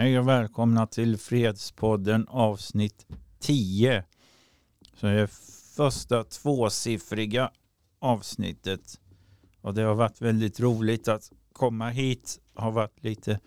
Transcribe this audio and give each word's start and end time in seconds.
Hej 0.00 0.18
och 0.18 0.28
välkomna 0.28 0.86
till 0.86 1.18
Fredspodden 1.18 2.26
avsnitt 2.28 3.06
10. 3.38 4.04
Så 4.94 5.06
det 5.06 5.12
är 5.12 5.26
första 5.76 6.24
tvåsiffriga 6.24 7.50
avsnittet. 7.98 9.00
Och 9.60 9.74
det 9.74 9.82
har 9.82 9.94
varit 9.94 10.20
väldigt 10.20 10.60
roligt 10.60 11.08
att 11.08 11.32
komma 11.52 11.88
hit. 11.88 12.40
Har 12.54 12.70
varit 12.70 13.04
lite 13.04 13.40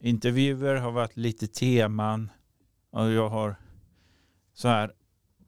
intervjuer, 0.00 0.74
har 0.74 0.90
varit 0.90 1.16
lite 1.16 1.46
teman. 1.46 2.30
Och 2.90 3.10
jag 3.10 3.28
har 3.28 3.56
så 4.54 4.68
här 4.68 4.92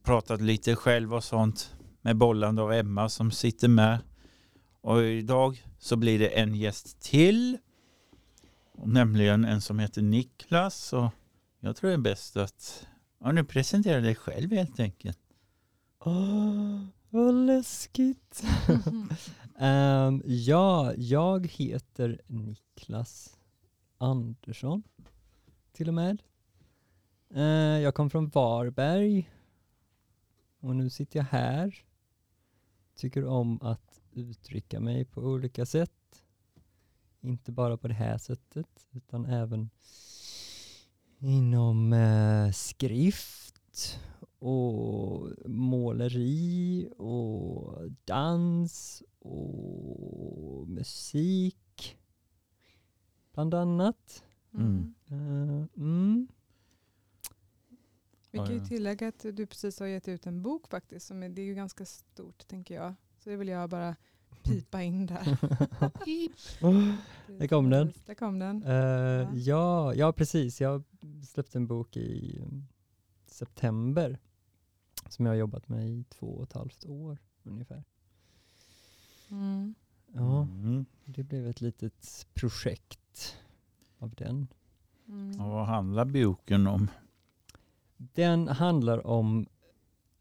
pratat 0.02 0.40
lite 0.40 0.76
själv 0.76 1.14
och 1.14 1.24
sånt 1.24 1.76
med 2.00 2.16
bollande 2.16 2.62
och 2.62 2.74
Emma 2.74 3.08
som 3.08 3.30
sitter 3.30 3.68
med. 3.68 3.98
Och 4.80 5.02
idag 5.02 5.64
så 5.78 5.96
blir 5.96 6.18
det 6.18 6.28
en 6.28 6.54
gäst 6.54 7.00
till. 7.00 7.58
Nämligen 8.84 9.44
en 9.44 9.60
som 9.60 9.78
heter 9.78 10.02
Niklas. 10.02 10.92
Och 10.92 11.10
jag 11.60 11.76
tror 11.76 11.88
det 11.90 11.94
är 11.94 11.98
bäst 11.98 12.36
att 12.36 12.86
ja, 13.18 13.32
nu 13.32 13.44
presenterar 13.44 14.00
dig 14.00 14.14
själv 14.14 14.52
helt 14.52 14.80
enkelt. 14.80 15.18
Åh, 15.98 16.84
vad 17.10 17.34
läskigt. 17.34 18.42
um, 19.60 20.22
ja, 20.26 20.92
jag 20.96 21.46
heter 21.46 22.20
Niklas 22.26 23.38
Andersson 23.98 24.82
till 25.72 25.88
och 25.88 25.94
med. 25.94 26.22
Uh, 27.36 27.42
jag 27.80 27.94
kom 27.94 28.10
från 28.10 28.28
Varberg 28.28 29.30
och 30.60 30.76
nu 30.76 30.90
sitter 30.90 31.18
jag 31.18 31.24
här. 31.24 31.84
Tycker 32.96 33.24
om 33.24 33.62
att 33.62 34.00
uttrycka 34.12 34.80
mig 34.80 35.04
på 35.04 35.20
olika 35.20 35.66
sätt. 35.66 35.99
Inte 37.20 37.52
bara 37.52 37.76
på 37.76 37.88
det 37.88 37.94
här 37.94 38.18
sättet 38.18 38.86
utan 38.92 39.26
även 39.26 39.70
inom 41.18 41.92
uh, 41.92 42.52
skrift 42.52 44.00
och 44.38 45.28
måleri 45.46 46.88
och 46.96 47.90
dans 48.04 49.02
och 49.18 50.68
musik 50.68 51.98
bland 53.32 53.54
annat. 53.54 54.24
Mm. 54.54 54.94
Uh, 55.10 55.64
mm. 55.76 56.28
Vi 58.30 58.38
kan 58.38 58.54
ju 58.54 58.64
tillägga 58.64 59.08
att 59.08 59.26
du 59.32 59.46
precis 59.46 59.80
har 59.80 59.86
gett 59.86 60.08
ut 60.08 60.26
en 60.26 60.42
bok 60.42 60.68
faktiskt. 60.68 61.06
Som 61.06 61.22
är, 61.22 61.28
det 61.28 61.42
är 61.42 61.46
ju 61.46 61.54
ganska 61.54 61.84
stort 61.84 62.46
tänker 62.48 62.74
jag. 62.74 62.94
Så 63.18 63.30
det 63.30 63.36
vill 63.36 63.48
jag 63.48 63.70
bara 63.70 63.96
pipa 64.42 64.82
in 64.82 65.06
där. 65.06 65.38
Där 67.38 67.46
kom 67.48 67.70
den. 67.70 67.92
Där 68.06 68.14
kom 68.14 68.38
den. 68.38 68.62
Eh, 68.62 68.72
Ja. 68.72 69.28
ja, 69.34 69.94
ja, 69.94 70.12
precis. 70.12 70.60
Jag 70.60 70.82
släppte 71.28 71.58
en 71.58 71.66
bok 71.66 71.96
i 71.96 72.40
september 73.26 74.18
som 75.08 75.26
jag 75.26 75.32
har 75.32 75.36
jobbat 75.38 75.68
med 75.68 75.88
i 75.90 76.04
två 76.08 76.26
och 76.26 76.42
ett 76.42 76.52
halvt 76.52 76.84
år 76.86 77.18
ungefär. 77.42 77.84
Mm. 79.30 79.74
Ja, 80.12 80.42
Mm. 80.42 80.84
det 81.04 81.22
blev 81.22 81.46
ett 81.48 81.60
litet 81.60 82.26
projekt 82.34 83.36
av 83.98 84.14
den. 84.14 84.46
Mm. 85.08 85.40
Och 85.40 85.50
vad 85.50 85.66
handlar 85.66 86.04
boken 86.04 86.66
om? 86.66 86.90
Den 87.96 88.48
handlar 88.48 89.06
om 89.06 89.46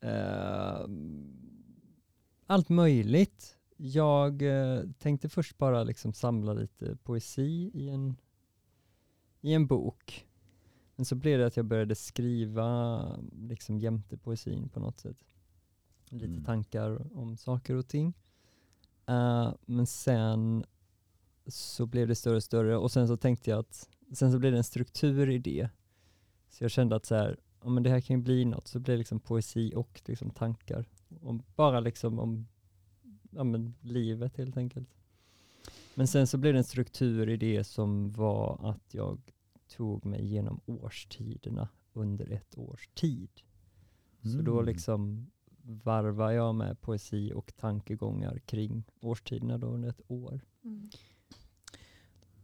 eh, 0.02 0.80
allt 2.46 2.70
möjligt. 2.70 3.58
Jag 3.82 4.42
eh, 4.42 4.84
tänkte 4.98 5.30
först 5.30 5.58
bara 5.58 5.84
liksom 5.84 6.14
samla 6.14 6.54
lite 6.54 6.96
poesi 6.96 7.72
i 7.74 7.90
en, 7.90 8.16
i 9.42 9.54
en 9.54 9.68
bok. 9.68 10.28
Men 10.96 11.06
så 11.06 11.16
blev 11.16 11.40
det 11.40 11.46
att 11.46 11.58
jag 11.58 11.66
började 11.66 11.96
skriva 11.96 13.02
liksom 13.32 13.80
jämte 13.80 14.18
poesin 14.18 14.70
på 14.70 14.80
något 14.80 15.00
sätt. 15.00 15.18
Lite 16.10 16.26
Mm. 16.26 16.44
tankar 16.44 17.18
om 17.18 17.38
saker 17.38 17.76
och 17.76 17.88
ting. 17.88 18.14
Eh, 19.06 19.54
men 19.66 19.86
sen 19.88 20.66
så 21.48 21.86
blev 21.86 22.08
det 22.08 22.16
större 22.16 22.36
och 22.36 22.44
större 22.44 22.78
och 22.78 22.92
sen 22.92 23.08
så 23.08 23.18
tänkte 23.18 23.50
jag 23.50 23.60
att 23.60 23.90
sen 24.14 24.32
så 24.32 24.40
blev 24.40 24.52
det 24.52 24.58
en 24.58 24.64
struktur 24.64 25.30
i 25.30 25.38
det. 25.40 25.70
Så 26.50 26.64
jag 26.64 26.72
kände 26.72 26.96
att 26.96 27.06
så 27.06 27.16
här, 27.16 27.40
ja, 27.64 27.70
men 27.70 27.84
det 27.84 27.90
här 27.90 28.02
kan 28.02 28.16
ju 28.18 28.24
bli 28.24 28.46
något. 28.46 28.68
Så 28.68 28.80
blev 28.80 28.94
det 28.94 28.98
liksom 28.98 29.20
poesi 29.20 29.74
och 29.76 30.02
liksom 30.06 30.30
tankar. 30.30 30.86
Om, 31.22 31.44
bara 31.56 31.80
liksom 31.80 32.20
om 32.20 32.48
ja, 33.30 33.44
men 33.44 33.74
livet 33.82 34.38
helt 34.38 34.58
enkelt. 34.58 34.90
Men 35.96 36.08
sen 36.08 36.28
så 36.28 36.38
blev 36.38 36.54
det 36.54 36.60
en 36.60 36.64
struktur 36.64 37.30
i 37.30 37.38
det 37.38 37.64
som 37.64 38.12
var 38.12 38.70
att 38.70 38.94
jag 38.94 39.20
tog 39.68 40.06
mig 40.06 40.22
igenom 40.22 40.60
årstiderna 40.66 41.70
under 41.94 42.32
ett 42.32 42.58
års 42.58 42.88
tid. 42.88 43.30
Så 44.22 44.42
då 44.42 44.54
Mm. 44.54 44.66
liksom 44.66 45.32
varvar 45.62 46.32
jag 46.32 46.56
med 46.56 46.82
poesi 46.82 47.34
och 47.36 47.56
tankegångar 47.56 48.40
kring 48.40 48.84
årstiderna 49.02 49.58
då 49.58 49.68
under 49.68 49.90
ett 49.90 50.02
år. 50.08 50.42
Mm. 50.64 50.90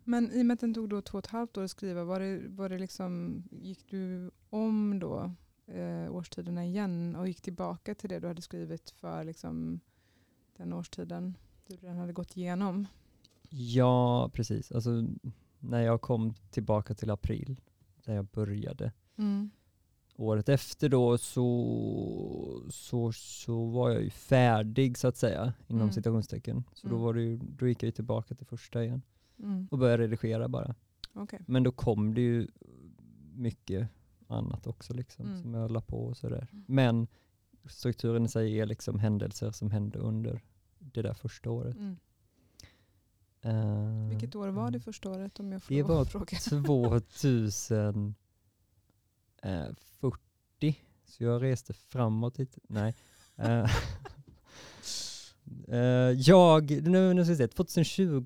Men 0.03 0.31
i 0.31 0.41
och 0.41 0.46
med 0.46 0.53
att 0.53 0.59
den 0.59 0.73
tog 0.73 0.90
då 0.90 1.02
två 1.02 1.17
och 1.17 1.25
ett 1.25 1.31
halvt 1.31 1.57
år 1.57 1.63
att 1.63 1.72
skriva, 1.72 2.03
var 2.03 2.19
det, 2.19 2.41
var 2.47 2.69
det 2.69 2.78
liksom, 2.78 3.44
gick 3.52 3.90
du 3.90 4.31
om 4.50 5.00
då 5.00 5.31
eh, 5.66 6.16
årstiderna 6.16 6.66
igen 6.66 7.16
och 7.16 7.28
gick 7.28 7.41
tillbaka 7.41 7.96
till 7.96 8.09
det 8.09 8.19
du 8.19 8.28
hade 8.28 8.41
skrivit 8.41 8.90
för 8.90 9.23
liksom, 9.23 9.79
den 10.57 10.73
årstiden 10.73 11.38
du 11.67 11.75
redan 11.75 11.97
hade 11.97 12.13
gått 12.13 12.38
igenom? 12.38 12.88
Ja, 13.49 14.29
precis. 14.33 14.71
Alltså 14.71 14.89
när 15.59 15.81
jag 15.81 16.01
kom 16.01 16.33
tillbaka 16.51 16.93
till 16.93 17.09
april, 17.11 17.61
där 18.05 18.13
jag 18.16 18.25
började, 18.25 18.91
Mm. 19.17 19.49
året 20.16 20.49
efter 20.49 20.89
då 20.89 21.17
så, 21.17 22.61
så, 22.69 23.11
så 23.11 23.66
var 23.66 23.89
jag 23.89 24.03
ju 24.03 24.09
färdig 24.09 24.97
så 24.97 25.07
att 25.07 25.17
säga, 25.17 25.53
inom 25.67 25.81
Mm. 25.81 25.93
citationstecken. 25.93 26.63
Så 26.73 26.87
då, 26.87 26.93
Mm. 26.95 27.05
var 27.05 27.13
det 27.13 27.22
ju, 27.22 27.37
då 27.37 27.67
gick 27.67 27.83
jag 27.83 27.87
ju 27.87 27.91
tillbaka 27.91 28.35
till 28.35 28.45
första 28.47 28.83
igen 28.83 29.01
Mm. 29.39 29.67
och 29.72 29.77
började 29.77 30.03
redigera 30.03 30.47
bara. 30.47 30.75
Okej. 31.13 31.39
Men 31.47 31.63
då 31.63 31.72
kom 31.72 32.13
det 32.13 32.22
ju 32.22 32.47
mycket 33.35 33.87
annat 34.27 34.67
också 34.67 34.93
liksom, 34.93 35.25
Mm. 35.25 35.41
som 35.41 35.53
jag 35.53 35.72
la 35.72 35.81
på 35.81 36.05
och 36.05 36.17
sådär. 36.17 36.47
Mm. 36.51 36.66
Men 36.67 37.07
strukturen 37.70 38.26
i 38.26 38.30
sig 38.30 38.59
är 38.59 38.66
liksom 38.66 39.00
händelser 39.00 39.52
som 39.52 39.72
hände 39.72 40.00
under 40.00 40.42
det 40.80 41.02
där 41.02 41.14
första 41.14 41.50
året. 41.50 41.76
Mm. 41.76 41.98
Eh, 43.42 44.09
Vilket 44.09 44.36
år 44.36 44.48
var 44.48 44.64
det 44.64 44.68
mm. 44.68 44.81
första 44.81 45.09
året 45.09 45.40
om 45.40 45.52
jag 45.52 45.64
får 45.64 45.76
Det 45.76 45.84
var 45.84 46.06
fråga? 46.12 46.38
2040. 46.38 48.16
Så 51.06 51.24
jag 51.24 51.44
reste 51.44 51.74
framåt 51.74 52.38
lite. 52.38 52.59
Nej. 52.68 52.96
Eh, 53.36 53.72
eh, 55.68 56.12
jag, 56.12 56.72
nu, 56.72 57.14
nu 57.14 57.24
ska 57.26 57.32
vi 57.32 57.38
se, 57.38 57.47
2020, 57.47 58.22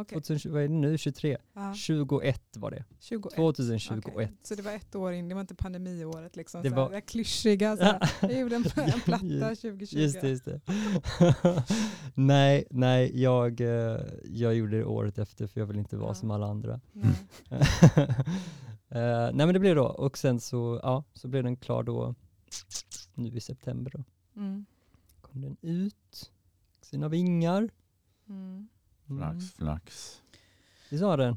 Okej. 0.00 0.14
2020, 0.16 0.48
vad 0.50 0.62
är 0.62 0.68
det 0.68 0.74
nu, 0.74 0.98
23? 0.98 1.36
Ja, 1.52 1.74
21 1.74 2.42
var 2.56 2.70
det. 2.70 2.84
21. 3.00 3.34
2021. 3.36 4.04
Okej. 4.14 4.32
Så 4.42 4.54
det 4.54 4.62
var 4.62 4.72
ett 4.72 4.94
år 4.94 5.12
in, 5.12 5.28
det 5.28 5.34
var 5.34 5.40
inte 5.40 5.54
pandemiåret 5.54 6.36
liksom. 6.36 6.62
Det 6.62 6.68
Det, 6.68 6.74
var- 6.76 6.90
det 6.90 7.00
klyschiga, 7.00 7.76
så 7.76 7.82
här, 7.82 8.10
jag 8.20 8.40
gjorde 8.40 8.56
en, 8.56 8.64
en 8.76 9.00
platta 9.00 9.54
2020. 9.54 9.96
Just 9.98 10.20
det, 10.20 10.28
just 10.28 10.44
det. 10.44 10.60
nej, 12.14 12.66
nej, 12.70 13.22
jag, 13.22 13.60
eh, 13.60 14.00
jag 14.24 14.54
gjorde 14.54 14.76
det 14.78 14.84
året 14.84 15.18
efter 15.18 15.46
för 15.46 15.60
jag 15.60 15.66
vill 15.66 15.78
inte 15.78 15.96
vara 15.96 16.10
Ja. 16.10 16.14
som 16.14 16.30
alla 16.30 16.46
andra. 16.46 16.80
Nej. 16.92 17.12
Eh, 18.88 19.30
nej 19.32 19.46
men 19.46 19.52
det 19.52 19.60
blev 19.60 19.74
då, 19.76 19.84
och 19.86 20.18
sen 20.18 20.40
så, 20.40 20.80
ja, 20.82 21.04
så 21.14 21.28
blev 21.28 21.44
den 21.44 21.56
klar 21.56 21.82
då 21.82 22.14
nu 23.14 23.28
i 23.36 23.40
september 23.40 23.90
då. 23.94 24.04
Mm. 24.40 24.66
Kom 25.20 25.40
den 25.40 25.56
ut, 25.60 26.32
sina 26.82 27.08
vingar. 27.08 27.68
Mm. 28.28 28.68
Mm. 29.10 29.18
Flax, 29.40 29.52
flax. 29.52 30.16
Det 30.90 30.98
sa 30.98 31.16
den. 31.22 31.36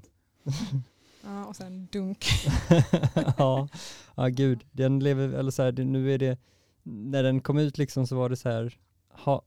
Ja, 1.24 1.46
och 1.46 1.56
sen 1.56 1.88
dunk. 1.92 2.26
ja, 3.38 3.68
ja 4.16 4.28
gud, 4.28 4.66
den 4.72 5.00
lever, 5.00 5.30
eller 5.30 5.52
så 5.52 5.64
här, 5.64 5.72
det, 5.72 5.86
nu 5.86 6.14
är 6.14 6.18
det, 6.18 6.38
när 6.84 7.24
den 7.24 7.42
kom 7.42 7.58
ut 7.58 7.78
liksom 7.78 8.08
så 8.08 8.16
var 8.16 8.30
det 8.30 8.36
så 8.36 8.50
här, 8.50 8.78
ha, 9.10 9.42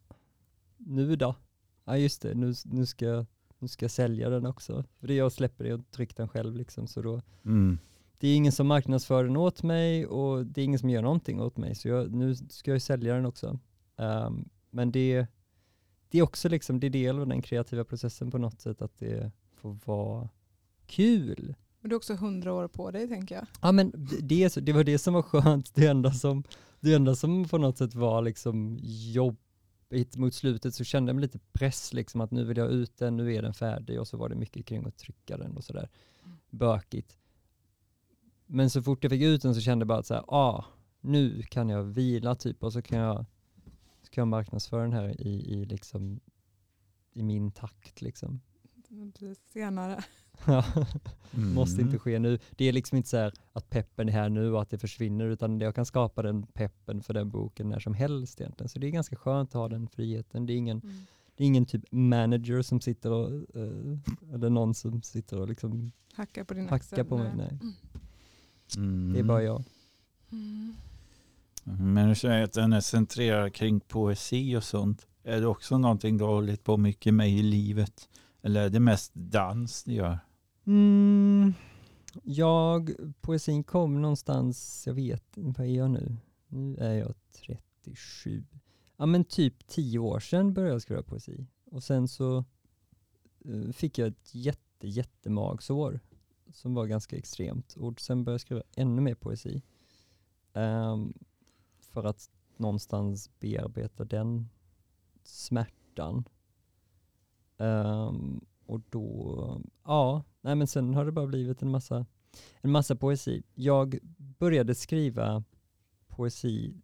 nu 0.76 1.16
då? 1.16 1.34
Ja 1.84 1.96
just 1.96 2.22
det, 2.22 2.34
nu, 2.34 2.54
nu, 2.64 2.86
ska, 2.86 3.04
jag- 3.04 3.26
nu 3.58 3.68
ska 3.68 3.84
jag 3.84 3.90
sälja 3.90 4.30
den 4.30 4.46
också. 4.46 4.84
För 5.00 5.06
det 5.06 5.14
jag 5.14 5.32
släpper 5.32 5.64
det 5.64 5.74
och 5.74 5.90
trycker 5.90 6.16
den 6.16 6.28
själv 6.28 6.56
liksom, 6.56 6.86
så 6.86 7.02
då, 7.02 7.20
Mm. 7.44 7.78
det 8.18 8.28
är 8.28 8.36
ingen 8.36 8.52
som 8.52 8.66
marknadsför 8.66 9.24
den 9.24 9.36
åt 9.36 9.62
mig 9.62 10.06
och 10.06 10.46
det 10.46 10.60
är 10.60 10.64
ingen 10.64 10.78
som 10.78 10.90
gör 10.90 11.02
någonting 11.02 11.40
åt 11.40 11.56
mig, 11.56 11.74
så 11.74 11.88
jag, 11.88 12.12
nu 12.14 12.34
ska 12.34 12.70
jag 12.70 12.82
sälja 12.82 13.14
den 13.14 13.26
också. 13.26 13.58
Ehm, 13.96 14.48
men 14.70 14.92
det, 14.92 15.26
det 16.12 16.18
är 16.18 16.22
också 16.22 16.48
liksom, 16.48 16.80
det 16.80 16.86
är 16.86 16.90
del 16.90 17.18
av 17.18 17.26
den 17.26 17.42
kreativa 17.42 17.84
processen 17.84 18.30
på 18.30 18.38
något 18.38 18.60
sätt, 18.60 18.82
att 18.82 18.98
det 18.98 19.32
får 19.54 19.78
vara 19.84 20.28
kul. 20.86 21.54
Men 21.80 21.88
du 21.88 21.94
har 21.94 21.98
också 21.98 22.14
hundra 22.14 22.52
år 22.52 22.68
på 22.68 22.90
dig 22.90 23.08
tänker 23.08 23.34
jag. 23.34 23.46
Ja 23.62 23.72
men 23.72 23.92
det, 24.20 24.54
det, 24.66 24.72
var 24.72 24.84
det 24.84 24.98
som 24.98 25.14
var 25.14 25.22
skönt, 25.22 25.74
det 25.74 25.86
enda 25.86 26.12
som, 26.12 26.44
det 26.80 26.94
enda 26.94 27.14
som 27.14 27.48
på 27.48 27.58
något 27.58 27.78
sätt 27.78 27.94
var 27.94 28.22
liksom 28.22 28.78
jobbigt 28.82 30.16
mot 30.16 30.34
slutet 30.34 30.74
så 30.74 30.84
kände 30.84 31.10
jag 31.10 31.16
mig 31.16 31.22
lite 31.22 31.38
press 31.52 31.92
liksom 31.92 32.20
att 32.20 32.30
nu 32.30 32.44
vill 32.44 32.56
jag 32.56 32.70
ut 32.70 32.98
den, 32.98 33.16
nu 33.16 33.34
är 33.34 33.42
den 33.42 33.54
färdig 33.54 34.00
och 34.00 34.08
så 34.08 34.16
var 34.16 34.28
det 34.28 34.34
mycket 34.34 34.66
kring 34.66 34.86
att 34.86 34.96
trycka 34.96 35.36
den 35.36 35.56
och 35.56 35.64
sådär. 35.64 35.88
bökigt. 36.50 37.18
Men 38.46 38.70
så 38.70 38.82
fort 38.82 39.04
jag 39.04 39.10
fick 39.10 39.22
ut 39.22 39.42
den 39.42 39.54
så 39.54 39.60
kände 39.60 39.82
jag 39.82 39.88
bara 39.88 39.98
att 39.98 40.06
så 40.06 40.14
här, 40.14 40.24
ah, 40.26 40.64
nu 41.00 41.42
kan 41.42 41.68
jag 41.68 41.82
vila 41.82 42.34
typ 42.34 42.62
och 42.62 42.72
så 42.72 42.82
kan 42.82 42.98
jag, 42.98 43.26
kan 44.12 44.22
jag 44.22 44.28
marknadsföra 44.28 44.82
den 44.82 44.92
här 44.92 45.20
i, 45.20 45.52
i, 45.54 45.64
liksom, 45.64 46.20
i 47.12 47.22
min 47.22 47.50
takt. 47.52 48.00
Liksom. 48.02 48.40
Senare. 49.52 50.04
Mm. 51.34 51.54
Måste 51.54 51.82
inte 51.82 51.98
ske 51.98 52.18
nu. 52.18 52.38
Det 52.56 52.64
är 52.64 52.72
liksom 52.72 52.96
inte 52.96 53.08
så 53.08 53.16
här 53.16 53.32
att 53.52 53.70
peppen 53.70 54.08
är 54.08 54.12
här 54.12 54.28
nu 54.28 54.52
och 54.52 54.62
att 54.62 54.70
det 54.70 54.78
försvinner 54.78 55.24
utan 55.26 55.60
jag 55.60 55.74
kan 55.74 55.86
skapa 55.86 56.22
den 56.22 56.42
peppen 56.46 57.02
för 57.02 57.14
den 57.14 57.30
boken 57.30 57.68
när 57.68 57.78
som 57.78 57.94
helst 57.94 58.40
egentligen. 58.40 58.68
Så 58.68 58.78
det 58.78 58.86
är 58.86 58.90
ganska 58.90 59.16
skönt 59.16 59.48
att 59.48 59.54
ha 59.54 59.68
den 59.68 59.88
friheten. 59.88 60.46
Det 60.46 60.52
är 60.52 60.56
ingen, 60.56 60.80
Mm. 60.80 60.96
det 61.36 61.44
är 61.44 61.46
ingen 61.46 61.66
typ 61.66 61.84
manager 61.92 62.62
som 62.62 62.80
sitter 62.80 63.10
och, 63.12 63.30
eh, 63.56 63.98
eller 64.34 64.50
någon 64.50 64.74
som 64.74 65.02
sitter 65.02 65.38
och 65.40 65.48
liksom 65.48 65.92
Hacka 66.14 66.44
på 66.44 66.54
din 66.54 66.62
hackar 66.64 66.76
axel. 66.76 67.04
på 67.04 67.16
mig. 67.18 67.32
Nej, 67.36 67.58
Mm. 68.76 69.12
det 69.12 69.18
är 69.18 69.24
bara 69.24 69.42
jag. 69.42 69.64
Men 71.64 72.08
du 72.08 72.14
säger 72.14 72.44
att 72.44 72.52
den 72.52 72.72
är 72.72 72.80
centrerad 72.80 73.54
kring 73.54 73.80
poesi 73.80 74.56
och 74.56 74.64
sånt. 74.64 75.06
Är 75.24 75.40
det 75.40 75.46
också 75.46 75.78
någonting 75.78 76.18
du 76.18 76.24
har 76.24 76.34
hållit 76.34 76.64
på 76.64 76.76
mycket 76.76 77.14
med 77.14 77.30
i 77.30 77.42
livet? 77.42 78.08
Eller 78.42 78.62
är 78.62 78.70
det 78.70 78.80
mest 78.80 79.14
dans 79.14 79.84
du 79.84 79.92
gör? 79.92 80.18
Mm, 80.66 81.54
jag, 82.22 82.90
poesin 83.20 83.64
kom 83.64 84.02
någonstans, 84.02 84.84
jag 84.86 84.94
vet 84.94 85.24
vad 85.34 85.66
är 85.66 85.76
jag 85.76 85.90
nu? 85.90 86.16
Nu 86.48 86.76
är 86.76 86.94
jag 86.94 87.14
37. 87.46 88.44
Ja 88.96 89.06
men 89.06 89.24
typ 89.24 89.66
10 89.66 89.98
år 89.98 90.20
sedan 90.20 90.54
började 90.54 90.74
jag 90.74 90.82
skriva 90.82 91.02
poesi. 91.02 91.46
Och 91.64 91.82
sen 91.82 92.08
så 92.08 92.44
eh, 93.44 93.72
fick 93.72 93.98
jag 93.98 94.08
ett 94.08 94.34
jätte, 94.34 94.88
jättemagsår 94.88 96.00
som 96.52 96.74
var 96.74 96.86
ganska 96.86 97.16
extremt. 97.16 97.74
Och 97.76 98.00
sen 98.00 98.24
började 98.24 98.34
jag 98.34 98.40
skriva 98.40 98.62
ännu 98.76 99.02
mer 99.02 99.14
poesi. 99.14 99.62
Um, 100.52 101.14
för 101.92 102.04
att 102.04 102.30
någonstans 102.56 103.30
bearbeta 103.40 104.04
den 104.04 104.48
smärtan. 105.22 106.24
Um, 107.56 108.44
och 108.66 108.80
då, 108.90 109.60
ja, 109.84 110.24
nej 110.40 110.54
men 110.54 110.66
sen 110.66 110.94
har 110.94 111.04
det 111.04 111.12
bara 111.12 111.26
blivit 111.26 111.62
en 111.62 111.70
massa, 111.70 112.06
en 112.60 112.70
massa 112.70 112.96
poesi. 112.96 113.42
Jag 113.54 113.98
började 114.16 114.74
skriva 114.74 115.44
poesi, 116.08 116.74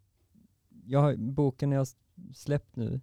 jag 0.85 0.99
har, 0.99 1.15
boken 1.15 1.71
jag 1.71 1.87
släppt 2.35 2.75
nu, 2.75 3.01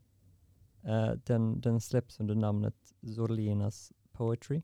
uh, 0.85 1.13
den, 1.25 1.61
den 1.61 1.81
släpps 1.81 2.21
under 2.21 2.35
namnet 2.35 2.95
Zolinas 3.15 3.93
Poetry. 4.13 4.63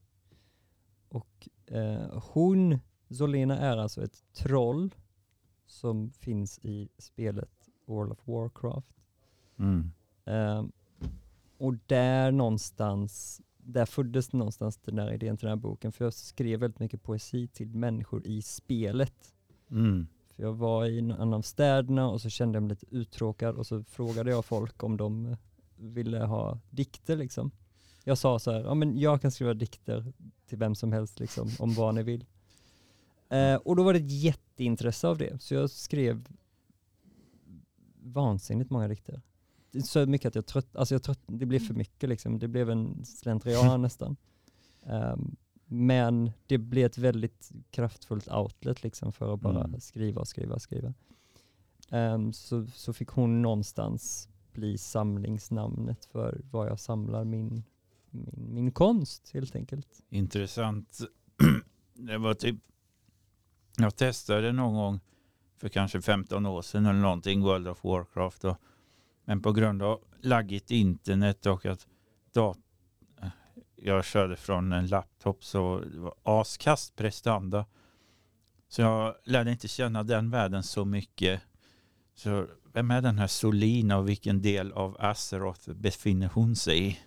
Och 1.09 1.49
uh, 1.73 2.23
hon, 2.33 2.79
Zolina 3.11 3.59
är 3.59 3.77
alltså 3.77 4.05
ett 4.05 4.25
troll 4.33 4.95
som 5.73 6.11
finns 6.11 6.59
i 6.63 6.89
spelet 6.99 7.51
World 7.87 8.13
of 8.13 8.29
Warcraft. 8.29 8.97
Mm. 9.59 9.91
Ehm, 10.25 10.73
och 11.59 11.75
där 11.87 12.31
någonstans, 12.33 13.41
där 13.57 13.87
föddes 13.87 14.33
någonstans 14.33 14.77
den 14.77 14.97
där 14.97 15.13
idén 15.13 15.37
till 15.37 15.47
den 15.47 15.59
här 15.59 15.63
boken, 15.63 15.93
för 15.93 16.05
jag 16.05 16.15
skrev 16.15 16.61
väldigt 16.61 16.81
mycket 16.81 17.03
poesi 17.03 17.49
till 17.49 17.69
människor 17.69 18.27
i 18.27 18.43
spelet. 18.43 19.35
Mm. 19.71 20.07
För 20.37 20.43
jag 20.43 20.53
var 20.53 20.87
i 20.87 20.99
en 20.99 21.35
av 21.35 21.43
städerna 21.43 22.09
och 22.09 22.21
så 22.21 22.29
kände 22.29 22.57
jag 22.57 22.63
mig 22.63 22.71
lite 22.71 22.87
uttråkad 22.91 23.57
och 23.57 23.67
så 23.67 23.85
frågade 23.85 24.31
jag 24.31 24.45
folk 24.45 24.83
om 24.83 24.97
de 24.97 25.37
ville 25.77 26.19
ha 26.19 26.59
dikter 26.71 27.17
liksom. 27.17 27.51
Jag 28.05 28.19
sa 28.19 28.39
så 28.39 28.53
här, 28.53 28.61
ja 28.61 28.75
men 28.75 28.99
jag 28.99 29.23
kan 29.23 29.31
skriva 29.31 29.55
dikter 29.55 30.13
till 30.47 30.59
vem 30.59 30.75
som 30.75 30.93
helst 30.93 31.21
liksom, 31.21 31.49
om 31.59 31.75
vad 31.75 31.95
ni 31.95 32.03
vill. 32.03 32.25
Eh, 33.33 33.55
och 33.57 33.77
då 33.77 33.83
var 33.83 33.93
det 33.93 33.99
ett 33.99 34.11
jätteintresse 34.23 35.09
av 35.09 35.19
det, 35.19 35.43
så 35.43 35.55
jag 35.55 35.71
skrev 35.71 36.29
vansinnigt 38.03 38.71
många 38.71 38.89
dikter. 38.89 39.23
Så 39.85 40.07
mycket 40.07 40.29
att 40.29 40.35
jag 40.35 40.47
trött, 40.47 40.77
alltså 40.77 40.95
jag 40.95 41.03
trött, 41.03 41.21
det 41.27 41.47
blev 41.47 41.59
för 41.59 41.75
mycket 41.75 42.09
liksom, 42.09 42.39
det 42.39 42.49
blev 42.49 42.71
en 42.71 43.05
slentrian 43.05 43.83
nästan. 43.83 44.17
Ehm, 44.83 45.37
men 45.67 46.31
det 46.47 46.59
blev 46.59 46.87
ett 46.87 46.99
väldigt 46.99 47.53
kraftfullt 47.71 48.29
outlet 48.29 48.83
liksom 48.83 49.13
för 49.13 49.35
att 49.35 49.41
bara 49.41 49.65
Mm. 49.65 49.81
skriva 49.81 50.21
och 50.21 50.29
skriva 50.29 50.55
och 50.55 50.63
skriva. 50.63 50.95
Ehm, 51.91 52.33
så, 52.33 52.67
så 52.67 52.93
fick 52.93 53.09
hon 53.09 53.43
någonstans 53.43 54.29
bli 54.53 54.79
samlingsnamnet 54.79 56.05
för 56.05 56.41
vad 56.51 56.69
jag 56.69 56.81
samlar 56.81 57.25
min, 57.25 57.63
min, 58.11 58.55
min 58.55 58.73
konst 58.73 59.31
helt 59.33 59.57
enkelt. 59.57 60.03
Intressant. 60.09 61.01
Det 61.95 62.19
var 62.19 62.35
typ, 62.35 62.57
jag 63.77 63.97
testade 63.97 64.53
någon 64.53 64.75
gång 64.75 65.01
för 65.57 65.69
kanske 65.69 66.03
15 66.03 66.47
år 66.47 66.63
sedan 66.63 66.87
eller 66.87 67.01
någonting 67.01 67.43
World 67.43 67.69
of 67.69 67.85
Warcraft. 67.85 68.45
Och, 68.45 68.57
men 69.25 69.43
på 69.43 69.53
grund 69.53 69.83
av 69.83 70.01
laggigt 70.21 70.71
internet 70.71 71.47
och 71.47 71.67
att 71.67 71.87
dat- 72.33 72.59
jag 73.77 74.05
körde 74.05 74.37
från 74.37 74.73
en 74.73 74.87
laptop 74.87 75.45
så 75.45 75.81
det 75.93 75.99
var 75.99 76.15
askast 76.23 76.97
prestanda. 76.97 77.67
Så 78.69 78.83
jag 78.83 79.15
lärde 79.25 79.51
inte 79.51 79.69
känna 79.69 80.03
den 80.03 80.31
världen 80.31 80.63
så 80.63 80.85
mycket. 80.85 81.41
Så 82.15 82.47
vem 82.73 82.91
är 82.91 83.01
den 83.01 83.19
här 83.19 83.27
Solina 83.27 83.99
och 83.99 84.09
vilken 84.09 84.43
del 84.43 84.73
av 84.73 84.97
Azeroth 84.99 85.73
befinner 85.73 86.31
hon 86.35 86.57
sig 86.57 86.87
i? 86.89 86.99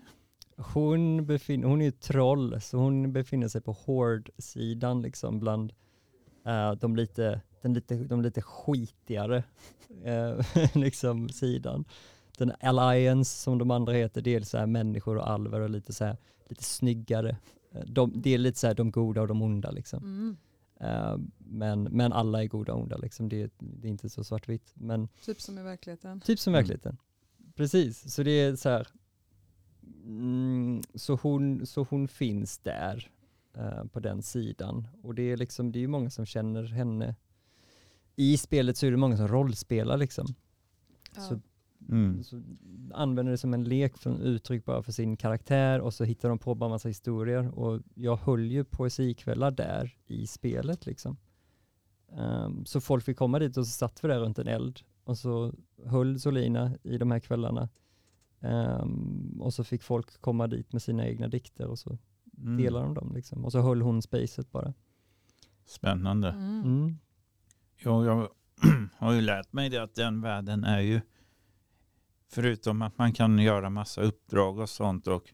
Hon, 0.58 1.26
befinner, 1.26 1.68
hon 1.68 1.82
är 1.82 1.86
ju 1.86 1.90
ett 1.90 2.02
troll, 2.02 2.62
så 2.62 2.78
hon 2.78 3.14
befinner 3.14 3.48
sig 3.48 3.62
på 3.62 3.72
hård 3.72 4.30
sidan 4.38 5.02
liksom 5.02 5.40
bland 5.40 5.74
eh, 6.46 6.72
de, 6.72 6.96
lite, 6.96 7.42
den 7.62 7.74
lite, 7.74 7.96
de 7.96 8.22
lite 8.22 8.42
skitigare 8.42 9.44
eh, 10.04 10.40
liksom 10.76 11.30
sidan. 11.30 11.86
Den 12.38 12.52
Alliance 12.60 13.42
som 13.42 13.58
de 13.58 13.72
andra 13.72 13.94
heter, 13.94 14.22
det 14.22 14.36
är 14.36 14.42
så 14.42 14.58
här 14.58 14.66
människor 14.66 15.18
och 15.18 15.30
alver 15.30 15.60
och 15.60 15.70
lite 15.70 15.94
så 15.94 16.06
här, 16.06 16.18
lite 16.50 16.64
snyggare. 16.64 17.38
Eh, 17.72 17.82
De, 17.86 18.14
det 18.16 18.34
är 18.34 18.38
lite 18.38 18.60
så 18.60 18.68
här 18.68 18.74
de 18.74 18.92
goda 18.92 19.22
och 19.22 19.28
de 19.28 19.42
onda 19.42 19.72
liksom. 19.72 20.04
Mm. 20.04 20.38
Men, 21.38 21.84
men 21.84 22.14
alla 22.14 22.44
är 22.44 22.48
goda 22.48 22.74
och 22.74 22.82
onda 22.82 22.98
liksom. 22.98 23.30
Det, 23.30 23.42
är- 23.42 23.50
det 23.60 23.88
är 23.88 23.90
inte 23.90 24.10
så 24.10 24.24
svartvitt. 24.24 24.72
Men 24.74 25.08
Typ 25.26 25.42
som 25.42 25.58
i 25.58 25.64
verkligheten. 25.64 26.22
Typ 26.22 26.40
som 26.40 26.52
Mm. 26.54 26.60
verkligheten. 26.64 26.98
Precis, 27.56 28.14
så 28.14 28.24
det 28.24 28.32
är 28.32 28.56
så 28.56 28.70
här. 28.70 28.88
Mm, 30.06 30.82
så, 30.96 31.16
hon, 31.16 31.66
så 31.66 31.84
hon 31.90 32.08
finns 32.08 32.58
där 32.58 33.10
eh, 33.58 33.84
på 33.86 34.00
den 34.00 34.22
sidan. 34.22 34.88
Och 35.04 35.16
det 35.16 35.32
är 35.32 35.38
liksom, 35.38 35.72
det 35.72 35.80
är 35.80 35.82
ju 35.82 35.88
många 35.88 36.10
som 36.10 36.26
känner 36.26 36.64
henne. 36.64 37.16
I 38.16 38.38
spelet 38.38 38.78
så 38.78 38.86
är 38.86 38.92
det 38.92 38.98
många 38.98 39.18
som 39.18 39.28
rollspelar 39.28 39.98
liksom. 39.98 40.28
Ja. 41.16 41.22
Så, 41.22 41.40
Mm. 41.90 42.24
så 42.24 42.42
använder 42.94 43.32
det 43.32 43.38
som 43.38 43.54
en 43.54 43.64
lek 43.64 43.98
från 43.98 44.22
uttryck 44.22 44.66
bara 44.66 44.84
för 44.84 44.92
sin 44.92 45.18
karaktär 45.18 45.80
och 45.82 45.94
så 45.94 46.04
hittar 46.04 46.30
de 46.30 46.40
på 46.40 46.56
bara 46.56 46.70
massa 46.70 46.88
historier. 46.88 47.60
Och 47.60 47.82
jag 47.96 48.16
höll 48.18 48.52
ju 48.52 48.64
poesikvällar 48.64 49.52
där 49.52 49.98
i 50.08 50.28
spelet 50.28 50.86
liksom. 50.86 51.18
Ehm, 52.18 52.66
så 52.66 52.82
folk 52.82 53.04
fick 53.06 53.18
komma 53.18 53.40
dit 53.40 53.58
och 53.58 53.68
så 53.68 53.72
satt 53.72 54.04
vi 54.04 54.08
där 54.08 54.20
runt 54.20 54.40
en 54.40 54.48
eld 54.48 54.80
och 55.04 55.18
så 55.18 55.54
höll 55.86 56.20
Solina 56.20 56.72
i 56.84 56.98
de 56.98 57.12
här 57.12 57.20
kvällarna. 57.20 57.70
Ehm, 58.42 59.38
och 59.42 59.54
så 59.54 59.64
fick 59.64 59.84
folk 59.84 60.22
komma 60.22 60.48
dit 60.48 60.74
med 60.74 60.82
sina 60.82 61.08
egna 61.08 61.28
dikter 61.28 61.68
och 61.68 61.80
så 61.80 61.98
Mm. 62.38 62.58
delade 62.58 62.86
de 62.86 62.94
dem 62.94 63.12
liksom. 63.16 63.46
Och 63.46 63.52
så 63.52 63.60
höll 63.62 63.82
hon 63.82 64.02
spacet 64.02 64.52
bara. 64.52 64.74
Spännande. 65.66 66.30
Mm. 66.30 66.62
Mm. 66.64 66.98
Jo, 67.78 68.06
jag 68.06 68.30
har 68.98 69.14
ju 69.14 69.22
lärt 69.22 69.54
mig 69.54 69.70
det 69.70 69.84
att 69.84 69.96
den 69.96 70.22
världen 70.22 70.64
är 70.64 70.80
ju 70.80 71.02
förutom 72.28 72.82
att 72.82 72.98
man 72.98 73.14
kan 73.14 73.40
göra 73.40 73.70
massa 73.70 74.02
uppdrag 74.02 74.60
och 74.60 74.70
sånt 74.70 75.08
och 75.08 75.34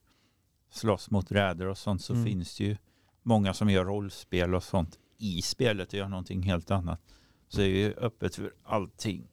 slåss 0.70 1.12
mot 1.12 1.32
räder 1.32 1.68
och 1.68 1.78
sånt 1.78 2.02
så 2.02 2.14
Mm. 2.14 2.26
finns 2.26 2.58
det 2.58 2.64
ju 2.64 2.78
många 3.24 3.54
som 3.54 3.70
gör 3.70 3.86
rollspel 3.86 4.56
och 4.56 4.64
sånt 4.64 5.00
i 5.18 5.42
spelet 5.42 5.88
och 5.88 5.94
gör 5.94 6.08
någonting 6.10 6.42
helt 6.44 6.72
annat. 6.72 7.02
Så 7.48 7.58
det 7.58 7.64
är 7.66 7.88
ju 7.88 7.94
öppet 7.94 8.36
för 8.36 8.54
allting. 8.64 9.28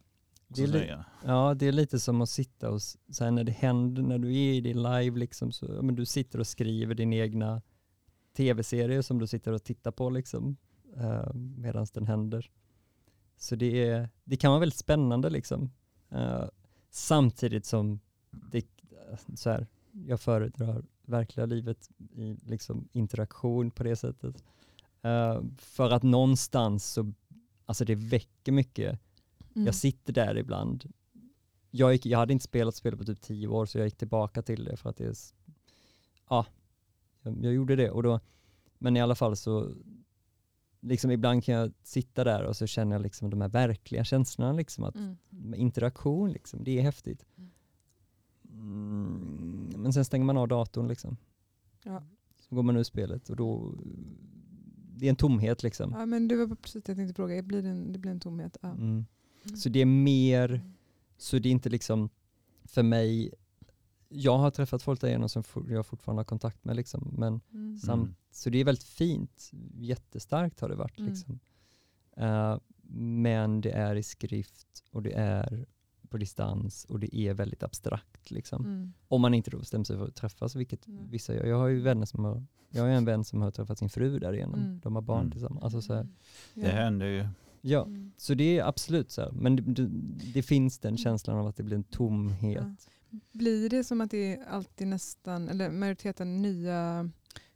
Det 0.49 0.63
är 0.63 0.67
li-. 0.67 0.95
Ja, 1.25 1.55
det 1.55 1.67
är 1.67 1.73
lite 1.73 2.01
som 2.01 2.21
att 2.21 2.31
sitta 2.31 2.71
och, 2.71 2.83
så 2.83 3.25
här, 3.25 3.31
när 3.31 3.45
det 3.45 3.53
händer, 3.53 4.03
när 4.03 4.19
du 4.19 4.29
är 4.29 4.53
i 4.53 4.61
din 4.61 4.83
live 4.83 5.19
liksom, 5.19 5.53
så, 5.53 5.67
ja, 5.67 5.83
men 5.83 5.95
du 5.95 6.07
sitter 6.07 6.39
och 6.41 6.47
skriver 6.47 6.95
din 6.95 7.13
egna 7.13 7.63
tv-serie 8.37 9.03
som 9.03 9.19
du 9.19 9.27
sitter 9.27 9.53
och 9.53 9.65
tittar 9.65 9.91
på 9.91 10.11
liksom, 10.11 10.57
uh, 10.97 11.35
medan 11.35 11.87
den 11.93 12.07
händer. 12.07 12.51
Så 13.37 13.57
det, 13.57 13.89
är, 13.89 14.09
det 14.25 14.37
kan 14.37 14.51
vara 14.51 14.61
väldigt 14.61 14.79
spännande 14.79 15.31
liksom. 15.31 15.71
Eh, 16.11 16.45
samtidigt 16.91 17.67
som 17.67 18.01
det, 18.31 18.67
så 19.35 19.51
här, 19.51 19.67
jag 19.93 20.21
föredrar 20.21 20.85
verkliga 21.03 21.47
livet 21.47 21.91
i 21.99 22.37
liksom, 22.47 22.89
interaktion 22.93 23.71
på 23.71 23.83
det 23.83 23.97
sättet. 23.97 24.45
Eh, 25.03 25.43
för 25.59 25.91
att 25.91 26.03
någonstans 26.03 26.87
så, 26.93 27.13
alltså 27.67 27.85
det 27.85 27.95
väcker 27.95 28.53
mycket 28.53 29.01
Mm. 29.59 29.67
jag 29.67 29.75
sitter 29.75 30.13
där 30.13 30.37
ibland. 30.37 30.93
Jag, 31.71 31.93
gick, 31.93 32.07
jag 32.07 32.19
hade 32.19 32.33
inte 32.33 32.45
spelat 32.45 32.75
spel 32.75 32.97
på 32.97 33.05
typ 33.05 33.21
tio 33.21 33.47
år 33.49 33.67
så 33.67 33.79
jag 33.79 33.87
gick 33.87 33.97
tillbaka 33.99 34.43
till 34.43 34.65
det 34.65 34.77
för 34.77 34.91
att 34.91 34.97
det 34.97 35.05
är, 35.05 35.15
ja, 36.29 36.47
jag, 37.23 37.45
jag 37.45 37.53
gjorde 37.55 37.77
det 37.77 37.91
och 37.91 38.03
då, 38.03 38.21
men 38.79 38.97
i 38.97 39.01
alla 39.01 39.15
fall 39.15 39.37
så, 39.37 39.75
liksom 40.81 41.11
ibland 41.11 41.45
kan 41.45 41.55
jag 41.55 41.73
sitta 41.83 42.25
där 42.25 42.45
och 42.45 42.57
så 42.57 42.67
känner 42.67 42.93
jag 42.97 43.03
liksom 43.03 43.31
de 43.31 43.41
här 43.41 43.49
verkliga 43.49 44.05
känslorna, 44.05 44.53
liksom 44.53 44.85
att 44.85 44.95
Mm. 45.31 45.55
interaktion, 45.55 46.33
liksom, 46.33 46.65
det 46.65 46.79
är 46.79 46.83
häftigt. 46.83 47.25
Mm. 47.39 47.51
Mm, 48.53 49.73
men 49.83 49.93
sen 49.93 50.05
stänger 50.05 50.25
man 50.27 50.37
av 50.37 50.49
datorn 50.49 50.89
liksom. 50.89 51.17
Ja. 51.85 52.03
Så 52.41 52.55
går 52.55 52.63
man 52.63 52.77
ur 52.77 52.83
spelet 52.83 53.31
och 53.31 53.37
då, 53.37 53.75
det 54.97 55.07
är 55.07 55.11
en 55.11 55.17
tomhet 55.17 55.63
liksom. 55.63 55.93
Ja, 55.99 56.07
men 56.07 56.29
det 56.29 56.37
var 56.47 56.57
precis 56.57 56.83
det 56.85 56.91
jag 56.91 56.97
tänkte 56.97 57.15
fråga. 57.15 57.43
Blir 57.43 57.63
det, 57.63 57.69
en, 57.69 57.93
det 57.93 57.99
blir 57.99 58.11
en 58.13 58.21
tomhet? 58.21 58.57
Ja. 58.61 58.69
Mm. 58.71 59.07
Så 59.57 59.69
det 59.69 59.81
är 59.81 59.87
mer, 59.87 60.61
så 61.17 61.39
det 61.39 61.49
är 61.49 61.51
inte 61.51 61.69
liksom 61.71 62.11
för 62.65 62.83
mig, 62.83 63.35
jag 64.09 64.39
har 64.39 64.51
träffat 64.51 64.83
folk 64.83 65.01
där 65.01 65.09
igenom 65.09 65.29
som 65.29 65.43
jag 65.69 65.87
fortfarande 65.87 66.21
har 66.21 66.25
kontakt 66.25 66.65
med 66.65 66.77
liksom, 66.77 67.15
men 67.19 67.41
Mm. 67.53 67.77
Sam- 67.79 68.01
Mm. 68.01 68.15
Så 68.31 68.51
det 68.51 68.59
är 68.59 68.65
väldigt 68.65 68.85
fint, 68.85 69.51
jättestarkt 69.75 70.61
har 70.61 70.69
det 70.69 70.75
varit. 70.75 70.99
Mm. 70.99 71.11
Liksom. 71.11 71.39
Eh, 72.17 72.59
men 72.93 73.61
det 73.61 73.71
är 73.71 73.97
i 73.97 74.03
skrift 74.03 74.85
och 74.91 75.03
det 75.03 75.13
är 75.13 75.67
på 76.09 76.19
distans 76.19 76.85
och 76.85 77.01
det 77.01 77.17
är 77.17 77.35
väldigt 77.35 77.63
abstrakt. 77.63 78.31
Liksom. 78.31 78.65
Mm. 78.65 78.93
Om 79.09 79.21
man 79.21 79.35
inte 79.35 79.51
då 79.51 79.59
bestämmer 79.59 79.85
sig 79.85 79.97
för 79.97 80.07
att 80.09 80.15
träffas, 80.15 80.55
vilket 80.57 80.87
Mm. 80.87 81.11
vissa 81.11 81.35
gör. 81.35 81.45
Jag 81.47 81.59
har 81.59 81.67
ju 81.69 81.81
vänner 81.81 82.07
som 82.07 82.25
har, 82.25 82.45
jag 82.71 82.83
har 82.83 82.89
en 82.89 83.05
vän 83.05 83.25
som 83.25 83.43
har 83.43 83.51
träffat 83.51 83.79
sin 83.79 83.89
fru 83.91 84.19
därigenom. 84.19 84.61
Mm. 84.61 84.81
De 84.81 84.95
har 84.95 85.03
barn 85.03 85.21
Mm. 85.21 85.31
tillsammans. 85.31 85.65
Alltså 85.65 85.83
så 85.83 85.95
här. 85.95 86.09
Det 86.55 86.69
händer 86.71 87.07
ju. 87.07 87.29
Ja, 87.61 87.85
Mm. 87.85 88.13
så 88.17 88.35
det 88.35 88.59
är 88.59 88.65
absolut 88.65 89.11
så 89.11 89.21
här. 89.23 89.31
Men 89.31 89.57
det, 89.57 89.63
det, 89.63 89.89
det 90.35 90.43
finns 90.43 90.79
den 90.79 90.97
känslan 90.97 91.39
av 91.39 91.47
att 91.47 91.57
det 91.57 91.63
blir 91.63 91.77
en 91.77 91.85
tomhet. 91.85 92.89
Ja. 93.11 93.19
Blir 93.33 93.69
det 93.69 93.85
som 93.85 94.01
att 94.01 94.11
det 94.11 94.35
är 94.37 94.45
alltid 94.45 94.87
nästan, 94.87 95.49
eller 95.49 95.71
majoriteten 95.71 96.43
nya 96.43 97.11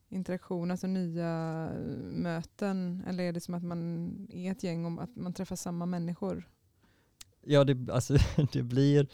interaktioner, 0.09 0.73
alltså 0.73 0.87
nya 0.87 1.69
möten? 2.13 3.03
Eller 3.09 3.25
är 3.25 3.33
det 3.33 3.41
som 3.41 3.55
att 3.55 3.63
man 3.65 4.11
är 4.31 4.53
ett 4.53 4.63
gäng 4.63 4.85
om 4.85 4.99
att 4.99 5.17
man 5.17 5.33
träffar 5.33 5.57
samma 5.57 5.87
människor? 5.87 6.49
Ja, 7.45 7.65
det, 7.65 7.93
alltså, 7.93 8.17
det 8.53 8.63
blir, 8.63 9.09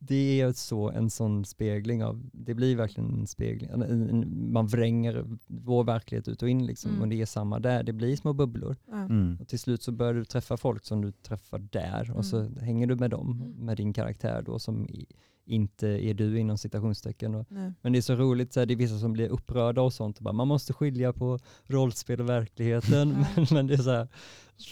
det 0.00 0.40
är 0.40 0.52
så 0.52 0.90
en 0.90 1.10
sån 1.10 1.44
spegling 1.44 2.04
av, 2.04 2.30
det 2.32 2.54
blir 2.54 2.76
verkligen 2.76 3.10
en 3.20 3.26
spegling, 3.26 3.70
en, 3.70 3.82
en, 3.82 4.52
man 4.52 4.66
vränger 4.66 5.24
vår 5.46 5.84
verklighet 5.84 6.28
ut 6.28 6.42
och 6.42 6.48
in 6.48 6.66
liksom, 6.66 6.90
Mm. 6.90 7.02
och 7.02 7.08
det 7.08 7.20
är 7.22 7.26
samma 7.26 7.58
där, 7.58 7.82
det 7.82 7.92
blir 7.92 8.16
små 8.16 8.32
bubblor. 8.32 8.76
Mm. 8.92 9.38
Och 9.40 9.48
till 9.48 9.58
slut 9.58 9.82
så 9.82 9.92
börjar 9.92 10.14
du 10.14 10.24
träffa 10.24 10.56
folk 10.56 10.84
som 10.84 11.00
du 11.02 11.12
träffar 11.12 11.58
där 11.58 12.10
och 12.16 12.24
så 12.24 12.38
Mm. 12.38 12.56
hänger 12.56 12.86
du 12.86 12.96
med 12.96 13.10
dem, 13.10 13.30
Mm. 13.42 13.66
med 13.66 13.76
din 13.76 13.92
karaktär 13.92 14.42
då 14.46 14.58
som 14.58 14.86
i, 14.88 15.06
inte 15.44 15.88
är 15.88 16.14
du 16.14 16.38
inom 16.38 16.58
citationstecken. 16.58 17.34
Och, 17.34 17.46
men 17.82 17.92
det 17.92 17.98
är 17.98 18.02
så 18.02 18.14
roligt, 18.14 18.52
så 18.52 18.60
här, 18.60 18.66
det 18.66 18.74
är 18.74 18.76
vissa 18.76 18.98
som 18.98 19.12
blir 19.12 19.28
upprörda 19.28 19.82
och 19.82 19.92
sånt, 19.92 20.18
och 20.18 20.24
bara, 20.24 20.32
man 20.32 20.48
måste 20.48 20.72
skilja 20.72 21.12
på 21.12 21.38
rollspel 21.66 22.20
och 22.20 22.28
verkligheten, 22.28 23.10
Ja. 23.18 23.26
men, 23.36 23.46
men 23.50 23.66
det 23.66 23.74
är 23.74 23.78
så 23.78 23.90
här, 23.90 24.08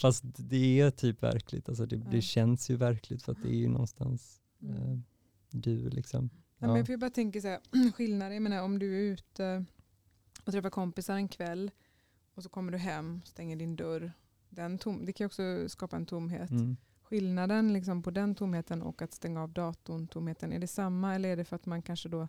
fast 0.00 0.24
det 0.36 0.80
är 0.80 0.90
typ 0.90 1.22
verkligt, 1.22 1.68
alltså 1.68 1.86
det, 1.86 1.96
Ja. 1.96 2.02
det 2.10 2.20
känns 2.22 2.70
ju 2.70 2.76
verkligt 2.76 3.22
för 3.22 3.32
att 3.32 3.42
det 3.42 3.48
är 3.48 3.58
ju 3.58 3.68
någonstans 3.68 4.34
Mm. 4.62 4.74
eh, 4.76 4.98
du 5.50 5.90
liksom. 5.90 6.30
Ja. 6.58 6.72
men 6.72 6.86
för 6.86 6.92
jag 6.92 7.00
bara 7.00 7.10
tänker 7.10 7.40
så 7.40 7.48
här, 7.48 7.60
skillnader, 7.92 8.32
jag 8.34 8.42
menar 8.42 8.62
om 8.62 8.78
du 8.78 8.96
är 8.96 9.00
ute 9.12 9.64
och 10.44 10.52
träffar 10.52 10.70
kompisar 10.70 11.14
en 11.14 11.28
kväll 11.28 11.70
och 12.34 12.42
så 12.42 12.48
kommer 12.48 12.72
du 12.72 12.78
hem, 12.78 13.20
stänger 13.24 13.56
din 13.56 13.76
dörr. 13.76 14.12
Den 14.48 14.78
tom, 14.78 15.04
det 15.04 15.12
kan 15.12 15.24
ju 15.24 15.26
också 15.26 15.68
skapa 15.68 15.96
en 15.96 16.06
tomhet. 16.06 16.50
Mm. 16.50 16.76
Skillnaden 17.02 17.72
liksom 17.72 18.02
på 18.02 18.10
den 18.10 18.34
tomheten 18.34 18.82
och 18.82 19.02
att 19.02 19.12
stänga 19.12 19.42
av 19.42 19.52
datorn, 19.52 20.06
tomheten, 20.08 20.52
är 20.52 20.58
det 20.58 20.66
samma 20.66 21.14
eller 21.14 21.28
är 21.28 21.36
det 21.36 21.44
för 21.44 21.56
att 21.56 21.66
man 21.66 21.82
kanske 21.82 22.08
då 22.08 22.28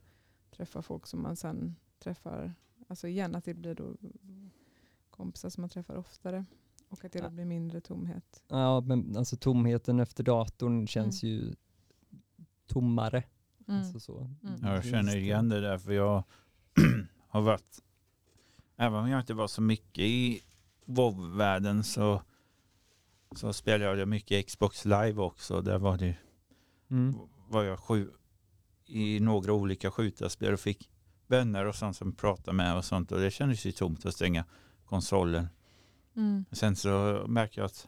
träffar 0.52 0.82
folk 0.82 1.08
som 1.08 1.22
man 1.22 1.36
sen 1.36 1.76
träffar, 2.00 2.54
alltså 2.88 3.08
igen 3.08 3.36
att 3.36 3.46
det 3.46 3.54
blir 3.54 3.76
då 3.76 3.96
kompisar 5.10 5.50
som 5.50 5.62
man 5.62 5.70
träffar 5.70 5.96
oftare 5.96 6.46
och 6.90 7.06
att 7.06 7.12
det 7.12 7.20
då 7.20 7.26
Ja. 7.26 7.30
blir 7.30 7.46
mindre 7.46 7.82
tomhet. 7.82 8.44
Ja, 8.48 8.82
men 8.82 9.18
alltså 9.18 9.38
tomheten 9.38 10.00
efter 10.00 10.24
datorn 10.24 10.88
känns 10.88 11.24
ju 11.24 11.54
tommare. 12.70 13.24
Mm. 13.68 13.80
Alltså 13.80 14.00
så. 14.00 14.20
Mm. 14.20 14.60
Ja, 14.64 14.74
jag 14.74 14.86
känner 14.86 15.18
igen 15.18 15.50
det 15.50 15.62
där 15.62 15.78
för 15.78 15.92
jag 15.92 16.24
har 17.30 17.42
varit, 17.42 17.80
även 18.78 19.00
om 19.00 19.10
jag 19.10 19.20
inte 19.20 19.34
var 19.34 19.48
så 19.48 19.62
mycket 19.62 20.04
i 20.04 20.42
WoW-världen 20.86 21.84
så, 21.84 22.22
så 23.36 23.54
spelade 23.54 24.00
jag 24.00 24.08
mycket 24.08 24.48
Xbox 24.48 24.86
live 24.86 25.22
också. 25.22 25.62
Där 25.62 25.78
var, 25.78 25.98
det, 25.98 26.16
Mm. 26.92 27.16
var 27.50 27.64
jag 27.64 27.80
sju, 27.80 28.10
i 28.86 29.20
några 29.20 29.54
olika 29.54 29.92
skjutarspel 29.92 30.54
och 30.54 30.60
fick 30.60 30.90
vänner 31.28 31.66
och 31.66 31.76
sånt 31.76 31.98
som 31.98 32.12
pratade 32.16 32.58
med 32.58 32.78
och 32.78 32.86
sånt 32.86 33.12
och 33.12 33.20
det 33.20 33.32
kändes 33.32 33.66
ju 33.66 33.72
tomt 33.72 34.06
att 34.06 34.14
stänga 34.14 34.46
konsolen. 34.86 35.48
Mm. 36.16 36.46
Sen 36.52 36.76
så 36.76 37.26
märker 37.28 37.62
jag 37.62 37.66
att 37.66 37.88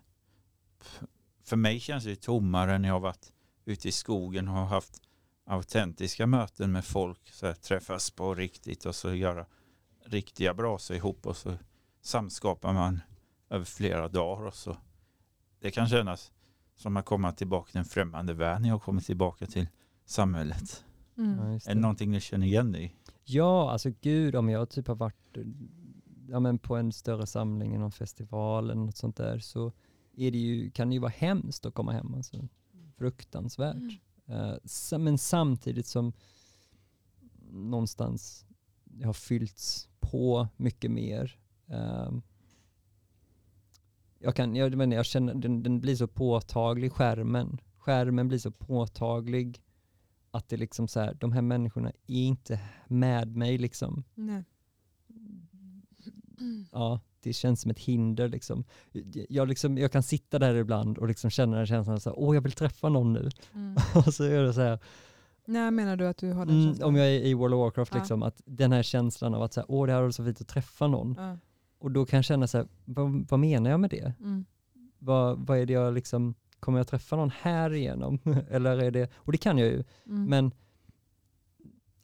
för 1.43 1.55
mig 1.57 1.79
känns 1.79 2.03
det 2.03 2.15
tommare 2.15 2.77
när 2.77 2.87
jag 2.89 2.95
har 2.95 2.99
varit 2.99 3.31
ute 3.65 3.87
i 3.87 3.91
skogen 3.91 4.47
och 4.47 4.53
har 4.53 4.65
haft 4.65 5.01
autentiska 5.45 6.27
möten 6.27 6.71
med 6.71 6.85
folk. 6.85 7.29
Så 7.31 7.45
här, 7.45 7.53
träffas 7.53 8.11
på 8.11 8.35
riktigt 8.35 8.85
och 8.85 8.95
så 8.95 9.13
göra 9.13 9.45
riktiga 10.05 10.53
brasor 10.53 10.95
ihop 10.95 11.27
och 11.27 11.37
så 11.37 11.57
samskapar 12.01 12.73
man 12.73 13.01
över 13.49 13.65
flera 13.65 14.07
dagar. 14.07 14.45
Och 14.45 14.55
så. 14.55 14.77
Det 15.59 15.71
kan 15.71 15.87
kännas 15.87 16.31
som 16.75 16.97
att 16.97 17.05
komma 17.05 17.31
tillbaka 17.31 17.71
till 17.71 17.79
en 17.79 17.85
främmande 17.85 18.33
värld 18.33 18.61
när 18.61 18.69
jag 18.69 18.81
kommer 18.81 19.01
tillbaka 19.01 19.45
till 19.45 19.67
samhället. 20.05 20.83
Mm. 21.17 21.39
Ja, 21.39 21.53
just 21.53 21.67
Är 21.67 21.71
det 21.71 21.75
det. 21.75 21.81
någonting 21.81 22.11
ni 22.11 22.19
känner 22.19 22.47
igen 22.47 22.75
i? 22.75 22.95
Ja, 23.23 23.71
alltså 23.71 23.89
gud 24.01 24.35
om 24.35 24.49
jag 24.49 24.69
typ 24.69 24.87
har 24.87 24.95
varit 24.95 25.37
ja, 26.29 26.39
men 26.39 26.59
på 26.59 26.75
en 26.75 26.91
större 26.91 27.27
samling, 27.27 27.79
någon 27.79 27.91
festival 27.91 28.69
eller 28.69 28.81
något 28.81 28.97
sånt 28.97 29.17
där 29.17 29.39
så 29.39 29.71
är 30.17 30.31
det 30.31 30.37
ju, 30.37 30.71
kan 30.71 30.89
det 30.89 30.93
ju 30.93 30.99
vara 30.99 31.13
hemskt 31.15 31.65
att 31.65 31.73
komma 31.73 31.91
hem. 31.91 32.13
Alltså. 32.13 32.47
Fruktansvärt. 33.01 33.75
Mm. 34.27 34.59
Eh, 34.91 34.99
men 34.99 35.17
samtidigt 35.17 35.87
som 35.87 36.13
någonstans 37.51 38.45
det 38.83 39.05
har 39.05 39.13
fyllts 39.13 39.89
på 39.99 40.47
mycket 40.57 40.91
mer. 40.91 41.39
Eh, 41.67 42.11
jag, 44.19 44.35
kan, 44.35 44.55
jag, 44.55 44.75
men 44.75 44.91
jag 44.91 45.05
känner, 45.05 45.33
den, 45.33 45.63
den 45.63 45.81
blir 45.81 45.95
så 45.95 46.07
påtaglig, 46.07 46.91
skärmen. 46.91 47.61
Skärmen 47.77 48.27
blir 48.27 48.39
så 48.39 48.51
påtaglig 48.51 49.61
att 50.31 50.49
det 50.49 50.57
liksom 50.57 50.87
så 50.87 50.99
här, 50.99 51.13
de 51.13 51.31
här 51.31 51.41
människorna 51.41 51.91
är 52.07 52.23
inte 52.23 52.59
med 52.87 53.35
mig 53.35 53.57
liksom. 53.57 54.03
Nej. 54.15 54.43
Ja, 56.71 56.99
det 57.23 57.33
känns 57.33 57.61
som 57.61 57.71
ett 57.71 57.79
hinder 57.79 58.27
liksom. 58.27 58.63
Jag, 59.29 59.47
liksom, 59.47 59.77
jag 59.77 59.91
kan 59.91 60.03
sitta 60.03 60.39
där 60.39 60.55
ibland 60.55 60.97
och 60.97 61.07
liksom 61.07 61.29
känna 61.29 61.57
den 61.57 61.65
känslan 61.67 61.99
så 61.99 62.09
här, 62.09 62.19
åh 62.19 62.35
jag 62.35 62.41
vill 62.41 62.51
träffa 62.51 62.89
någon 62.89 63.13
nu. 63.13 63.29
Mm. 63.53 63.75
och 63.95 64.13
så 64.13 64.23
är 64.23 64.41
det 64.43 64.53
så 64.53 64.61
här, 64.61 64.79
När 65.45 65.71
menar 65.71 65.95
du 65.95 66.07
att 66.07 66.17
du 66.17 66.31
har 66.33 66.45
den 66.45 66.55
mm, 66.55 66.67
känslan? 66.67 66.89
om 66.89 66.95
jag 66.95 67.07
är 67.07 67.19
i 67.19 67.33
World 67.33 67.53
of 67.53 67.59
Warcraft 67.59 67.91
Ja. 67.93 67.99
liksom, 67.99 68.23
att 68.23 68.41
den 68.45 68.71
här 68.71 68.83
känslan 68.83 69.33
av 69.33 69.41
att 69.43 69.53
så 69.53 69.59
här, 69.59 69.65
åh 69.71 69.87
det 69.87 69.93
här 69.93 70.01
var 70.01 70.11
så 70.11 70.25
fint 70.25 70.41
att 70.41 70.47
träffa 70.47 70.87
någon. 70.87 71.15
Ja. 71.17 71.37
Och 71.79 71.91
då 71.91 72.05
kan 72.05 72.17
jag 72.17 72.25
känna 72.25 72.47
så 72.47 72.57
här, 72.57 72.67
vad, 72.85 73.25
vad 73.29 73.39
menar 73.39 73.69
jag 73.71 73.79
med 73.79 73.89
det? 73.89 74.13
Mm. 74.19 74.45
Vad, 74.99 75.47
vad 75.47 75.57
är 75.57 75.65
det 75.65 75.73
jag 75.73 75.93
liksom, 75.93 76.33
kommer 76.59 76.79
jag 76.79 76.87
träffa 76.87 77.15
någon 77.15 77.31
här 77.41 77.73
igenom? 77.73 78.19
Eller 78.49 78.77
är 78.77 78.91
det, 78.91 79.09
och 79.15 79.31
det 79.31 79.37
kan 79.37 79.57
jag 79.57 79.67
ju, 79.67 79.83
Mm. 80.05 80.25
men 80.25 80.51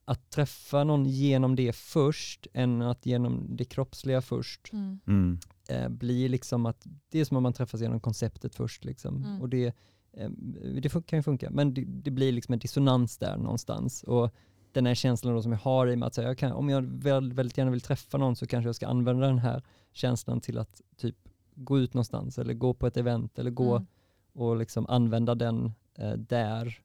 att 0.10 0.30
träffa 0.30 0.84
någon 0.84 1.06
genom 1.06 1.56
det 1.56 1.76
först, 1.76 2.48
än 2.54 2.82
att 2.82 3.06
genom 3.06 3.56
det 3.56 3.66
kroppsliga 3.66 4.22
först, 4.22 4.74
Mm. 4.74 5.00
Mm. 5.08 5.40
eh, 5.70 5.90
blir 5.90 6.30
liksom 6.30 6.66
att, 6.66 6.88
det 7.10 7.20
är 7.20 7.26
som 7.26 7.38
om 7.38 7.44
man 7.44 7.54
träffas 7.54 7.82
genom 7.82 8.00
konceptet 8.00 8.56
först 8.56 8.86
liksom. 8.86 9.16
Mm. 9.26 9.42
Och 9.42 9.50
det, 9.50 9.66
eh, 10.14 10.30
det 10.82 10.90
kan 11.08 11.20
ju 11.20 11.24
funka, 11.24 11.50
men 11.52 11.74
det, 11.74 11.86
det 11.88 12.12
blir 12.12 12.32
liksom 12.32 12.54
en 12.54 12.60
dissonans 12.60 13.18
där 13.18 13.38
någonstans. 13.38 14.04
Och 14.04 14.34
den 14.72 14.86
här 14.86 14.96
känslan 14.96 15.34
då 15.34 15.42
som 15.42 15.52
jag 15.52 15.60
har 15.60 15.88
i 15.88 15.96
mig 15.96 16.08
att 16.08 16.14
säga, 16.16 16.28
jag 16.28 16.38
kan, 16.38 16.52
om 16.52 16.70
jag 16.70 16.82
väl, 16.82 17.34
väldigt 17.34 17.58
gärna 17.58 17.72
vill 17.72 17.82
träffa 17.82 18.18
någon 18.18 18.36
så 18.36 18.48
kanske 18.48 18.68
jag 18.68 18.76
ska 18.76 18.88
använda 18.88 19.28
den 19.28 19.40
här 19.40 19.64
känslan 19.94 20.42
till 20.42 20.58
att 20.58 20.82
typ 20.98 21.16
gå 21.56 21.80
ut 21.80 21.94
någonstans 21.94 22.38
eller 22.38 22.54
gå 22.54 22.74
på 22.74 22.88
ett 22.88 22.98
event 22.98 23.40
eller 23.40 23.52
gå 23.52 23.76
Mm. 23.76 23.88
och 24.34 24.58
liksom 24.58 24.86
använda 24.90 25.36
den 25.36 25.72
eh, 25.96 26.14
där 26.14 26.80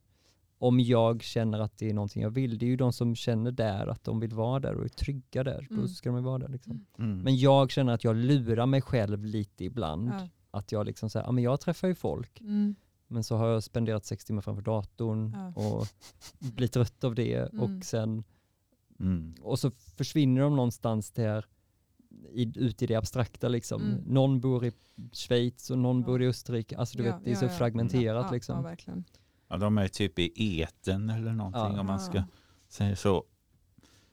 om 0.63 0.81
jag 0.81 1.23
känner 1.23 1.59
att 1.61 1.79
det 1.79 1.91
är 1.91 1.95
någonting 1.95 2.23
jag 2.23 2.31
vill. 2.31 2.59
Det 2.59 2.67
är 2.67 2.69
ju 2.71 2.77
de 2.77 2.93
som 2.93 3.15
känner 3.15 3.51
där 3.53 3.87
att 3.87 4.05
de 4.05 4.21
vill 4.21 4.35
vara 4.35 4.61
där 4.61 4.75
och 4.75 4.85
är 4.85 4.89
trygga 4.89 5.45
där. 5.45 5.67
Då 5.71 5.75
Mm. 5.75 5.89
ska 5.89 6.11
de 6.13 6.25
vara 6.25 6.39
där. 6.39 6.49
Liksom. 6.49 6.87
Mm. 6.99 7.19
Men 7.23 7.37
jag 7.37 7.71
känner 7.71 7.93
att 7.93 8.05
jag 8.05 8.17
lurar 8.17 8.67
mig 8.67 8.83
själv 8.83 9.25
lite 9.25 9.65
ibland. 9.65 10.09
Ja. 10.09 10.29
Att 10.51 10.73
jag 10.73 10.87
liksom 10.87 11.11
säger, 11.11 11.27
ja 11.27 11.33
men 11.33 11.45
jag 11.45 11.61
träffar 11.61 11.89
ju 11.89 11.95
folk, 11.95 12.41
Mm. 12.41 12.75
men 13.07 13.25
så 13.25 13.37
har 13.37 13.49
jag 13.49 13.63
spenderat 13.63 14.05
sex 14.05 14.25
timmar 14.25 14.43
framför 14.43 14.63
datorn 14.63 15.33
Ja. 15.57 15.63
och 15.63 15.87
blir 16.55 16.69
trött 16.69 17.05
av 17.05 17.15
det 17.15 17.35
Mm. 17.35 17.61
och 17.79 17.85
sen, 17.85 18.25
Mm. 19.01 19.35
och 19.43 19.59
så 19.59 19.71
försvinner 19.71 20.41
de 20.43 20.57
någonstans 20.57 21.11
där 21.11 21.45
i, 22.33 22.53
ut 22.59 22.83
i 22.83 22.87
det 22.87 22.95
abstrakta 22.95 23.49
liksom. 23.49 23.83
Mm. 23.83 24.01
Någon 24.07 24.41
bor 24.41 24.65
i 24.65 24.73
Schweiz 25.13 25.71
och 25.71 25.79
någon 25.79 26.01
Ja. 26.01 26.07
bor 26.07 26.23
i 26.23 26.27
Österrike. 26.27 26.77
Alltså 26.79 26.99
du 26.99 27.05
Ja, 27.05 27.15
vet, 27.17 27.25
det 27.25 27.31
är 27.31 27.35
ja, 27.35 27.39
så 27.41 27.45
ja. 27.45 27.49
fragmenterat 27.51 28.27
ja, 28.29 28.33
liksom. 28.33 28.67
Ja, 29.53 29.59
de 29.59 29.79
är 29.79 29.89
typ 29.89 30.19
i 30.19 30.61
eten 30.61 31.11
eller 31.11 31.33
någonting 31.33 31.75
Ja. 31.75 31.81
om 31.81 31.87
man 31.87 32.01
ska 32.01 32.19
Ja. 32.19 32.25
säga 32.69 32.97
så. 32.97 33.25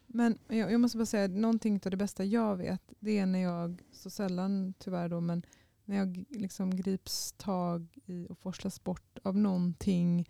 Men 0.08 0.38
jag, 0.48 0.72
jag 0.72 0.82
måste 0.82 0.98
bara 0.98 1.06
säga, 1.06 1.28
någonting 1.28 1.82
av 1.86 1.92
det 1.92 1.98
bästa 1.98 2.24
jag 2.26 2.56
vet, 2.58 2.82
det 3.00 3.18
är 3.18 3.26
när 3.26 3.40
jag, 3.40 3.82
så 3.92 4.10
sällan 4.10 4.74
tyvärr 4.80 5.10
då, 5.10 5.22
men 5.22 5.46
när 5.86 5.98
jag 5.98 6.26
liksom 6.30 6.76
grips 6.76 7.34
tag 7.38 7.88
i 8.06 8.28
och 8.30 8.38
forslas 8.38 8.84
bort 8.84 9.20
av 9.24 9.38
någonting 9.38 10.30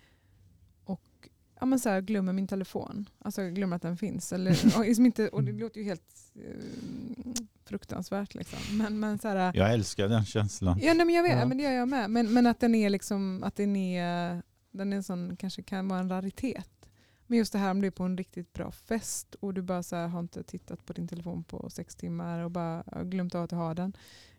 och 0.83 1.29
ja, 1.59 1.65
men 1.65 1.79
så 1.79 1.89
här, 1.89 2.01
glömmer 2.01 2.33
min 2.33 2.47
telefon. 2.47 3.09
Alltså 3.19 3.41
jag 3.41 3.55
glömmer 3.55 3.75
att 3.75 3.81
den 3.81 3.97
finns. 3.97 4.33
Eller, 4.33 4.51
och, 4.77 4.85
liksom 4.85 5.05
inte, 5.05 5.27
och 5.29 5.43
det 5.43 5.51
låter 5.51 5.79
ju 5.79 5.85
helt 5.85 6.31
eh, 6.35 7.33
fruktansvärt. 7.65 8.35
Liksom. 8.35 8.77
Men, 8.77 8.99
men 8.99 9.19
så 9.19 9.27
här, 9.27 9.51
Jag 9.55 9.73
älskar 9.73 10.07
den 10.07 10.25
känslan. 10.25 10.79
Ja, 10.81 10.93
nej, 10.93 11.05
men 11.05 11.15
jag 11.15 11.23
vet, 11.23 11.39
Ja. 11.39 11.45
men 11.45 11.57
det 11.57 11.63
gör 11.63 11.71
jag 11.71 11.87
med. 11.87 12.09
Men, 12.09 12.33
men 12.33 12.45
att 12.47 12.59
den 12.59 12.75
är 12.75 12.89
liksom, 12.89 13.43
att 13.43 13.55
den 13.55 13.75
är, 13.75 14.43
den 14.71 14.93
är 14.93 15.01
sån, 15.01 15.35
kanske 15.35 15.63
kan 15.63 15.87
vara 15.87 15.99
en 15.99 16.09
raritet. 16.09 16.89
Men 17.27 17.37
just 17.37 17.53
det 17.53 17.59
här 17.59 17.71
om 17.71 17.81
du 17.81 17.87
är 17.87 17.91
på 17.91 18.03
en 18.03 18.17
riktigt 18.17 18.53
bra 18.53 18.71
fest 18.71 19.35
och 19.35 19.53
du 19.53 19.61
bara 19.61 19.83
så 19.83 19.95
här, 19.95 20.07
har 20.07 20.19
inte 20.19 20.43
tittat 20.43 20.85
på 20.85 20.93
din 20.93 21.07
telefon 21.07 21.43
på 21.43 21.69
sex 21.69 21.95
timmar 21.95 22.39
och 22.43 22.51
bara 22.51 22.83
glömt 23.03 23.35
av 23.35 23.43
att 23.43 23.49
du 23.49 23.55
har 23.55 23.75
den. 23.75 23.93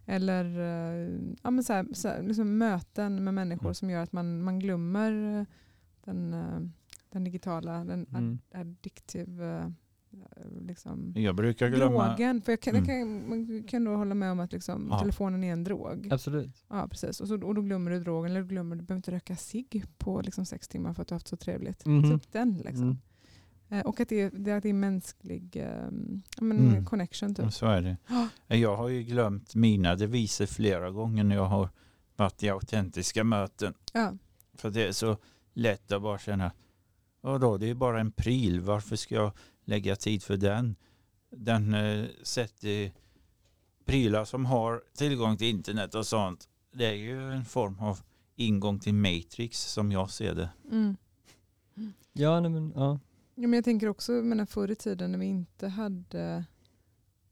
Eller 0.06 0.44
eh, 0.58 1.18
ja, 1.42 1.50
men 1.50 1.64
så 1.64 1.72
här, 1.72 1.86
så 1.92 2.08
här, 2.08 2.22
liksom 2.22 2.58
möten 2.58 3.24
med 3.24 3.34
människor 3.34 3.66
Mm. 3.66 3.74
som 3.74 3.90
gör 3.90 4.02
att 4.02 4.12
man, 4.12 4.42
man 4.42 4.58
glömmer 4.58 5.38
eh, 5.40 5.44
den, 6.04 6.32
eh, 6.34 6.60
den 7.10 7.24
digitala, 7.24 7.84
den 7.84 8.06
Mm. 8.10 8.38
ad- 8.52 8.60
addictive 8.60 9.44
eh, 9.58 9.68
liksom, 10.60 11.12
Jag 11.16 11.34
brukar 11.36 11.68
glömma... 11.68 12.06
drogen. 12.08 12.42
För 12.42 12.52
jag 12.52 12.60
kan, 12.60 12.76
Mm. 12.76 12.88
jag 12.88 12.98
kan, 13.00 13.28
man 13.28 13.62
kan 13.68 13.84
nog 13.84 13.96
hålla 13.98 14.14
med 14.14 14.32
om 14.32 14.40
att 14.40 14.52
liksom, 14.52 14.88
Ja. 14.90 14.98
telefonen 14.98 15.44
är 15.44 15.52
en 15.52 15.64
drog. 15.64 16.08
Absolut. 16.12 16.64
Ja, 16.68 16.88
precis. 16.90 17.20
Och, 17.20 17.28
så, 17.28 17.34
och 17.46 17.54
då 17.54 17.62
glömmer 17.62 17.90
du 17.90 18.00
drogen, 18.00 18.30
eller 18.30 18.40
du 18.42 18.48
glömmer 18.48 18.76
du 18.76 18.82
behöver 18.82 18.98
inte 18.98 19.10
röka 19.12 19.36
cigg 19.36 19.84
på 19.98 20.20
liksom 20.20 20.46
sex 20.46 20.68
timmar 20.68 20.94
för 20.94 21.02
att 21.02 21.08
du 21.08 21.12
har 21.12 21.16
haft 21.16 21.28
så 21.28 21.36
trevligt. 21.36 21.86
Mhm. 21.86 22.10
Typ 22.20 22.32
den 22.32 22.58
liksom. 22.58 22.82
Mm. 22.84 22.96
Eh, 23.68 23.86
och 23.86 24.00
att 24.00 24.08
det, 24.08 24.20
är, 24.20 24.30
det, 24.30 24.52
att 24.52 24.62
det 24.62 24.68
är 24.68 24.72
mänsklig 24.72 25.50
ja, 25.56 25.90
men 26.40 26.58
Mm. 26.58 26.84
connection 26.86 27.34
typ. 27.34 27.44
Ja, 27.44 27.50
Så 27.50 27.66
är 27.66 27.80
det. 27.82 27.96
Ja. 28.08 28.28
Jag 28.56 28.76
har 28.76 28.88
ju 28.88 29.02
glömt 29.02 29.54
mina 29.54 29.96
deviser 29.96 30.46
flera 30.46 30.90
gånger 30.90 31.24
när 31.24 31.36
jag 31.36 31.46
har 31.46 31.68
varit 32.16 32.42
i 32.42 32.48
autentiska 32.48 33.24
möten. 33.24 33.74
Ja. 33.92 34.12
För 34.54 34.70
det 34.70 34.86
är 34.86 34.92
så 34.92 35.16
lätt 35.52 35.92
att 35.92 36.02
bara 36.02 36.18
känna, 36.18 36.52
då 37.22 37.56
det 37.58 37.70
är 37.70 37.74
bara 37.74 38.00
en 38.00 38.12
pryl, 38.12 38.60
varför 38.60 38.96
ska 38.96 39.14
jag 39.14 39.32
lägga 39.70 39.96
tid 39.96 40.22
för 40.22 40.36
den? 40.36 40.76
Den 41.30 41.74
eh, 41.74 42.06
sätter 42.22 42.92
prylar 43.84 44.24
som 44.24 44.46
har 44.46 44.82
tillgång 44.94 45.36
till 45.36 45.46
internet 45.46 45.94
och 45.94 46.06
sånt. 46.06 46.48
Det 46.72 46.86
är 46.86 46.94
ju 46.94 47.32
en 47.32 47.44
form 47.44 47.78
av 47.78 48.00
ingång 48.36 48.78
till 48.78 48.94
Matrix 48.94 49.72
som 49.72 49.92
jag 49.92 50.10
ser 50.10 50.34
det. 50.34 50.50
Mm. 50.70 50.96
Ja, 52.12 52.40
nej, 52.40 52.50
men, 52.50 52.72
ja. 52.76 52.98
Ja, 53.34 53.48
men 53.48 53.52
jag 53.52 53.64
tänker 53.64 53.88
också, 53.88 54.12
men 54.12 54.46
förr 54.46 54.70
i 54.70 54.74
tiden 54.74 55.12
när 55.12 55.18
vi 55.18 55.26
inte 55.26 55.68
hade 55.68 56.44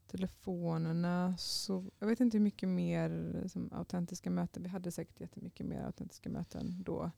telefonerna 0.07 1.37
så 1.39 1.85
jag 1.99 2.07
vet 2.07 2.21
inte 2.21 2.37
hur 2.37 2.45
mycket 2.45 2.69
mer 2.69 3.43
som 3.49 3.73
autentiska 3.73 4.31
möten. 4.31 4.63
Vi 4.63 4.69
hade 4.69 4.91
säkert 4.91 5.21
jättemycket 5.21 5.67
mer 5.67 5.83
autentiska 5.83 6.31
möten 6.31 6.83
då. 6.83 7.11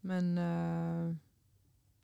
Men 0.00 0.38
eh, 0.38 1.16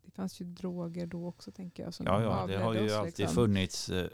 det 0.05 0.11
fanns 0.11 0.41
ju 0.41 0.45
droger 0.45 1.07
då 1.07 1.27
också 1.27 1.51
tänker 1.53 1.83
jag. 1.83 1.95
Som 1.95 2.07
Ja, 2.07 2.23
ja, 2.23 2.47
det 2.47 2.57
har 2.57 2.75
ju 2.75 2.87
oss, 2.87 2.93
alltid 2.93 3.19
liksom. 3.19 3.35
funnits. 3.35 3.89
eh, 3.89 4.07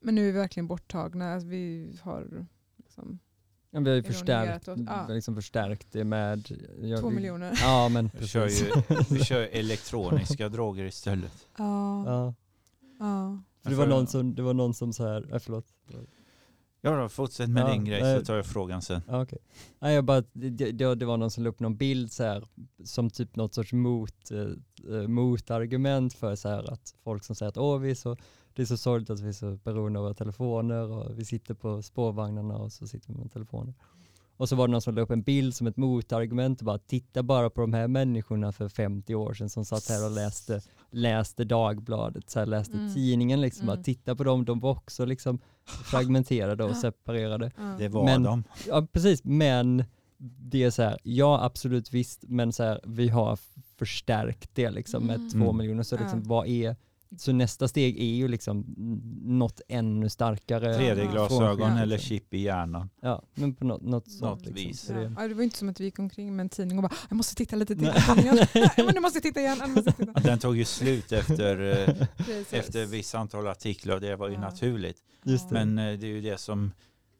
Men 0.00 0.14
nu 0.14 0.22
är 0.28 0.32
vi 0.32 0.38
verkligen 0.38 0.66
borttagna. 0.66 1.32
Alltså, 1.34 1.48
vi 1.48 1.96
har 2.02 2.46
liksom 2.76 3.18
Ja, 3.74 3.80
Vi 3.80 3.88
har 3.90 3.96
ju 3.96 4.02
förstärkt, 4.02 4.68
oss. 4.68 4.78
Ja. 4.78 4.82
vi 4.84 5.12
har 5.12 5.14
liksom 5.14 5.34
förstärkt 5.34 5.86
det 5.92 6.04
med... 6.04 6.50
ja, 6.80 6.98
två 6.98 7.08
vi- 7.08 7.14
miljoner. 7.14 7.58
Ja, 7.62 7.88
men 7.88 8.10
Vi 8.18 8.26
kör 8.26 8.48
ju 8.48 8.70
vi 9.10 9.24
kör 9.24 9.48
elektroniska 9.52 10.48
droger 10.48 10.84
istället. 10.84 11.48
Ja. 11.58 12.04
Ja. 12.06 12.34
Ja. 12.98 13.42
För 13.62 13.70
det 13.70 13.76
var 13.76 13.86
någon 13.86 14.06
som, 14.06 14.34
det 14.34 14.42
var 14.42 14.54
någon 14.54 14.74
som 14.74 14.92
så 14.92 15.06
här, 15.08 15.32
äh, 15.34 15.38
förlåt. 15.38 15.66
Ja 16.84 16.96
då, 16.96 17.08
fortsätt 17.08 17.50
med 17.50 17.62
Ja, 17.62 17.72
din 17.72 17.84
grej 17.84 18.02
nej. 18.02 18.18
så 18.18 18.24
tar 18.24 18.36
jag 18.36 18.46
frågan 18.46 18.82
sen. 18.82 19.00
Ja, 19.08 19.22
okej. 19.22 19.38
Nej, 19.78 19.94
jag 19.94 20.04
bara, 20.04 20.22
det, 20.32 20.50
det, 20.50 20.94
det 20.94 21.04
var 21.06 21.16
någon 21.16 21.30
som 21.30 21.44
la 21.44 21.50
upp 21.50 21.60
någon 21.60 21.76
bild 21.76 22.12
så 22.12 22.22
här, 22.24 22.48
som 22.84 23.10
typ 23.10 23.36
något 23.36 23.54
sorts 23.54 23.72
mot, 23.72 24.30
eh, 24.30 24.96
eh, 24.96 25.08
motargument 25.08 26.14
för 26.14 26.34
så 26.36 26.48
här 26.48 26.72
att 26.72 26.94
folk 27.04 27.24
som 27.24 27.36
säger 27.36 27.48
att 27.50 27.56
Åh, 27.58 27.78
vi 27.78 27.90
är 27.90 27.94
så, 27.94 28.16
det 28.54 28.62
är 28.62 28.66
så 28.66 28.76
sorgligt 28.76 29.10
att 29.10 29.20
vi 29.20 29.28
är 29.28 29.32
så 29.32 29.56
beroende 29.64 29.98
av 29.98 30.04
våra 30.04 30.14
telefoner 30.14 30.88
och 30.90 31.18
vi 31.18 31.24
sitter 31.24 31.54
på 31.54 31.82
spårvagnarna 31.82 32.56
och 32.56 32.72
så 32.72 32.86
sitter 32.86 33.12
vi 33.12 33.18
med 33.18 33.32
telefoner. 33.32 33.74
Och 34.42 34.48
så 34.48 34.56
var 34.56 34.68
det 34.68 34.72
någon 34.72 34.82
som 34.82 34.94
la 34.94 35.02
upp 35.02 35.10
en 35.10 35.22
bild 35.22 35.54
som 35.54 35.66
ett 35.66 35.76
motargument 35.76 36.60
och 36.60 36.64
bara 36.64 36.78
titta 36.78 37.22
bara 37.22 37.50
på 37.50 37.60
de 37.60 37.72
här 37.74 37.88
människorna 37.88 38.52
för 38.52 38.68
50 38.68 39.14
år 39.14 39.34
sedan 39.34 39.50
som 39.50 39.64
satt 39.64 39.88
här 39.88 40.04
och 40.04 40.10
läste, 40.10 40.60
läste 40.90 41.44
Dagbladet, 41.44 42.30
så 42.30 42.38
här, 42.38 42.46
läste 42.46 42.76
Mm. 42.76 42.94
tidningen 42.94 43.40
liksom. 43.40 43.62
Mm. 43.62 43.76
Bara, 43.76 43.82
titta 43.84 44.14
på 44.16 44.24
dem, 44.24 44.44
de 44.44 44.60
var 44.60 44.70
också 44.70 45.04
liksom 45.04 45.38
fragmenterade 45.84 46.64
och 46.64 46.76
separerade. 46.76 47.50
Ja. 47.56 47.74
Det 47.78 47.88
var 47.88 48.04
Men- 48.04 48.22
de. 48.22 48.44
Ja 48.66 48.86
precis, 48.92 49.24
men 49.24 49.84
det 50.38 50.62
är 50.62 50.70
så 50.70 50.82
här, 50.82 50.98
ja 51.02 51.44
absolut 51.44 51.92
visst, 51.94 52.24
men 52.28 52.52
så 52.52 52.62
här, 52.62 52.80
vi 52.84 53.08
har 53.08 53.38
förstärkt 53.76 54.50
det 54.54 54.70
liksom 54.70 55.04
med 55.06 55.16
Mm. 55.16 55.30
två 55.30 55.38
Mm. 55.44 55.56
miljoner. 55.56 55.82
Så 55.82 55.96
liksom, 55.96 56.22
vad 56.22 56.46
är, 56.46 56.76
så 57.18 57.32
nästa 57.32 57.68
steg 57.68 57.98
är 58.00 58.14
ju 58.14 58.28
liksom 58.28 58.64
något 59.22 59.60
ännu 59.68 60.08
starkare. 60.08 60.78
3D-glasögon 60.78 61.56
från- 61.68 61.78
eller 61.78 61.98
chip 61.98 62.34
i 62.34 62.38
hjärnan. 62.38 62.90
Ja, 63.02 63.22
men 63.34 63.54
på 63.54 63.64
något, 63.64 63.82
något 63.82 64.10
sånt. 64.10 64.20
Något 64.20 64.40
liksom. 64.46 64.54
vis. 64.54 64.86
Ja. 64.90 64.94
det- 64.96 65.14
Ja, 65.18 65.28
det 65.28 65.34
var 65.34 65.42
inte 65.42 65.58
som 65.58 65.68
att 65.68 65.80
vi 65.80 65.84
gick 65.84 65.98
omkring 65.98 66.36
med 66.36 66.44
en 66.44 66.48
tidning 66.48 66.78
och 66.78 66.82
bara 66.82 66.92
jag 67.08 67.16
måste 67.16 67.34
titta 67.34 67.56
lite 67.56 67.76
till 67.76 67.92
tidningen. 68.06 68.46
Nej, 68.76 69.00
måste 69.02 69.20
titta 69.20 69.40
igen. 69.40 69.58
Måste 69.74 69.92
titta. 69.92 70.12
Den 70.20 70.38
tog 70.38 70.56
ju 70.56 70.64
slut 70.64 71.12
efter, 71.12 71.60
eh, 71.88 72.06
efter 72.50 72.86
vissa 72.86 73.18
antal 73.18 73.46
artiklar 73.46 73.94
och 73.94 74.00
det 74.00 74.16
var 74.16 74.28
ju 74.28 74.34
Ja. 74.34 74.40
naturligt. 74.40 74.96
Just 75.24 75.48
det. 75.48 75.54
Men 75.54 75.78
eh, 75.78 75.98
det 75.98 76.06
är 76.06 76.10
ju 76.10 76.20
det 76.20 76.38
som, 76.40 76.72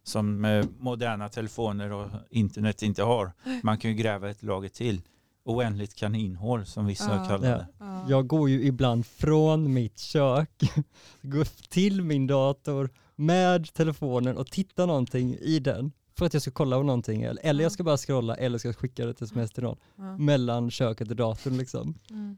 som 0.05 0.45
eh, 0.45 0.65
moderna 0.79 1.29
telefoner 1.29 1.93
och 1.93 2.09
internet 2.31 2.83
inte 2.83 3.03
har. 3.03 3.33
Man 3.63 3.79
kan 3.79 3.91
ju 3.91 3.97
gräva 3.97 4.31
ett 4.31 4.43
lager 4.43 4.69
till. 4.69 5.01
Oändligt 5.45 5.95
kaninhål 5.95 6.67
som 6.67 6.87
vissa 6.87 7.17
Ja. 7.17 7.25
kallar 7.25 7.49
det. 7.59 7.67
Ja. 7.79 8.07
Jag 8.09 8.27
går 8.27 8.51
ju 8.51 8.63
ibland 8.63 9.07
från 9.07 9.73
mitt 9.73 9.99
kök, 9.99 10.51
går 11.23 11.69
till 11.69 12.03
min 12.03 12.27
dator 12.27 12.91
med 13.17 13.75
telefonen 13.75 14.37
och 14.37 14.47
tittar 14.51 14.87
någonting 14.87 15.35
i 15.41 15.59
den 15.59 15.93
för 16.19 16.27
att 16.27 16.33
jag 16.33 16.43
ska 16.43 16.51
kolla 16.51 16.77
på 16.77 16.83
någonting 16.83 17.23
eller 17.23 17.43
eller 17.47 17.63
jag 17.63 17.73
ska 17.73 17.83
bara 17.85 17.97
scrolla 17.97 18.35
eller 18.35 18.59
ska 18.59 18.69
jag 18.69 18.77
skicka 18.77 19.07
det 19.07 19.15
till 19.15 19.25
sms 19.25 19.51
till 19.53 19.63
någon 19.63 19.77
Ja. 19.97 20.19
mellan 20.19 20.71
köket 20.71 21.11
och 21.11 21.17
datorn 21.17 21.57
liksom. 21.59 21.95
Mm. 22.11 22.37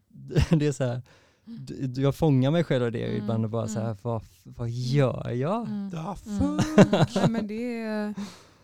Det 0.58 0.66
är 0.66 0.72
så 0.72 0.84
här, 0.84 1.02
jag 1.96 2.14
fångar 2.14 2.50
mig 2.50 2.64
själv 2.64 2.86
i 2.86 2.90
det 2.90 3.04
Mm, 3.06 3.22
ibland 3.22 3.44
och 3.44 3.50
bara 3.50 3.68
så 3.68 3.78
här, 3.78 3.84
mm. 3.86 3.96
vad, 4.02 4.22
vad 4.44 4.70
gör 4.70 5.30
jag? 5.30 5.66
Mm. 5.68 5.90
The 5.90 5.96
Mm. 5.96 6.58
fuck? 6.58 7.14
Nej, 7.16 7.28
men 7.28 7.46
det 7.46 7.80
är, 7.82 8.14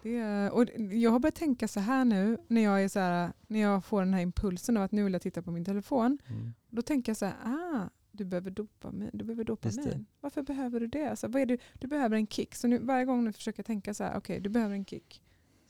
det 0.03 0.51
och 0.51 0.65
jag 0.93 1.11
har 1.11 1.19
börjat 1.19 1.35
tänka 1.35 1.69
så 1.69 1.81
här 1.81 2.05
nu 2.05 2.39
när 2.49 2.61
jag, 2.61 2.85
är 2.85 2.89
så 2.89 2.99
här, 3.01 3.33
när 3.47 3.61
jag 3.61 3.85
får 3.85 4.01
den 4.05 4.15
här 4.15 4.21
impulsen 4.23 4.77
av 4.77 4.83
att 4.83 4.93
nu 4.93 5.05
vill 5.05 5.13
jag 5.13 5.23
titta 5.23 5.43
på 5.43 5.51
min 5.51 5.65
telefon. 5.65 6.19
Mm. 6.29 6.53
Då 6.71 6.83
tänker 6.83 7.11
jag 7.11 7.17
så 7.17 7.25
här, 7.27 7.35
ah, 7.45 7.89
du 8.13 8.25
behöver 8.25 8.51
dopamin. 8.51 9.11
Du 9.13 9.25
behöver 9.25 9.45
det. 9.45 9.49
dopamin. 9.53 10.07
Varför 10.21 10.43
behöver 10.43 10.81
du 10.81 10.87
det? 10.87 11.11
Alltså, 11.11 11.29
vad 11.29 11.43
är 11.43 11.47
du, 11.47 11.59
du 11.79 11.87
behöver 11.87 12.17
en 12.17 12.27
kick. 12.27 12.55
Så 12.55 12.69
nu, 12.69 12.79
varje 12.79 13.05
gång 13.05 13.25
du 13.25 13.33
försöker 13.33 13.63
tänka 13.63 13.95
så 13.95 14.05
här, 14.05 14.17
okej 14.19 14.41
du 14.41 14.49
behöver 14.51 14.75
en 14.75 14.85
kick. 14.85 15.23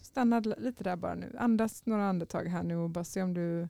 Stanna 0.02 0.40
lite 0.40 0.84
där 0.84 0.96
bara 0.96 1.14
nu. 1.14 1.36
Andas 1.38 1.86
några 1.86 2.08
andetag 2.08 2.44
här 2.44 2.62
nu 2.62 2.76
och 2.76 2.90
bara 2.90 3.04
se 3.04 3.22
om 3.22 3.34
du, 3.34 3.68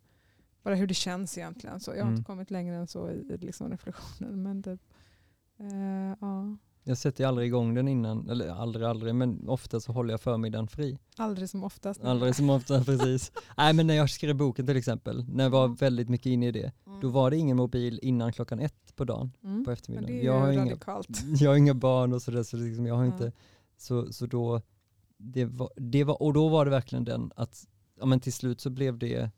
bara 0.63 0.75
hur 0.75 0.87
det 0.87 0.95
känns 0.95 1.39
egentligen. 1.39 1.81
Så 1.81 1.91
jag 1.91 1.97
har 1.97 2.03
Mm. 2.03 2.15
inte 2.15 2.27
kommit 2.27 2.51
längre 2.51 2.77
än 2.77 2.87
så 2.87 3.11
i, 3.11 3.15
i 3.15 3.37
liksom 3.37 3.71
reflektionen. 3.71 4.43
Men 4.43 4.63
typ, 4.63 4.81
eh, 5.59 6.17
ja. 6.21 6.57
Jag 6.91 6.99
sätter 6.99 7.25
ju 7.25 7.29
aldrig 7.29 7.47
igång 7.47 7.75
den 7.75 7.89
innan, 7.89 8.29
eller 8.31 8.49
aldrig 8.49 8.87
aldrig, 8.87 9.15
men 9.15 9.49
ofta 9.49 9.81
så 9.81 9.93
håller 9.93 10.13
jag 10.15 10.21
förmiddagen 10.21 10.69
fri. 10.69 10.99
Aldrig 11.17 11.49
som 11.51 11.65
oftast. 11.65 12.05
Aldrig 12.05 12.35
som 12.35 12.51
ofta, 12.51 12.85
precis. 12.85 13.33
Nej 13.57 13.73
men 13.73 13.87
när 13.87 13.95
jag 13.95 14.11
skrev 14.11 14.37
boken 14.37 14.67
till 14.67 14.77
exempel, 14.77 15.25
när 15.29 15.45
jag 15.45 15.51
var 15.51 15.65
Mm. 15.65 15.77
väldigt 15.77 16.09
mycket 16.09 16.27
inne 16.27 16.49
i 16.49 16.53
det, 16.53 16.73
Mm. 16.87 17.01
då 17.01 17.09
var 17.09 17.31
det 17.31 17.37
ingen 17.37 17.57
mobil 17.57 18.01
innan 18.03 18.33
klockan 18.33 18.61
ett 18.61 18.97
på 18.97 19.05
dagen, 19.05 19.33
Mm. 19.45 19.65
på 19.65 19.71
eftermiddagen. 19.71 20.17
det 20.17 20.23
är 20.23 20.25
jag, 20.27 20.41
har 20.41 20.47
ju 20.47 20.53
inga, 20.53 20.65
radikalt. 20.65 21.09
jag 21.41 21.51
har 21.51 21.57
inga 21.57 21.75
barn 21.75 22.13
och 22.13 22.23
sådär, 22.23 22.43
så 22.43 22.57
liksom 22.57 22.87
jag 22.87 22.95
har 22.95 23.05
Ja. 23.05 23.13
inte, 23.13 23.33
så, 23.77 24.13
så 24.13 24.27
då, 24.27 24.63
det 25.17 25.45
var, 25.45 25.71
det 25.77 26.05
var, 26.05 26.23
och 26.23 26.33
då 26.33 26.49
var 26.49 26.65
det 26.65 26.71
verkligen 26.71 27.05
den 27.05 27.33
att, 27.37 27.67
ja 27.99 28.07
men 28.07 28.21
till 28.21 28.33
slut 28.33 28.61
så 28.61 28.71
blev 28.71 28.99
det, 28.99 29.31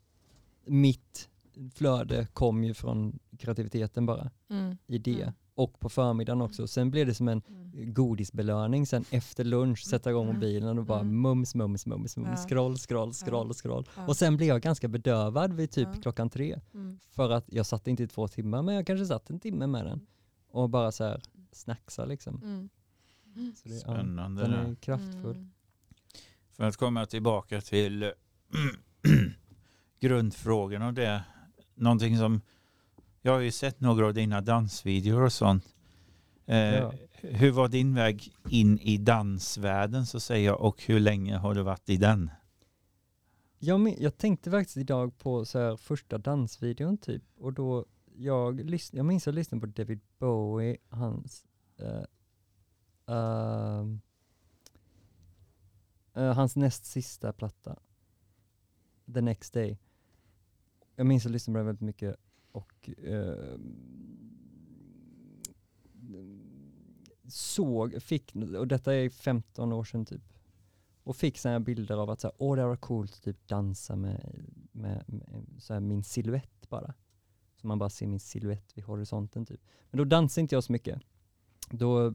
mitt 0.65 1.29
flöde 1.75 2.27
kom 2.33 2.63
ju 2.63 2.73
från 2.73 3.19
kreativiteten 3.39 4.05
bara, 4.05 4.31
Mm. 4.49 4.77
i 4.87 4.97
det. 4.97 5.33
Mm. 5.55 5.63
Och 5.63 5.79
på 5.79 5.89
förmiddagen 5.89 6.41
också. 6.41 6.67
Sen 6.67 6.91
blev 6.91 7.07
det 7.07 7.13
som 7.13 7.27
en 7.27 7.41
Mm. 7.47 7.93
godisbelöning 7.93 8.85
sen 8.85 9.05
efter 9.09 9.43
lunch, 9.43 9.79
sätta 9.85 10.09
igång 10.09 10.23
Mm. 10.25 10.35
mobilen 10.35 10.79
och 10.79 10.85
bara 10.85 10.99
Mm. 10.99 11.21
mums, 11.21 11.55
mums, 11.55 11.85
mums, 11.85 12.17
mums, 12.17 12.39
Ja. 12.41 12.47
scroll, 12.49 12.77
scroll, 12.77 13.13
scroll, 13.13 13.53
scroll. 13.53 13.85
Ja. 13.95 14.07
Och 14.07 14.17
sen 14.17 14.37
blev 14.37 14.49
jag 14.49 14.61
ganska 14.61 14.87
bedövad 14.87 15.53
vid 15.53 15.71
typ 15.71 15.87
Ja. 15.93 16.01
klockan 16.01 16.29
tre. 16.29 16.59
Mm. 16.73 16.99
För 17.09 17.29
att 17.31 17.45
jag 17.53 17.65
satt 17.65 17.87
inte 17.87 18.03
i 18.03 18.07
två 18.07 18.27
timmar, 18.27 18.61
men 18.61 18.75
jag 18.75 18.87
kanske 18.87 19.05
satt 19.05 19.29
en 19.29 19.39
timme 19.39 19.67
med 19.67 19.85
den. 19.85 20.05
Och 20.47 20.69
bara 20.69 20.91
så 20.91 21.03
här 21.03 21.21
snacksa 21.51 22.05
liksom. 22.05 22.41
Mm. 22.43 22.69
Så 23.55 23.69
det, 23.69 23.73
ja, 23.75 23.79
Spännande 23.79 24.41
den 24.41 24.51
det. 24.51 24.57
är 24.57 24.75
kraftfull. 24.75 25.35
Mm. 25.35 25.51
För 26.51 26.63
att 26.63 26.77
komma 26.77 27.05
tillbaka 27.05 27.61
till 27.61 28.11
grundfrågan 29.99 30.81
och 30.81 30.93
det. 30.93 31.23
Någonting 31.75 32.17
som, 32.17 32.41
jag 33.25 33.31
har 33.33 33.39
ju 33.39 33.51
sett 33.51 33.79
några 33.81 34.05
av 34.07 34.13
dina 34.13 34.41
dansvideor 34.41 35.21
och 35.21 35.33
sånt. 35.33 35.75
Eh, 36.45 36.57
Ja. 36.57 36.93
Hur 37.25 37.51
var 37.51 37.67
din 37.67 37.93
väg 37.95 38.33
in 38.49 38.79
i 38.79 38.97
dansvärlden 38.97 40.05
så 40.05 40.19
säger 40.19 40.45
jag 40.45 40.61
och 40.61 40.83
hur 40.83 40.99
länge 40.99 41.37
har 41.37 41.53
du 41.55 41.61
varit 41.61 41.89
i 41.89 41.97
den? 41.97 42.31
Jag, 43.59 43.95
jag 43.99 44.17
tänkte 44.17 44.51
faktiskt 44.51 44.77
idag 44.77 45.17
på 45.17 45.45
så 45.45 45.59
här 45.59 45.77
första 45.77 46.17
dansvideon 46.17 46.97
typ 46.97 47.23
och 47.37 47.53
då 47.53 47.85
jag, 48.15 48.59
lys- 48.61 48.89
jag 48.95 49.05
minns 49.05 49.25
jag 49.25 49.35
lyssnade 49.35 49.59
på 49.61 49.67
David 49.67 49.99
Bowie, 50.19 50.77
hans 50.89 51.45
eh, 51.77 52.03
ehm, 53.15 54.01
eh, 56.15 56.33
hans 56.33 56.55
näst 56.55 56.85
sista 56.85 57.33
platta, 57.33 57.79
The 59.13 59.21
Next 59.21 59.53
Day. 59.53 59.77
Jag 60.95 61.05
minns 61.05 61.21
att 61.21 61.25
jag 61.25 61.31
lyssnade 61.33 61.53
på 61.53 61.57
den 61.57 61.65
väldigt 61.65 61.81
mycket 61.81 62.15
och 62.53 62.89
eh, 62.97 63.57
såg, 67.27 68.01
fick, 68.01 68.35
och 68.57 68.67
detta 68.67 68.95
är 68.95 69.09
15 69.09 69.73
år 69.73 69.83
sedan 69.83 70.05
typ, 70.05 70.21
och 71.03 71.15
fick 71.15 71.37
sådana 71.37 71.59
bilder 71.59 71.97
av 71.97 72.09
att 72.09 72.21
så 72.21 72.27
här, 72.27 72.35
åh 72.37 72.55
det 72.55 72.65
var 72.65 72.75
coolt 72.75 73.13
att 73.13 73.23
typ 73.23 73.47
dansa 73.47 73.95
med, 73.95 74.45
med, 74.71 75.03
med 75.07 75.45
så 75.59 75.73
här, 75.73 75.79
min 75.79 76.03
silhuett 76.03 76.69
bara. 76.69 76.93
Så 77.61 77.67
man 77.67 77.79
bara 77.79 77.89
ser 77.89 78.07
min 78.07 78.19
silhuett 78.19 78.77
vid 78.77 78.85
horisonten 78.85 79.45
typ. 79.45 79.61
Men 79.89 79.97
då 79.97 80.03
dansade 80.03 80.41
inte 80.41 80.55
jag 80.55 80.63
så 80.63 80.71
mycket. 80.71 81.01
Då, 81.69 82.13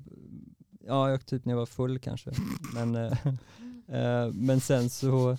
ja 0.80 1.10
jag 1.10 1.26
typ 1.26 1.44
när 1.44 1.52
jag 1.52 1.58
var 1.58 1.66
full 1.66 1.98
kanske. 1.98 2.30
Men, 2.74 2.94
eh, 2.94 3.26
eh, 3.98 4.32
men 4.32 4.60
sen 4.60 4.90
så, 4.90 5.36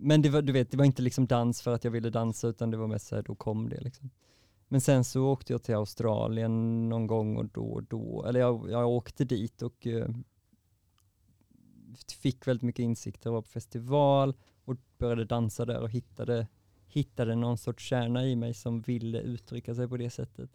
men 0.00 0.22
det 0.22 0.28
var, 0.28 0.42
du 0.42 0.52
vet, 0.52 0.70
det 0.70 0.76
var 0.76 0.84
inte 0.84 1.02
liksom 1.02 1.26
dans 1.26 1.62
för 1.62 1.74
att 1.74 1.84
jag 1.84 1.90
ville 1.90 2.10
dansa 2.10 2.48
utan 2.48 2.70
det 2.70 2.76
var 2.76 2.86
mest 2.86 3.06
såhär, 3.06 3.22
då 3.22 3.34
kom 3.34 3.68
det 3.68 3.80
liksom. 3.80 4.10
Men 4.68 4.80
sen 4.80 5.04
så 5.04 5.26
åkte 5.26 5.52
jag 5.52 5.62
till 5.62 5.74
Australien 5.74 6.88
någon 6.88 7.06
gång 7.06 7.36
och 7.36 7.46
då 7.46 7.64
och 7.64 7.84
då, 7.84 8.24
eller 8.28 8.40
jag, 8.40 8.70
jag 8.70 8.88
åkte 8.88 9.24
dit 9.24 9.62
och 9.62 9.86
eh, 9.86 10.08
fick 12.18 12.46
väldigt 12.46 12.62
mycket 12.62 12.82
insikter, 12.82 13.30
var 13.30 13.42
på 13.42 13.48
festival 13.48 14.34
och 14.64 14.76
började 14.98 15.24
dansa 15.24 15.64
där 15.64 15.80
och 15.80 15.90
hittade, 15.90 16.46
hittade 16.86 17.34
någon 17.34 17.58
sorts 17.58 17.84
kärna 17.84 18.26
i 18.26 18.36
mig 18.36 18.54
som 18.54 18.80
ville 18.80 19.20
uttrycka 19.20 19.74
sig 19.74 19.88
på 19.88 19.96
det 19.96 20.10
sättet. 20.10 20.50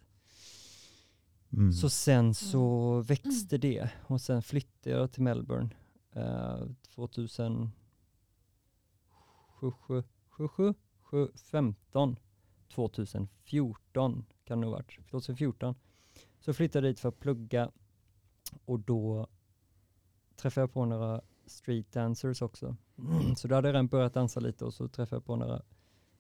Mm. 1.54 1.74
Så 1.74 1.90
sen 1.90 2.34
så 2.34 3.02
växte 3.02 3.58
det 3.58 3.90
och 4.08 4.22
sen 4.22 4.42
flyttade 4.42 4.96
jag 4.96 5.12
till 5.12 5.24
Melbourne 5.24 5.70
eh, 6.12 6.68
2000 6.96 7.72
15 11.52 12.20
2014 12.76 14.26
kan 14.46 14.62
det 14.62 14.68
ha 14.68 14.72
varit, 14.72 15.10
2014. 15.10 15.76
Så 16.40 16.54
flyttade 16.54 16.88
jag 16.88 16.94
dit 16.94 17.00
för 17.00 17.10
att 17.10 17.20
plugga 17.20 17.72
och 18.66 18.80
då 18.80 19.28
träffade 20.36 20.64
jag 20.64 20.74
på 20.74 20.86
några 20.86 21.22
street 21.46 21.92
dancers 21.92 22.42
också. 22.42 22.76
Så 23.38 23.48
då 23.48 23.56
hade 23.56 23.68
jag 23.68 23.74
redan 23.74 23.88
börjat 23.88 24.14
dansa 24.14 24.40
lite 24.40 24.66
och 24.66 24.74
så 24.74 24.88
träffade 24.88 25.16
jag 25.16 25.26
på 25.26 25.36
några 25.36 25.62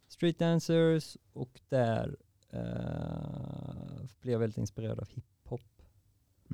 street 0.07 0.39
dancers 0.39 1.17
och 1.33 1.61
där 1.69 2.17
eh, 2.49 4.05
blev 4.21 4.31
jag 4.31 4.39
väldigt 4.39 4.57
inspirerad 4.57 4.99
av 4.99 5.07
hiphop. 5.09 5.81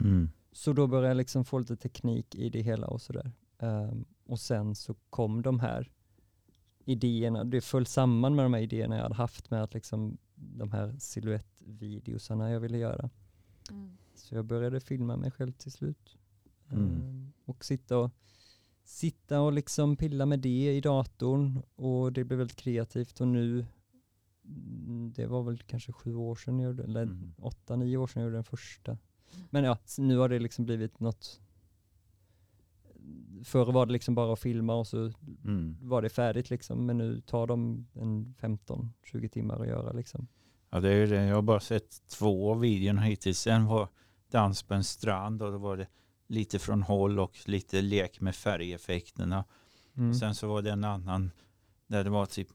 Mm. 0.02 0.30
Så 0.52 0.74
då 0.74 0.88
började 0.88 1.08
jag 1.08 1.18
liksom 1.18 1.46
få 1.46 1.60
lite 1.60 1.76
teknik 1.76 2.36
i 2.36 2.50
det 2.50 2.62
hela 2.62 2.88
och 2.88 3.02
sådär. 3.02 3.32
Um, 3.58 4.06
och 4.26 4.40
sen 4.40 4.76
så 4.76 4.96
kom 5.10 5.42
de 5.42 5.60
här 5.60 5.92
idéerna, 6.90 7.44
det 7.44 7.62
föll 7.62 7.86
samman 7.86 8.36
med 8.36 8.46
de 8.46 8.54
här 8.54 8.62
idéerna 8.62 8.96
jag 8.96 9.04
hade 9.04 9.16
haft 9.16 9.52
med 9.52 9.64
att 9.64 9.74
liksom 9.74 10.18
de 10.36 10.72
här 10.72 10.96
silhuettvideosarna 11.00 12.52
jag 12.52 12.60
ville 12.60 12.78
göra. 12.78 13.10
Mm. 13.72 13.98
Så 14.16 14.36
jag 14.36 14.46
började 14.46 14.80
filma 14.80 15.18
mig 15.18 15.32
själv 15.32 15.52
till 15.52 15.72
slut. 15.72 16.18
Mm. 16.70 16.84
Um, 16.84 17.34
och 17.46 17.66
sitta 17.66 17.98
och 17.98 18.12
sitta 18.84 19.42
och 19.42 19.54
liksom 19.54 19.96
pilla 19.96 20.26
med 20.26 20.40
det 20.40 20.76
i 20.76 20.82
datorn 20.82 21.62
och 21.76 22.14
det 22.14 22.24
blev 22.24 22.38
väldigt 22.40 22.58
kreativt 22.58 23.22
och 23.22 23.28
nu 23.28 23.66
mm, 24.46 25.14
det 25.16 25.28
var 25.28 25.44
väl 25.44 25.58
kanske 25.58 25.92
sju 25.92 26.16
år 26.16 26.36
sedan 26.36 26.60
jag 26.60 26.70
gjorde, 26.70 26.84
eller 26.84 27.04
Mm. 27.04 27.34
åtta, 27.38 27.76
nio 27.76 27.98
år 27.98 28.08
sedan 28.08 28.22
jag 28.22 28.28
gjorde 28.28 28.38
den 28.38 28.44
första. 28.44 28.98
Men 29.50 29.64
ja, 29.64 29.78
nu 29.98 30.18
har 30.18 30.30
det 30.30 30.40
liksom 30.40 30.66
blivit 30.66 31.00
något 31.00 31.40
Förr 33.44 33.72
var 33.72 33.86
det 33.86 33.92
liksom 33.94 34.16
bara 34.16 34.34
att 34.34 34.40
filma 34.40 34.74
och 34.76 34.88
så 34.88 35.12
Mm. 35.46 35.78
var 35.82 36.02
det 36.02 36.10
färdigt 36.10 36.50
liksom, 36.50 36.86
men 36.86 36.98
nu 36.98 37.22
tar 37.22 37.48
de 37.48 37.88
en 37.94 38.36
15-20 38.40 39.28
timmar 39.30 39.60
att 39.62 39.68
göra 39.68 39.92
liksom. 39.92 40.28
Ja, 40.70 40.80
det 40.80 40.90
är 40.94 41.08
det. 41.08 41.24
Jag 41.26 41.36
har 41.36 41.42
bara 41.42 41.60
sett 41.60 42.08
två 42.08 42.52
av 42.52 42.60
videorna 42.60 43.02
hittills. 43.02 43.48
En 43.48 43.66
var 43.66 43.88
dans 44.32 44.64
på 44.64 44.74
en 44.74 44.84
strand 44.84 45.42
och 45.42 45.52
då 45.52 45.58
var 45.58 45.78
det 45.78 45.88
lite 46.28 46.60
från 46.60 46.84
håll 46.84 47.20
och 47.20 47.38
lite 47.46 47.82
lek 47.82 48.22
med 48.22 48.36
färgeffekterna. 48.36 49.46
Mm. 49.98 50.14
Sen 50.14 50.36
så 50.36 50.48
var 50.48 50.62
det 50.62 50.72
en 50.72 50.84
annan 50.84 51.32
där 51.88 52.04
det 52.04 52.10
var 52.10 52.26
typ, 52.26 52.48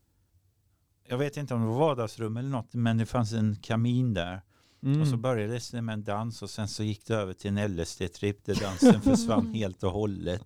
jag 1.09 1.19
vet 1.19 1.37
inte 1.37 1.55
om 1.55 1.61
det 1.61 1.67
var 1.67 1.79
vardagsrum 1.79 2.37
eller 2.37 2.49
något, 2.49 2.75
men 2.75 2.99
det 2.99 3.07
fanns 3.07 3.33
en 3.33 3.57
kamin 3.57 4.15
där. 4.15 4.43
Mm. 4.85 5.01
Och 5.01 5.09
så 5.09 5.17
började 5.17 5.61
det 5.73 5.83
med 5.83 5.93
en 5.93 6.05
dans 6.05 6.43
och 6.43 6.51
sen 6.51 6.69
så 6.69 6.83
gick 6.85 7.07
det 7.07 7.15
över 7.15 7.33
till 7.33 7.51
en 7.59 7.59
LSD-tripp 7.77 8.45
där 8.45 8.61
dansen 8.61 9.01
försvann 9.17 9.55
helt 9.55 9.83
och 9.83 9.91
hållet. 9.91 10.43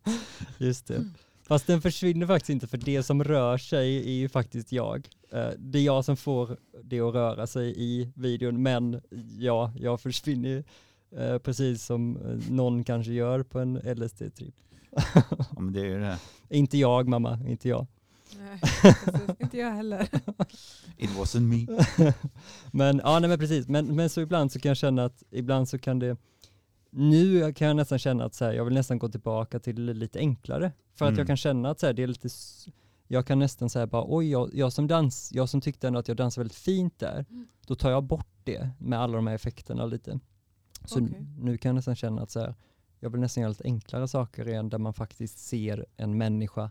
Just 0.58 0.86
det. 0.86 1.10
Fast 1.42 1.66
den 1.66 1.82
försvinner 1.82 2.26
faktiskt 2.26 2.50
inte 2.50 2.66
för 2.66 2.78
det 2.78 3.02
som 3.02 3.24
rör 3.24 3.58
sig 3.58 3.96
är 3.96 4.12
ju 4.12 4.28
faktiskt 4.28 4.72
jag. 4.72 5.08
Eh, 5.32 5.48
Det 5.58 5.78
är 5.78 5.82
jag 5.82 6.04
som 6.04 6.16
får 6.16 6.56
det 6.82 7.00
att 7.00 7.14
röra 7.14 7.46
sig 7.46 7.74
i 7.76 8.12
videon 8.14 8.62
men 8.62 9.00
ja, 9.38 9.72
jag 9.76 10.00
försvinner 10.00 10.64
eh, 11.16 11.38
precis 11.38 11.84
som 11.84 12.16
eh, 12.16 12.50
någon 12.52 12.84
kanske 12.84 13.12
gör 13.12 13.42
på 13.42 13.58
en 13.58 13.78
LSD-tripp. 13.78 14.54
Ja, 15.14 15.60
men 15.60 15.72
det 15.72 15.80
är 15.80 15.84
ju 15.84 16.00
det. 16.00 16.18
inte 16.56 16.78
jag 16.78 17.08
mamma, 17.08 17.38
inte 17.46 17.68
jag. 17.68 17.86
Nej, 18.38 18.58
precis. 18.60 19.36
inte 19.38 19.58
jag 19.58 19.70
heller. 19.70 20.02
It 20.96 21.10
wasn't 21.10 21.40
me. 21.40 21.66
men 22.72 23.00
ja, 23.04 23.18
nej 23.18 23.28
men 23.28 23.38
precis, 23.38 23.68
men, 23.68 23.96
men 23.96 24.10
så 24.10 24.20
ibland 24.20 24.52
så 24.52 24.58
kan 24.60 24.68
jag 24.70 24.76
känna 24.76 25.04
att 25.04 25.22
ibland 25.30 25.68
så 25.68 25.78
kan 25.78 25.98
det 25.98 26.16
nu 26.90 27.52
kan 27.52 27.68
jag 27.68 27.76
nästan 27.76 27.98
känna 27.98 28.24
att 28.24 28.34
så 28.34 28.44
här, 28.44 28.52
jag 28.52 28.64
vill 28.64 28.74
nästan 28.74 28.98
gå 28.98 29.08
tillbaka 29.08 29.58
till 29.58 29.84
lite 29.84 30.18
enklare. 30.18 30.72
För 30.94 31.04
att 31.04 31.08
Mm. 31.10 31.18
jag 31.18 31.26
kan 31.26 31.36
känna 31.36 31.70
att 31.70 31.80
så 31.80 31.86
här, 31.86 31.92
det 31.92 32.02
är 32.02 32.06
lite, 32.06 32.28
jag 33.08 33.26
kan 33.26 33.38
nästan 33.38 33.70
säga 33.70 33.86
bara 33.86 34.04
oj, 34.08 34.30
jag, 34.30 34.50
jag 34.54 34.72
som 34.72 34.86
dans, 34.86 35.30
jag 35.34 35.48
som 35.48 35.60
tyckte 35.60 35.86
ändå 35.88 35.98
att 35.98 36.08
jag 36.08 36.16
dansade 36.16 36.40
väldigt 36.42 36.58
fint 36.58 36.98
där, 36.98 37.24
Mm. 37.30 37.48
då 37.66 37.74
tar 37.74 37.90
jag 37.90 38.04
bort 38.04 38.28
det 38.44 38.68
med 38.78 38.98
alla 39.00 39.16
de 39.16 39.26
här 39.26 39.34
effekterna 39.34 39.86
lite. 39.86 40.20
Så 40.84 41.00
Okej. 41.04 41.26
nu 41.38 41.58
kan 41.58 41.68
jag 41.68 41.74
nästan 41.74 41.96
känna 41.96 42.22
att 42.22 42.30
så 42.30 42.40
här, 42.40 42.54
jag 43.00 43.10
vill 43.10 43.20
nästan 43.20 43.40
göra 43.42 43.48
lite 43.50 43.64
enklare 43.64 44.08
saker 44.08 44.48
igen 44.48 44.68
där 44.68 44.78
man 44.78 44.94
faktiskt 44.94 45.38
ser 45.38 45.86
en 45.96 46.18
människa 46.18 46.70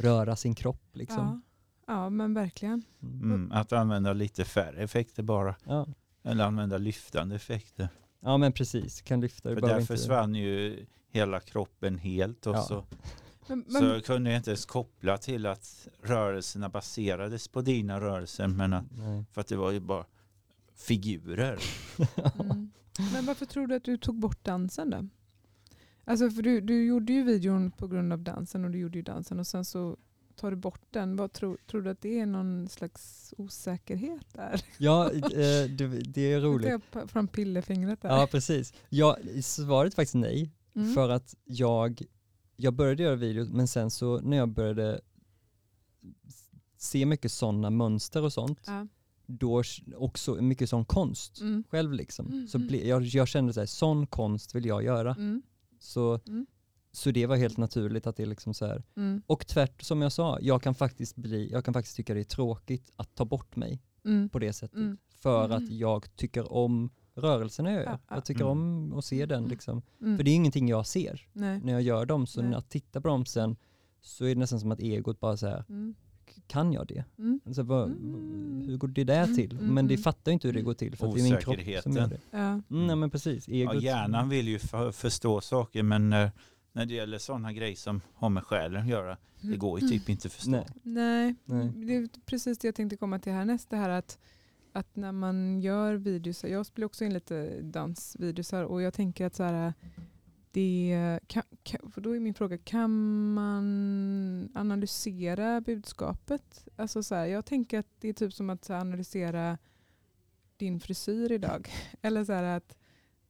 röra 0.00 0.36
sin 0.36 0.54
kropp 0.54 0.82
liksom. 0.92 1.42
Ja. 1.86 1.94
ja, 1.94 2.10
men 2.10 2.34
verkligen. 2.34 2.82
Mm. 3.02 3.22
Mm, 3.22 3.52
att 3.52 3.72
använda 3.72 4.12
lite 4.12 4.44
färre 4.44 4.82
effekter 4.82 5.22
bara. 5.22 5.54
Ja. 5.64 5.86
Eller 6.22 6.44
använda 6.44 6.78
lyftande 6.78 7.34
effekter. 7.36 7.88
ja, 8.20 8.36
men 8.36 8.52
precis, 8.52 9.00
kan 9.02 9.20
lyfta. 9.20 9.54
För 9.54 9.60
där 9.60 9.74
inte- 9.80 9.86
försvann 9.86 10.34
ju 10.34 10.86
hela 11.10 11.40
kroppen 11.40 11.98
helt 11.98 12.46
och 12.46 12.54
Ja. 12.54 12.62
så, 12.62 12.84
Men, 13.48 13.64
så 13.64 13.72
men, 13.82 13.88
jag 13.90 14.04
kunde 14.04 14.30
jag 14.30 14.38
inte 14.38 14.50
ens 14.50 14.66
koppla 14.66 15.18
till 15.18 15.46
att 15.46 15.88
rörelserna 16.02 16.68
baserades 16.68 17.48
på 17.48 17.60
dina 17.62 18.00
rörelser 18.00 18.46
men 18.46 18.72
att, 18.72 18.84
för 19.32 19.40
att 19.40 19.46
det 19.46 19.56
var 19.56 19.70
ju 19.70 19.80
bara 19.80 20.04
figurer. 20.76 21.58
mm. 22.38 22.70
men 23.12 23.26
varför 23.26 23.46
tror 23.46 23.66
du 23.66 23.74
att 23.74 23.84
du 23.84 23.96
tog 23.96 24.18
bort 24.18 24.44
dansen 24.44 24.90
då? 24.90 25.08
Alltså 26.04 26.30
för 26.30 26.42
du, 26.42 26.60
du 26.60 26.84
gjorde 26.86 27.12
ju 27.12 27.22
videon 27.22 27.70
på 27.70 27.86
grund 27.88 28.12
av 28.12 28.18
dansen 28.18 28.64
och 28.64 28.70
du 28.70 28.78
gjorde 28.78 28.98
ju 28.98 29.02
dansen 29.02 29.38
och 29.40 29.46
sen 29.46 29.64
så 29.64 29.96
tar 30.36 30.50
du 30.50 30.56
bort 30.56 30.82
den. 30.90 31.16
Vad 31.16 31.32
tror, 31.32 31.58
tror 31.66 31.82
du 31.82 31.90
att 31.90 32.00
det 32.00 32.20
är 32.20 32.26
någon 32.26 32.68
slags 32.68 33.34
osäkerhet 33.38 34.26
där? 34.34 34.64
Ja, 34.78 35.10
eh, 35.12 35.70
det, 35.70 36.02
det 36.06 36.32
är 36.32 36.40
roligt. 36.40 36.68
jag 36.94 37.10
fram 37.10 37.28
pillefingret 37.28 38.02
där. 38.02 38.08
Ja, 38.08 38.28
precis. 38.30 38.74
Ja, 38.88 39.16
svaret 39.42 39.92
är 39.92 39.96
faktiskt 39.96 40.14
nej. 40.14 40.50
Mm. 40.74 40.94
För 40.94 41.08
att 41.08 41.34
jag, 41.44 42.02
jag 42.56 42.74
började 42.74 43.02
göra 43.02 43.16
videos, 43.16 43.48
men 43.48 43.68
sen 43.68 43.90
så 43.90 44.20
när 44.20 44.36
jag 44.36 44.48
började 44.48 45.00
se 46.76 47.06
mycket 47.06 47.32
sådana 47.32 47.70
mönster 47.70 48.22
och 48.22 48.32
sånt, 48.32 48.60
Ja. 48.66 48.86
då 49.26 49.62
också 49.96 50.34
mycket 50.34 50.68
sån 50.70 50.84
konst 50.84 51.40
Mm. 51.40 51.64
själv 51.70 51.92
liksom. 51.92 52.26
Mm, 52.26 52.48
Så 52.48 52.58
mm. 52.58 52.68
ble, 52.68 52.88
jag, 52.88 53.02
jag 53.02 53.28
kände 53.28 53.52
så 53.52 53.60
här, 53.60 53.66
sån 53.66 54.06
konst 54.06 54.54
vill 54.54 54.64
jag 54.66 54.84
göra. 54.84 55.16
Så, 55.80 56.20
Mm. 56.26 56.46
så 56.92 57.10
det 57.10 57.26
var 57.26 57.36
helt 57.36 57.56
naturligt 57.56 58.06
att 58.06 58.16
det 58.16 58.26
liksom 58.26 58.54
så 58.54 58.66
här. 58.66 58.82
Mm. 58.96 59.22
Och 59.26 59.46
tvärt 59.46 59.82
som 59.82 60.02
jag 60.02 60.12
sa, 60.12 60.38
jag 60.40 60.62
kan 60.62 60.74
faktiskt 60.74 61.16
bli, 61.16 61.50
jag 61.52 61.64
kan 61.64 61.74
faktiskt 61.74 61.96
tycka 61.96 62.14
det 62.14 62.20
är 62.20 62.24
tråkigt 62.24 62.90
att 62.96 63.14
ta 63.14 63.24
bort 63.24 63.56
mig 63.56 63.82
Mm. 64.04 64.28
på 64.28 64.38
det 64.38 64.52
sättet. 64.52 64.76
Mm. 64.76 64.98
För 65.08 65.44
Mm. 65.44 65.56
att 65.64 65.70
jag 65.70 66.16
tycker 66.16 66.52
om 66.52 66.90
rörelserna 67.14 67.70
jag 67.72 67.78
gör. 67.82 67.90
Ja, 67.90 67.98
ja. 68.08 68.14
Jag 68.14 68.24
tycker 68.24 68.44
om 68.44 68.92
att 68.92 69.04
se 69.04 69.26
den 69.26 69.44
liksom. 69.48 69.82
För 69.98 70.22
det 70.22 70.30
är 70.30 70.34
ingenting 70.34 70.68
jag 70.68 70.86
ser 70.86 71.26
Nej. 71.32 71.60
när 71.64 71.72
jag 71.72 71.82
gör 71.82 72.06
dem. 72.06 72.26
Så 72.26 72.40
Nej. 72.40 72.50
när 72.50 72.56
jag 72.56 72.68
tittar 72.68 73.00
på 73.00 73.08
dem 73.08 73.26
sen 73.26 73.56
så 74.00 74.24
är 74.24 74.28
det 74.34 74.38
nästan 74.40 74.60
som 74.60 74.72
att 74.72 74.80
egot 74.80 75.20
bara 75.20 75.36
så 75.36 75.46
här. 75.46 75.64
Kan 76.50 76.72
jag 76.72 76.86
det? 76.86 77.04
Mm. 77.18 77.40
Alltså, 77.46 77.62
vad, 77.62 77.88
Mm. 77.88 78.64
Hur 78.66 78.76
går 78.76 78.88
det 78.88 79.04
där 79.04 79.24
Mm, 79.24 79.36
till? 79.36 79.52
mm, 79.52 79.74
Men 79.74 79.88
det 79.88 79.94
mm. 79.94 80.02
fattar 80.02 80.30
ju 80.30 80.32
inte 80.32 80.48
hur 80.48 80.52
det 80.54 80.62
går 80.62 80.74
till 80.74 80.96
för 80.96 81.08
att 81.08 81.14
det 81.14 81.20
är 81.20 81.22
min 81.22 81.36
kropp 81.40 81.82
som 81.82 81.92
gör 81.92 82.06
det. 82.06 82.20
Ja. 82.30 82.38
Mm, 82.38 82.86
nej 82.86 82.96
men 82.96 83.10
precis, 83.10 83.48
Ja, 83.48 83.72
egot. 83.72 83.82
hjärnan 83.82 84.28
vill 84.28 84.48
ju 84.48 84.58
för, 84.58 84.92
förstå 84.92 85.40
saker 85.40 85.82
men 85.82 86.10
när, 86.10 86.30
när 86.72 86.86
det 86.86 86.94
gäller 86.94 87.18
sådana 87.18 87.52
grejer 87.52 87.76
som 87.76 88.00
har 88.14 88.28
med 88.28 88.44
själen 88.44 88.82
att 88.82 88.88
göra, 88.88 89.16
det 89.40 89.56
går 89.56 89.80
ju 89.80 89.88
typ 89.88 90.08
inte 90.08 90.26
att 90.26 90.32
förstå. 90.32 90.50
Nej. 90.50 90.66
Nej, 90.82 91.34
Nej. 91.44 91.68
det 91.86 91.94
är 91.96 92.08
precis 92.26 92.58
det 92.58 92.68
jag 92.68 92.74
tänkte 92.74 92.96
komma 92.96 93.18
till 93.18 93.32
härnäst. 93.32 93.70
Det 93.70 93.76
här 93.76 93.88
att, 93.90 94.18
att 94.72 94.96
när 94.96 95.12
man 95.12 95.60
gör 95.60 95.94
videos, 95.94 96.44
jag 96.44 96.66
spelar 96.66 96.86
också 96.86 97.04
in 97.04 97.12
lite 97.12 97.60
dansvideosar 97.62 98.64
och 98.64 98.82
jag 98.82 98.94
tänker 98.94 99.26
att 99.26 99.34
så 99.34 99.42
här, 99.42 99.74
det 100.52 101.20
kan, 101.26 101.42
kan, 101.62 101.90
för 101.90 102.00
då 102.00 102.16
är 102.16 102.20
min 102.20 102.34
fråga, 102.34 102.58
kan 102.58 102.90
man 103.34 104.50
analysera 104.54 105.60
budskapet? 105.60 106.68
Alltså 106.76 107.02
så 107.02 107.14
här, 107.14 107.26
jag 107.26 107.44
tänker 107.44 107.78
att 107.78 107.86
det 108.00 108.08
är 108.08 108.12
typ 108.12 108.32
som 108.32 108.50
att 108.50 108.70
analysera 108.70 109.58
din 110.56 110.80
frisyr 110.80 111.32
idag. 111.32 111.68
Eller 112.02 112.24
så 112.24 112.32
här 112.32 112.42
att, 112.42 112.78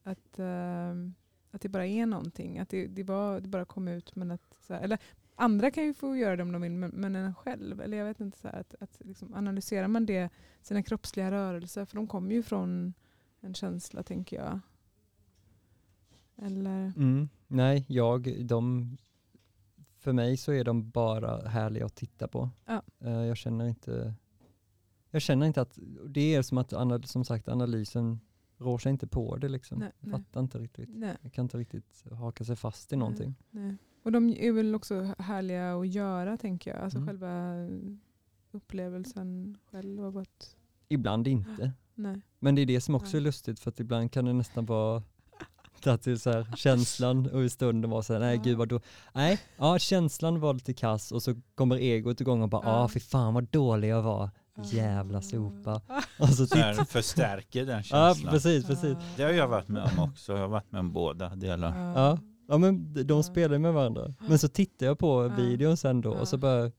att, 0.03 0.39
uh, 0.39 1.11
att 1.51 1.61
det 1.61 1.69
bara 1.69 1.85
är 1.85 2.05
någonting. 2.05 2.59
Att 2.59 2.69
det, 2.69 2.87
det, 2.87 3.03
var, 3.03 3.39
det 3.39 3.47
bara 3.47 3.65
kom 3.65 3.87
ut. 3.87 4.15
Men 4.15 4.31
att, 4.31 4.57
så 4.67 4.73
här, 4.73 4.81
eller 4.81 4.99
andra 5.35 5.71
kan 5.71 5.83
ju 5.83 5.93
få 5.93 6.15
göra 6.15 6.35
det 6.35 6.43
om 6.43 6.51
de 6.51 6.61
vill, 6.61 6.71
men, 6.71 6.91
men 6.91 7.15
en 7.15 7.35
själv. 7.35 7.81
Eller 7.81 7.97
jag 7.97 8.05
vet 8.05 8.19
inte, 8.19 8.37
så 8.37 8.47
här, 8.47 8.59
att, 8.59 8.75
att 8.79 8.97
liksom 8.99 9.33
analyserar 9.33 9.87
man 9.87 10.05
det, 10.05 10.29
sina 10.61 10.83
kroppsliga 10.83 11.31
rörelser, 11.31 11.85
för 11.85 11.95
de 11.95 12.07
kommer 12.07 12.35
ju 12.35 12.43
från 12.43 12.93
en 13.39 13.53
känsla 13.53 14.03
tänker 14.03 14.37
jag. 14.37 14.59
Eller? 16.41 16.93
Mm. 16.97 17.29
Nej, 17.47 17.85
jag, 17.87 18.45
de, 18.45 18.97
för 19.97 20.13
mig 20.13 20.37
så 20.37 20.51
är 20.51 20.63
de 20.63 20.89
bara 20.89 21.47
härliga 21.49 21.85
att 21.85 21.95
titta 21.95 22.27
på. 22.27 22.49
Ja. 22.65 22.81
Eh, 22.99 23.11
jag 23.11 23.37
känner 23.37 23.65
inte, 23.67 24.13
jag 25.11 25.21
känner 25.21 25.45
inte 25.47 25.61
att, 25.61 25.79
det 26.07 26.35
är 26.35 26.41
som 26.41 26.57
att 26.57 27.07
som 27.09 27.25
sagt 27.25 27.47
analysen 27.49 28.19
rår 28.57 28.77
sig 28.77 28.91
inte 28.91 29.07
på 29.07 29.37
det 29.37 29.49
liksom. 29.49 29.79
Nej, 29.79 29.91
Jag 29.99 30.09
nej. 30.09 30.19
fattar 30.21 30.39
inte 30.41 30.59
riktigt. 30.59 30.89
Nej, 30.93 31.17
Jag 31.21 31.33
kan 31.33 31.45
inte 31.45 31.57
riktigt 31.57 32.03
haka 32.11 32.43
sig 32.43 32.55
fast 32.55 32.93
i 32.93 32.95
någonting. 32.95 33.35
nej. 33.49 33.75
Och 34.03 34.11
de 34.11 34.29
är 34.29 34.51
väl 34.51 34.75
också 34.75 35.13
härliga 35.19 35.75
att 35.75 35.87
göra 35.87 36.37
tänker 36.37 36.71
jag. 36.73 36.79
Alltså 36.83 36.97
Mm. 36.97 37.07
själva 37.07 37.55
upplevelsen 38.51 39.57
själv 39.71 40.05
av 40.05 40.17
att, 40.17 40.55
Ibland 40.87 41.27
inte. 41.27 41.71
nej. 41.95 42.21
Men 42.39 42.55
det 42.55 42.61
är 42.61 42.65
det 42.65 42.81
som 42.81 42.95
också 42.95 43.17
är 43.17 43.21
lustigt 43.21 43.59
för 43.59 43.69
att 43.69 43.79
ibland 43.79 44.11
kan 44.11 44.25
det 44.25 44.33
nästan 44.33 44.65
vara 44.65 45.03
att 45.87 46.03
det 46.03 46.17
så 46.19 46.31
här, 46.31 46.47
känslan 46.57 47.29
och 47.29 47.43
i 47.43 47.49
stunden 47.49 47.91
var 47.91 48.01
så 48.01 48.13
här, 48.13 48.19
nej 48.19 48.35
Ja. 48.35 48.41
gud 48.43 48.57
vad 48.57 48.67
då, 48.69 48.79
nej, 49.13 49.39
ja 49.57 49.79
känslan 49.79 50.39
var 50.39 50.53
lite 50.53 50.73
kass 50.73 51.11
och 51.11 51.23
så 51.23 51.35
kommer 51.55 51.75
egot 51.77 52.21
igång 52.21 52.41
och 52.41 52.49
bara, 52.49 52.61
ja 52.65 52.81
Ja. 52.81 52.87
fy 52.89 52.99
fan 52.99 53.33
vad 53.33 53.43
dålig 53.43 53.87
jag 53.89 54.01
var, 54.01 54.29
jävla 54.63 55.17
Ah. 55.17 55.21
sopa. 55.21 55.81
Och 56.19 56.29
så 56.29 56.47
Så 56.47 56.55
här, 56.57 56.73
förstärker 56.85 57.65
den 57.65 57.77
Ja 57.77 57.81
känslan. 57.83 58.31
precis, 58.33 58.65
precis. 58.65 58.95
Ah. 58.95 59.01
Det 59.17 59.23
har 59.23 59.31
jag 59.31 59.47
varit 59.47 59.67
med 59.67 59.83
om 59.97 60.09
också. 60.09 60.31
Jag 60.33 60.39
har 60.39 60.47
varit 60.47 60.71
med 60.71 60.79
om 60.79 60.93
båda 60.93 61.29
delar. 61.35 61.93
Ja, 61.95 62.17
ja 62.47 62.57
men 62.57 62.93
de- 62.93 63.15
Ja. 63.17 63.23
spelar 63.23 63.57
med 63.57 63.73
varandra. 63.73 64.13
Men 64.27 64.39
så 64.39 64.47
tittar 64.47 64.85
jag 64.85 64.99
på 64.99 65.23
Ja. 65.37 65.43
videon 65.43 65.77
sen 65.77 66.01
då 66.01 66.11
och 66.11 66.27
så 66.27 66.35
Ja. 66.35 66.71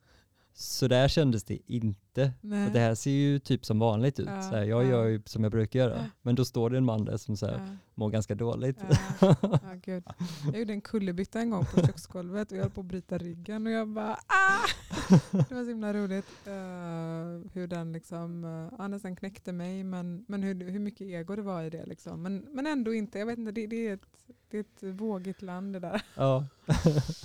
Så 0.54 0.88
där 0.88 1.08
kändes 1.08 1.44
det 1.44 1.58
inte. 1.66 2.32
Nej. 2.40 2.66
För 2.66 2.74
det 2.74 2.80
här 2.80 2.94
ser 2.94 3.10
ju 3.10 3.38
typ 3.38 3.64
som 3.66 3.78
vanligt 3.78 4.20
ut. 4.20 4.26
Ja, 4.28 4.42
Så 4.42 4.48
här, 4.48 4.62
jag 4.64 4.84
ja. 4.84 4.88
gör 4.88 5.04
ju 5.06 5.22
som 5.26 5.42
jag 5.42 5.52
brukar 5.52 5.78
göra. 5.78 5.96
Ja. 5.96 6.04
Men 6.22 6.34
då 6.34 6.44
står 6.44 6.70
det 6.70 6.76
en 6.78 6.84
man 6.84 7.04
där 7.04 7.16
som 7.16 7.36
så 7.36 7.46
här, 7.46 7.54
Ja. 7.54 7.76
mår 7.94 8.10
ganska 8.10 8.34
dåligt. 8.34 8.78
Ja, 9.20 9.36
ja, 9.42 9.58
gud. 9.82 10.04
Jag 10.44 10.58
gjorde 10.58 10.72
en 10.72 10.80
kullerbytta 10.80 11.40
en 11.40 11.50
gång 11.50 11.64
på 11.64 11.80
köksgolvet 11.86 12.52
och 12.52 12.58
jag 12.58 12.62
höll 12.62 12.70
på 12.70 12.80
att 12.80 12.86
bryta 12.86 13.18
ryggen 13.18 13.66
och 13.66 13.72
jag 13.72 13.88
bara 13.88 14.12
ah! 14.26 14.66
Det 15.48 15.54
var 15.54 15.62
så 15.62 15.68
himla 15.68 15.94
roligt 15.94 16.46
eh, 16.46 17.52
hur 17.52 17.66
den 17.66 17.92
liksom, 17.92 18.44
uh, 18.44 18.72
ja, 18.78 18.88
nästan 18.88 19.16
knäckte 19.16 19.52
mig 19.52 19.84
men, 19.84 20.24
men 20.28 20.42
hur, 20.42 20.70
hur 20.70 20.80
mycket 20.80 21.06
ego 21.06 21.36
det 21.36 21.42
var 21.42 21.62
i 21.62 21.70
det 21.70 21.86
liksom. 21.86 22.22
Men, 22.22 22.46
men 22.50 22.66
ändå 22.66 22.94
inte, 22.94 23.18
jag 23.18 23.26
vet 23.26 23.38
inte, 23.38 23.52
det, 23.52 23.66
det, 23.66 23.88
är 23.88 23.94
ett, 23.94 24.06
det 24.50 24.56
är 24.56 24.60
ett 24.60 24.82
vågigt 25.00 25.42
land 25.42 25.72
det 25.72 25.80
där. 25.80 26.02
Ja. 26.16 26.46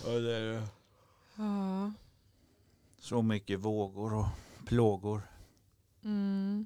Och 0.05 0.21
det 0.21 0.37
är 0.37 0.61
Ja. 1.35 1.91
Så 3.07 3.21
mycket 3.21 3.59
vågor 3.59 4.13
och 4.13 4.25
plågor. 4.65 5.21
Mm. 6.03 6.65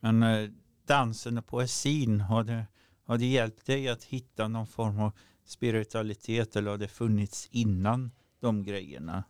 Men 0.00 0.22
eh, 0.22 0.50
dansen 0.86 1.38
och 1.38 1.46
poesin, 1.46 2.20
har 2.20 2.44
det, 2.44 2.66
har 3.04 3.18
det 3.18 3.26
hjälpt 3.26 3.66
dig 3.66 3.88
att 3.88 4.04
hitta 4.04 4.48
någon 4.48 4.66
form 4.66 5.00
av 5.00 5.12
spiritualitet 5.44 6.56
eller 6.56 6.70
har 6.70 6.78
det 6.78 6.88
funnits 6.88 7.48
innan 7.50 8.10
de 8.40 8.62
grejerna? 8.62 9.24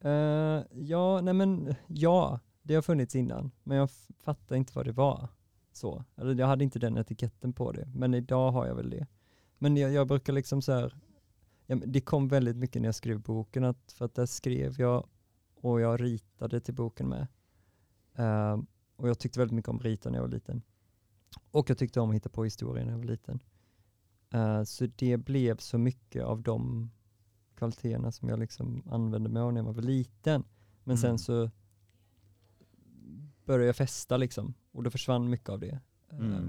Eh, 0.00 0.62
ja, 0.72 1.20
nej 1.20 1.34
men 1.34 1.74
ja, 1.86 2.40
det 2.62 2.74
har 2.74 2.82
funnits 2.82 3.16
innan. 3.16 3.50
Men 3.62 3.76
jag 3.76 3.90
fattar 4.24 4.56
inte 4.56 4.72
vad 4.74 4.86
det 4.86 4.92
var. 4.92 5.28
Så. 5.72 6.04
Eller 6.16 6.34
jag 6.34 6.46
hade 6.46 6.64
inte 6.64 6.78
den 6.78 6.98
etiketten 6.98 7.52
på 7.52 7.72
det. 7.72 7.88
Men 7.94 8.14
idag 8.14 8.50
har 8.50 8.66
jag 8.66 8.74
väl 8.74 8.90
det. 8.90 9.06
Men 9.58 9.76
jag, 9.76 9.92
jag 9.92 10.08
brukar 10.08 10.32
liksom 10.32 10.62
så 10.62 10.72
här, 10.72 10.96
ja, 11.66 11.76
det 11.86 12.00
kom 12.00 12.28
väldigt 12.28 12.56
mycket 12.56 12.82
när 12.82 12.88
jag 12.88 12.94
skrev 12.94 13.20
boken, 13.20 13.64
att, 13.64 13.92
för 13.92 14.04
att 14.04 14.14
där 14.14 14.26
skrev 14.26 14.80
jag 14.80 15.06
och 15.60 15.80
jag 15.80 16.00
ritade 16.02 16.60
till 16.60 16.74
boken 16.74 17.08
med. 17.08 17.26
Eh, 18.14 18.62
och 18.96 19.08
jag 19.08 19.18
tyckte 19.18 19.38
väldigt 19.38 19.54
mycket 19.54 19.68
om 19.68 19.76
att 19.76 19.82
rita 19.84 20.10
när 20.10 20.16
jag 20.18 20.22
var 20.22 20.30
liten. 20.30 20.62
Och 21.50 21.70
jag 21.70 21.78
tyckte 21.78 22.00
om 22.00 22.10
att 22.10 22.16
hitta 22.16 22.28
på 22.28 22.44
historier 22.44 22.84
när 22.84 22.92
jag 22.92 22.98
var 22.98 23.04
liten. 23.06 23.42
Eh, 24.30 24.62
så 24.62 24.86
det 24.96 25.16
blev 25.16 25.56
så 25.56 25.78
mycket 25.78 26.24
av 26.24 26.42
de 26.42 26.90
kvaliteterna 27.54 28.12
som 28.12 28.28
jag 28.28 28.38
liksom 28.38 28.82
använde 28.90 29.28
mig 29.28 29.42
av 29.42 29.52
när 29.52 29.60
jag 29.62 29.72
var 29.72 29.82
liten. 29.82 30.44
Men 30.84 30.98
sen 30.98 31.08
Mm. 31.10 31.18
så 31.18 31.50
började 33.44 33.66
jag 33.66 33.76
festa 33.76 34.16
liksom 34.16 34.54
och 34.72 34.82
då 34.82 34.90
försvann 34.90 35.30
mycket 35.30 35.48
av 35.48 35.60
det. 35.60 35.80
Mm. 36.10 36.32
Eh, 36.32 36.40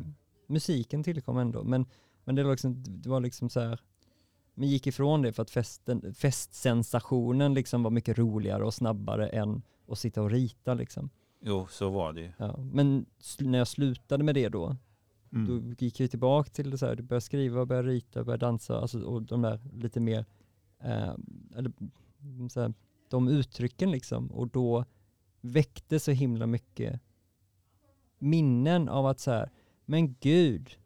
musiken 0.47 1.03
tillkom 1.03 1.37
ändå, 1.37 1.63
men, 1.63 1.85
men 2.23 2.35
det, 2.35 2.43
var 2.43 2.51
liksom, 2.51 2.83
det 2.83 3.09
var 3.09 3.19
liksom 3.19 3.49
så 3.49 3.59
här, 3.59 3.81
man 4.53 4.67
gick 4.67 4.87
ifrån 4.87 5.21
det 5.21 5.33
för 5.33 5.41
att 5.43 5.49
festen, 5.49 6.13
festsensationen 6.13 7.53
liksom 7.53 7.83
var 7.83 7.91
mycket 7.91 8.17
roligare 8.17 8.65
och 8.65 8.73
snabbare 8.73 9.27
än 9.27 9.61
att 9.87 9.99
sitta 9.99 10.21
och 10.21 10.29
rita 10.31 10.73
liksom. 10.73 11.09
Jo, 11.41 11.67
så 11.69 11.89
var 11.89 12.13
det 12.13 12.21
ju. 12.21 12.31
Ja, 12.37 12.57
men 12.57 13.05
när 13.39 13.57
jag 13.57 13.67
slutade 13.67 14.23
med 14.23 14.35
det 14.35 14.49
då, 14.49 14.77
Mm. 15.33 15.69
då 15.69 15.85
gick 15.85 15.99
jag 15.99 16.09
tillbaka 16.09 16.49
till 16.49 16.69
det 16.69 16.77
så 16.77 16.85
här, 16.85 16.95
du 16.95 17.03
börjar 17.03 17.19
skriva, 17.21 17.65
börjar 17.65 17.83
rita, 17.83 18.23
börjar 18.23 18.37
dansa, 18.37 18.79
alltså, 18.79 18.99
och 19.01 19.21
de 19.21 19.41
där 19.41 19.59
lite 19.73 19.99
mer, 19.99 20.25
eh, 20.79 21.15
eller, 21.55 21.71
så 22.49 22.61
här, 22.61 22.73
de 23.09 23.27
uttrycken 23.27 23.91
liksom, 23.91 24.31
och 24.31 24.47
då 24.47 24.85
väckte 25.41 25.99
så 25.99 26.11
himla 26.11 26.47
mycket 26.47 27.01
minnen 28.19 28.89
av 28.89 29.05
att 29.05 29.19
så 29.19 29.31
här, 29.31 29.49
men 29.85 30.15
gud, 30.19 30.77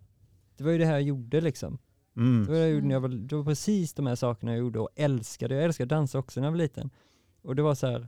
det 0.58 0.64
var 0.64 0.72
ju 0.72 0.78
det 0.78 0.86
här 0.86 0.94
jag 0.94 1.02
gjorde 1.02 1.42
liksom. 1.42 1.78
Det 2.16 2.22
var 2.22 2.28
Mm. 2.28 2.46
det 2.48 2.60
jag 2.60 2.70
gjorde 2.72 2.88
när 2.88 2.96
jag 2.96 3.00
var, 3.02 3.10
det 3.10 3.36
var 3.36 3.44
precis 3.44 3.94
de 3.94 4.08
här 4.08 4.16
sakerna 4.16 4.52
jag 4.52 4.60
gjorde 4.60 4.80
och 4.80 4.90
älskade, 4.96 5.56
jag 5.56 5.64
älskade 5.64 5.86
att 5.86 6.00
dansa 6.00 6.20
också 6.20 6.40
när 6.40 6.48
jag 6.48 6.52
var 6.52 6.58
liten. 6.58 6.90
Och 7.42 7.56
det 7.56 7.62
var 7.62 7.76
så 7.76 7.88
här, 7.88 8.08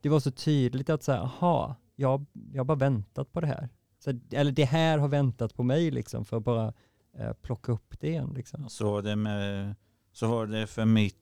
det 0.00 0.08
var 0.08 0.20
så 0.20 0.30
tydligt 0.30 0.90
att 0.90 1.02
så 1.02 1.12
här, 1.12 1.18
aha, 1.20 1.76
jag, 1.96 2.26
jag 2.52 2.60
har 2.60 2.64
bara 2.64 2.78
väntat 2.78 3.32
på 3.32 3.40
det 3.40 3.46
här. 3.46 3.68
Så, 3.98 4.12
eller 4.30 4.52
det 4.52 4.64
här 4.64 4.98
har 4.98 5.08
väntat 5.08 5.54
på 5.54 5.62
mig 5.62 5.90
liksom 5.90 6.24
för 6.24 6.36
att 6.36 6.44
bara 6.44 6.72
eh, 7.18 7.32
plocka 7.32 7.72
upp 7.72 8.00
det 8.00 8.08
igen 8.08 8.32
liksom. 8.36 8.68
Så 8.68 8.90
var 8.92 9.02
det 9.02 9.16
med, 9.16 9.74
så 10.12 10.26
var 10.28 10.46
det 10.46 10.66
för 10.66 10.84
mitt, 10.84 11.16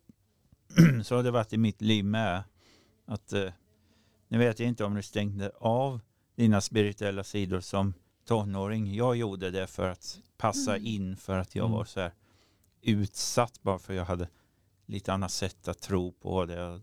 så 1.05 1.17
har 1.17 1.23
det 1.23 1.31
varit 1.31 1.53
i 1.53 1.59
mitt 1.59 1.81
liv 1.83 2.05
med. 2.05 2.43
Att, 3.07 3.33
eh, 3.33 3.51
nu 4.29 4.39
vet 4.39 4.61
jag 4.61 4.69
inte 4.69 4.85
om 4.85 4.95
du 4.95 5.03
stängde 5.03 5.51
av 5.61 6.01
dina 6.35 6.61
spirituella 6.61 7.25
sidor 7.25 7.61
som 7.61 7.95
tonåring. 8.29 8.95
Jag 8.95 9.17
gjorde 9.17 9.51
det 9.51 9.67
för 9.67 9.89
att 9.89 10.19
passa 10.37 10.77
Mm. 10.77 10.87
in 10.87 11.17
för 11.17 11.39
att 11.39 11.55
jag 11.55 11.65
Mm. 11.67 11.77
var 11.77 11.85
så 11.85 12.01
här 12.01 12.13
utsatt 12.87 13.63
bara 13.63 13.79
för 13.79 13.95
jag 13.95 14.05
hade 14.05 14.29
lite 14.87 15.13
annat 15.13 15.31
sätt 15.31 15.69
att 15.69 15.81
tro 15.81 16.13
på 16.13 16.47
det 16.47 16.81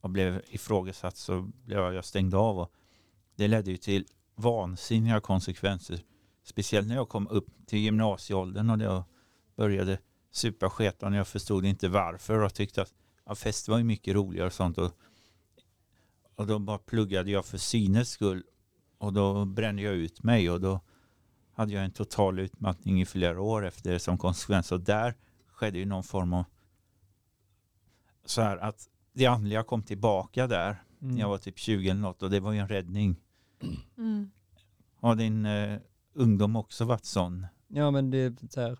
och 0.00 0.10
blev 0.10 0.42
ifrågasatt 0.48 1.16
så 1.16 1.50
blev 1.64 1.78
jag 1.78 2.04
stängd 2.04 2.34
av 2.34 2.58
och 2.58 2.72
det 3.36 3.48
ledde 3.48 3.70
ju 3.70 3.76
till 3.76 4.06
vansinniga 4.34 5.20
konsekvenser. 5.20 6.04
Speciellt 6.42 6.88
när 6.88 6.94
jag 6.94 7.08
kom 7.08 7.28
upp 7.28 7.46
till 7.66 7.78
gymnasieåldern 7.78 8.70
och 8.70 8.80
jag 8.80 9.04
började 9.56 9.98
supa 10.30 10.70
sketan. 10.70 11.12
Jag 11.12 11.28
förstod 11.28 11.64
inte 11.64 11.88
varför 11.88 12.38
och 12.38 12.54
tyckte 12.54 12.82
att 12.82 12.94
ja, 13.24 13.34
fest 13.34 13.68
var 13.68 13.78
ju 13.78 13.84
mycket 13.84 14.14
roligare 14.14 14.46
och 14.46 14.52
sånt. 14.52 14.78
Och, 14.78 14.92
och 16.34 16.46
då 16.46 16.58
bara 16.58 16.78
pluggade 16.78 17.30
jag 17.30 17.46
för 17.46 17.58
synes 17.58 18.10
skull 18.10 18.44
och 18.98 19.12
då 19.12 19.44
brände 19.44 19.82
jag 19.82 19.94
ut 19.94 20.22
mig 20.22 20.50
och 20.50 20.60
då 20.60 20.80
hade 21.54 21.72
jag 21.72 21.84
en 21.84 21.90
total 21.90 22.38
utmattning 22.38 23.00
i 23.00 23.06
flera 23.06 23.40
år 23.40 23.66
efter 23.66 23.92
det 23.92 23.98
som 23.98 24.18
konsekvens. 24.18 24.72
Och 24.72 24.80
där 24.80 25.16
skedde 25.60 25.78
ju 25.78 25.84
någon 25.86 26.02
form 26.02 26.32
av 26.32 26.44
så 28.24 28.42
här 28.42 28.56
att 28.56 28.88
det 29.12 29.26
andliga 29.26 29.62
kom 29.62 29.82
tillbaka 29.82 30.46
där 30.46 30.82
Mm. 31.02 31.14
när 31.14 31.20
jag 31.20 31.28
var 31.28 31.38
typ 31.38 31.58
20 31.58 31.90
eller 31.90 32.00
något 32.00 32.22
och 32.22 32.30
det 32.30 32.40
var 32.40 32.52
ju 32.52 32.58
en 32.58 32.68
räddning. 32.68 33.16
Mm. 33.96 34.30
Har 34.94 35.14
din 35.14 35.46
eh, 35.46 35.78
ungdom 36.14 36.56
också 36.56 36.84
varit 36.84 37.04
sån? 37.04 37.46
Ja 37.68 37.90
men 37.90 38.10
det, 38.10 38.18
är 38.18 38.36
så 38.50 38.60
här, 38.60 38.78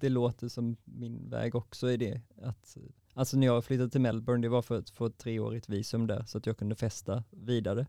det 0.00 0.08
låter 0.08 0.48
som 0.48 0.76
min 0.84 1.30
väg 1.30 1.54
också 1.54 1.90
i 1.90 1.96
det. 1.96 2.20
Att, 2.42 2.76
alltså 3.14 3.36
när 3.36 3.46
jag 3.46 3.64
flyttade 3.64 3.90
till 3.90 4.00
Melbourne, 4.00 4.42
det 4.42 4.48
var 4.48 4.62
för 4.62 4.78
att 4.78 4.90
få 4.90 5.06
ett 5.06 5.18
treårigt 5.18 5.68
visum 5.68 6.06
där 6.06 6.24
så 6.24 6.38
att 6.38 6.46
jag 6.46 6.58
kunde 6.58 6.74
festa 6.74 7.24
vidare 7.30 7.86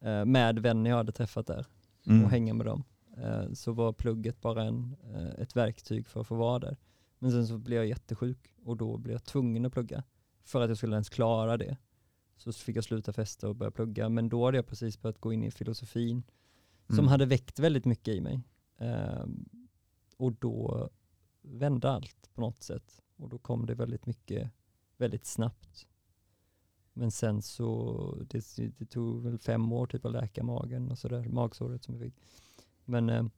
eh, 0.00 0.24
med 0.24 0.58
vänner 0.58 0.90
jag 0.90 0.96
hade 0.96 1.12
träffat 1.12 1.46
där 1.46 1.66
Mm. 2.06 2.24
och 2.24 2.30
hänga 2.30 2.54
med 2.54 2.66
dem. 2.66 2.84
Eh, 3.16 3.52
så 3.52 3.72
var 3.72 3.92
plugget 3.92 4.40
bara 4.40 4.62
en, 4.62 4.96
eh, 5.14 5.42
ett 5.42 5.56
verktyg 5.56 6.06
för 6.06 6.20
att 6.20 6.26
få 6.26 6.34
vara 6.34 6.58
där. 6.58 6.76
Men 7.22 7.30
sen 7.30 7.46
så 7.46 7.58
blev 7.58 7.76
jag 7.76 7.86
jättesjuk 7.86 8.52
och 8.64 8.76
då 8.76 8.98
blev 8.98 9.12
jag 9.12 9.24
tvungen 9.24 9.66
att 9.66 9.72
plugga 9.72 10.04
för 10.44 10.60
att 10.60 10.68
jag 10.68 10.76
skulle 10.76 10.94
ens 10.96 11.08
klara 11.08 11.56
det. 11.56 11.76
Så 12.36 12.52
fick 12.52 12.76
jag 12.76 12.84
sluta 12.84 13.12
festa 13.12 13.48
och 13.48 13.56
börja 13.56 13.70
plugga, 13.70 14.08
men 14.08 14.28
då 14.28 14.44
hade 14.44 14.58
jag 14.58 14.66
precis 14.66 15.00
börjat 15.00 15.18
gå 15.20 15.32
in 15.32 15.44
i 15.44 15.50
filosofin 15.50 16.22
som 16.86 16.98
Mm. 16.98 17.08
hade 17.08 17.26
väckt 17.26 17.58
väldigt 17.58 17.84
mycket 17.84 18.14
i 18.14 18.20
mig. 18.20 18.40
Ehm, 18.78 19.44
och 20.16 20.32
då 20.32 20.88
vände 21.42 21.90
allt 21.90 22.30
på 22.34 22.40
något 22.40 22.62
sätt. 22.62 23.02
Och 23.16 23.28
då 23.28 23.38
kom 23.38 23.66
det 23.66 23.74
väldigt 23.74 24.06
mycket, 24.06 24.50
väldigt 24.96 25.26
snabbt. 25.26 25.86
Men 26.92 27.10
sen 27.10 27.42
så, 27.42 28.24
det, 28.30 28.56
det 28.78 28.84
tog 28.86 29.22
väl 29.22 29.38
fem 29.38 29.72
år 29.72 29.86
typ 29.86 30.04
att 30.04 30.12
läka 30.12 30.42
magen 30.44 30.90
och 30.90 30.98
sådär, 30.98 31.28
magsåret 31.28 31.82
som 31.84 31.94
jag 31.94 32.02
fick. 32.02 32.14
Men, 32.84 33.08
Mm. 33.08 33.30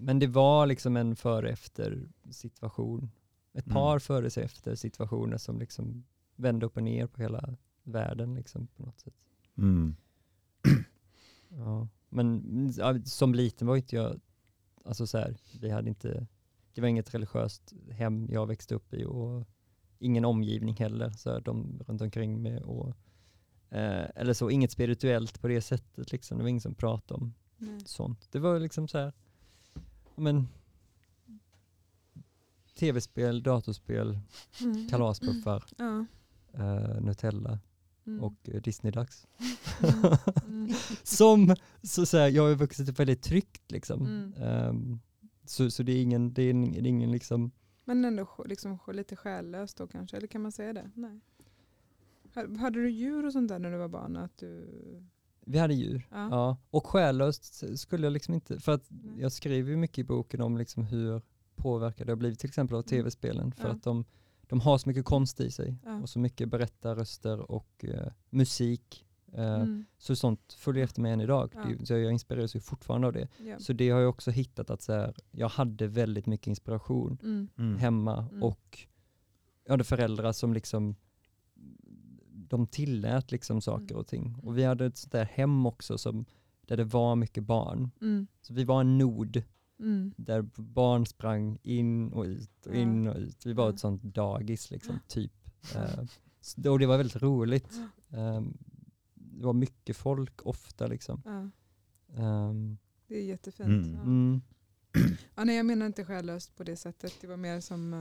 Men 0.00 0.18
det 0.18 0.26
var 0.26 0.66
liksom 0.66 0.96
en 0.96 1.16
före 1.16 1.50
efter 1.50 2.08
situation. 2.30 3.10
Ett 3.52 3.66
Mm. 3.66 3.74
par 3.74 3.98
före 3.98 4.42
efter 4.42 4.74
situationer 4.74 5.36
som 5.36 5.58
liksom 5.58 6.04
vände 6.36 6.66
upp 6.66 6.76
och 6.76 6.82
ner 6.82 7.06
på 7.06 7.22
hela 7.22 7.56
världen 7.82 8.34
liksom 8.34 8.66
på 8.66 8.82
något 8.82 9.00
sätt. 9.00 9.26
Mm. 9.58 9.96
Ja, 11.48 11.88
men 12.08 12.42
ja, 12.78 12.94
som 13.04 13.34
liten 13.34 13.66
var 13.66 13.76
inte 13.76 13.96
jag, 13.96 14.20
alltså 14.84 15.06
så 15.06 15.18
här, 15.18 15.36
vi 15.60 15.70
hade 15.70 15.88
inte, 15.88 16.26
det 16.74 16.80
var 16.80 16.88
inget 16.88 17.14
religiöst 17.14 17.72
hem 17.90 18.28
jag 18.30 18.46
växte 18.46 18.74
upp 18.74 18.94
i 18.94 19.04
och 19.04 19.44
ingen 19.98 20.24
omgivning 20.24 20.76
heller, 20.76 21.10
så 21.10 21.30
här, 21.30 21.40
de 21.40 21.80
runt 21.86 22.00
omkring 22.02 22.42
mig 22.42 22.62
och, 22.62 22.88
eh, 23.70 24.06
eller 24.14 24.32
så, 24.32 24.50
inget 24.50 24.70
spirituellt 24.72 25.40
på 25.40 25.48
det 25.48 25.60
sättet 25.60 26.12
liksom, 26.12 26.38
det 26.38 26.44
var 26.44 26.48
ingen 26.48 26.60
som 26.60 26.74
pratade 26.74 27.20
om 27.20 27.34
Nej. 27.56 27.80
sånt. 27.84 28.28
Det 28.32 28.38
var 28.38 28.58
liksom 28.58 28.88
så 28.88 28.98
här, 28.98 29.12
men 30.20 30.48
tv-spel, 32.78 33.42
datorspel, 33.42 34.18
Mm. 34.62 34.88
kalaspuffar, 34.88 35.64
Ja. 35.78 36.06
eh, 36.52 37.00
Nutella 37.00 37.58
Mm. 38.06 38.22
och 38.24 38.34
eh, 38.48 38.60
Disney-dags. 38.62 39.26
Mm. 39.82 40.16
Mm. 40.46 40.72
som, 41.02 41.54
så, 41.82 42.06
så 42.06 42.18
här, 42.18 42.28
jag 42.28 42.48
har 42.48 42.54
vuxit 42.54 42.88
upp 42.88 42.98
väldigt 42.98 43.22
tryggt 43.22 43.70
liksom. 43.70 44.06
Mm. 44.06 44.32
Ehm, 44.36 45.00
så, 45.44 45.70
så 45.70 45.82
det 45.82 45.92
är 45.92 46.02
ingen, 46.02 46.32
det 46.34 46.42
är 46.42 46.50
ingen, 46.50 46.72
det 46.72 46.78
är 46.78 46.86
ingen 46.90 47.12
liksom, 47.12 47.50
Men 47.84 48.04
ändå 48.04 48.44
liksom, 48.46 48.78
lite 48.92 49.16
själlöst 49.16 49.76
då 49.76 49.86
kanske, 49.86 50.16
eller 50.16 50.26
kan 50.26 50.42
man 50.42 50.52
säga 50.52 50.72
det? 50.72 50.90
Nej. 50.94 51.20
Ha- 52.34 52.58
Hade 52.58 52.82
du 52.82 52.90
djur 52.90 53.26
och 53.26 53.32
sånt 53.32 53.48
där 53.48 53.58
när 53.58 53.70
du 53.70 53.76
var 53.78 53.88
barn? 53.88 54.16
Att 54.16 54.38
du... 54.38 54.68
vi 55.46 55.58
hade 55.58 55.74
djur. 55.74 56.08
Ja. 56.10 56.28
Ja. 56.30 56.56
Och 56.70 56.86
själlöst 56.86 57.78
skulle 57.78 58.06
jag 58.06 58.12
liksom 58.12 58.34
inte, 58.34 58.60
för 58.60 58.72
att 58.72 58.90
jag 59.18 59.32
skriver 59.32 59.70
ju 59.70 59.76
mycket 59.76 59.98
i 59.98 60.04
boken 60.04 60.40
om 60.40 60.58
liksom 60.58 60.84
hur 60.84 61.22
påverkade 61.56 62.10
jag 62.10 62.16
har 62.16 62.18
blivit 62.20 62.38
till 62.38 62.48
exempel 62.48 62.74
av 62.76 62.80
Mm. 62.80 62.88
tv-spelen. 62.88 63.52
För 63.52 63.68
Ja. 63.68 63.74
att 63.74 63.82
de, 63.82 64.04
de 64.42 64.60
har 64.60 64.78
så 64.78 64.88
mycket 64.88 65.04
konst 65.04 65.40
i 65.40 65.50
sig 65.50 65.76
Ja. 65.84 66.00
och 66.02 66.08
så 66.08 66.18
mycket 66.18 66.48
berättarröster 66.48 67.50
och 67.50 67.84
eh, 67.84 68.12
musik. 68.30 69.06
Eh, 69.32 69.54
Mm. 69.54 69.84
Så 69.98 70.16
sånt 70.16 70.52
följer 70.52 70.84
efter 70.84 71.00
mig 71.00 71.12
än 71.12 71.20
idag. 71.20 71.52
Ja. 71.54 71.64
Det, 71.78 71.86
så 71.86 71.92
jag 71.92 72.12
inspireras 72.12 72.56
ju 72.56 72.60
fortfarande 72.60 73.06
av 73.06 73.12
det. 73.12 73.28
Ja. 73.38 73.58
Så 73.58 73.72
det 73.72 73.90
har 73.90 74.00
jag 74.00 74.10
också 74.10 74.30
hittat 74.30 74.70
att 74.70 74.82
så 74.82 74.92
här, 74.92 75.14
jag 75.30 75.48
hade 75.48 75.86
väldigt 75.86 76.26
mycket 76.26 76.46
inspiration 76.46 77.18
Mm. 77.22 77.48
Mm. 77.58 77.78
hemma 77.78 78.28
Mm. 78.30 78.42
och 78.42 78.78
jag 79.64 79.72
hade 79.72 79.84
föräldrar 79.84 80.32
som 80.32 80.52
liksom 80.54 80.96
de 82.50 82.66
tillät 82.66 83.30
liksom 83.32 83.60
saker 83.60 83.84
Mm. 83.84 83.96
och 84.00 84.06
ting. 84.06 84.36
Och 84.42 84.58
vi 84.58 84.64
hade 84.64 84.86
ett 84.86 84.96
sånt 84.96 85.12
där 85.12 85.24
hem 85.24 85.66
också 85.66 85.98
som, 85.98 86.24
där 86.66 86.76
det 86.76 86.84
var 86.84 87.16
mycket 87.16 87.44
barn. 87.44 87.90
Mm. 88.00 88.26
Så 88.42 88.54
vi 88.54 88.64
var 88.64 88.80
en 88.80 88.98
nod 88.98 89.42
Mm. 89.78 90.14
där 90.16 90.42
barn 90.56 91.06
sprang 91.06 91.58
in 91.62 92.12
och 92.12 92.24
ut 92.24 92.66
och 92.66 92.74
in 92.74 93.06
och 93.06 93.16
ut. 93.16 93.46
Vi 93.46 93.52
var 93.52 93.70
ett 93.70 93.78
sånt 93.78 94.02
dagis 94.02 94.70
liksom, 94.70 94.98
typ. 95.08 95.32
Eh, 95.74 96.70
och 96.70 96.78
det 96.78 96.86
var 96.86 96.96
väldigt 96.96 97.22
roligt. 97.22 97.72
Eh, 98.08 98.40
det 99.14 99.44
var 99.46 99.52
mycket 99.52 99.96
folk 99.96 100.46
ofta 100.46 100.86
liksom. 100.86 101.22
Ja. 101.24 101.50
Ehm, 102.22 102.78
Det 103.06 103.14
är 103.18 103.24
jättefint. 103.24 103.68
Mm. 103.68 103.94
Ja. 103.94 104.02
mm. 104.02 104.40
Ja, 105.34 105.44
nej, 105.44 105.56
jag 105.56 105.66
menar 105.66 105.86
inte 105.86 106.04
själlöst 106.04 106.56
på 106.56 106.64
det 106.64 106.76
sättet. 106.76 107.12
Det 107.20 107.26
var 107.26 107.36
mer 107.36 107.60
som... 107.60 107.94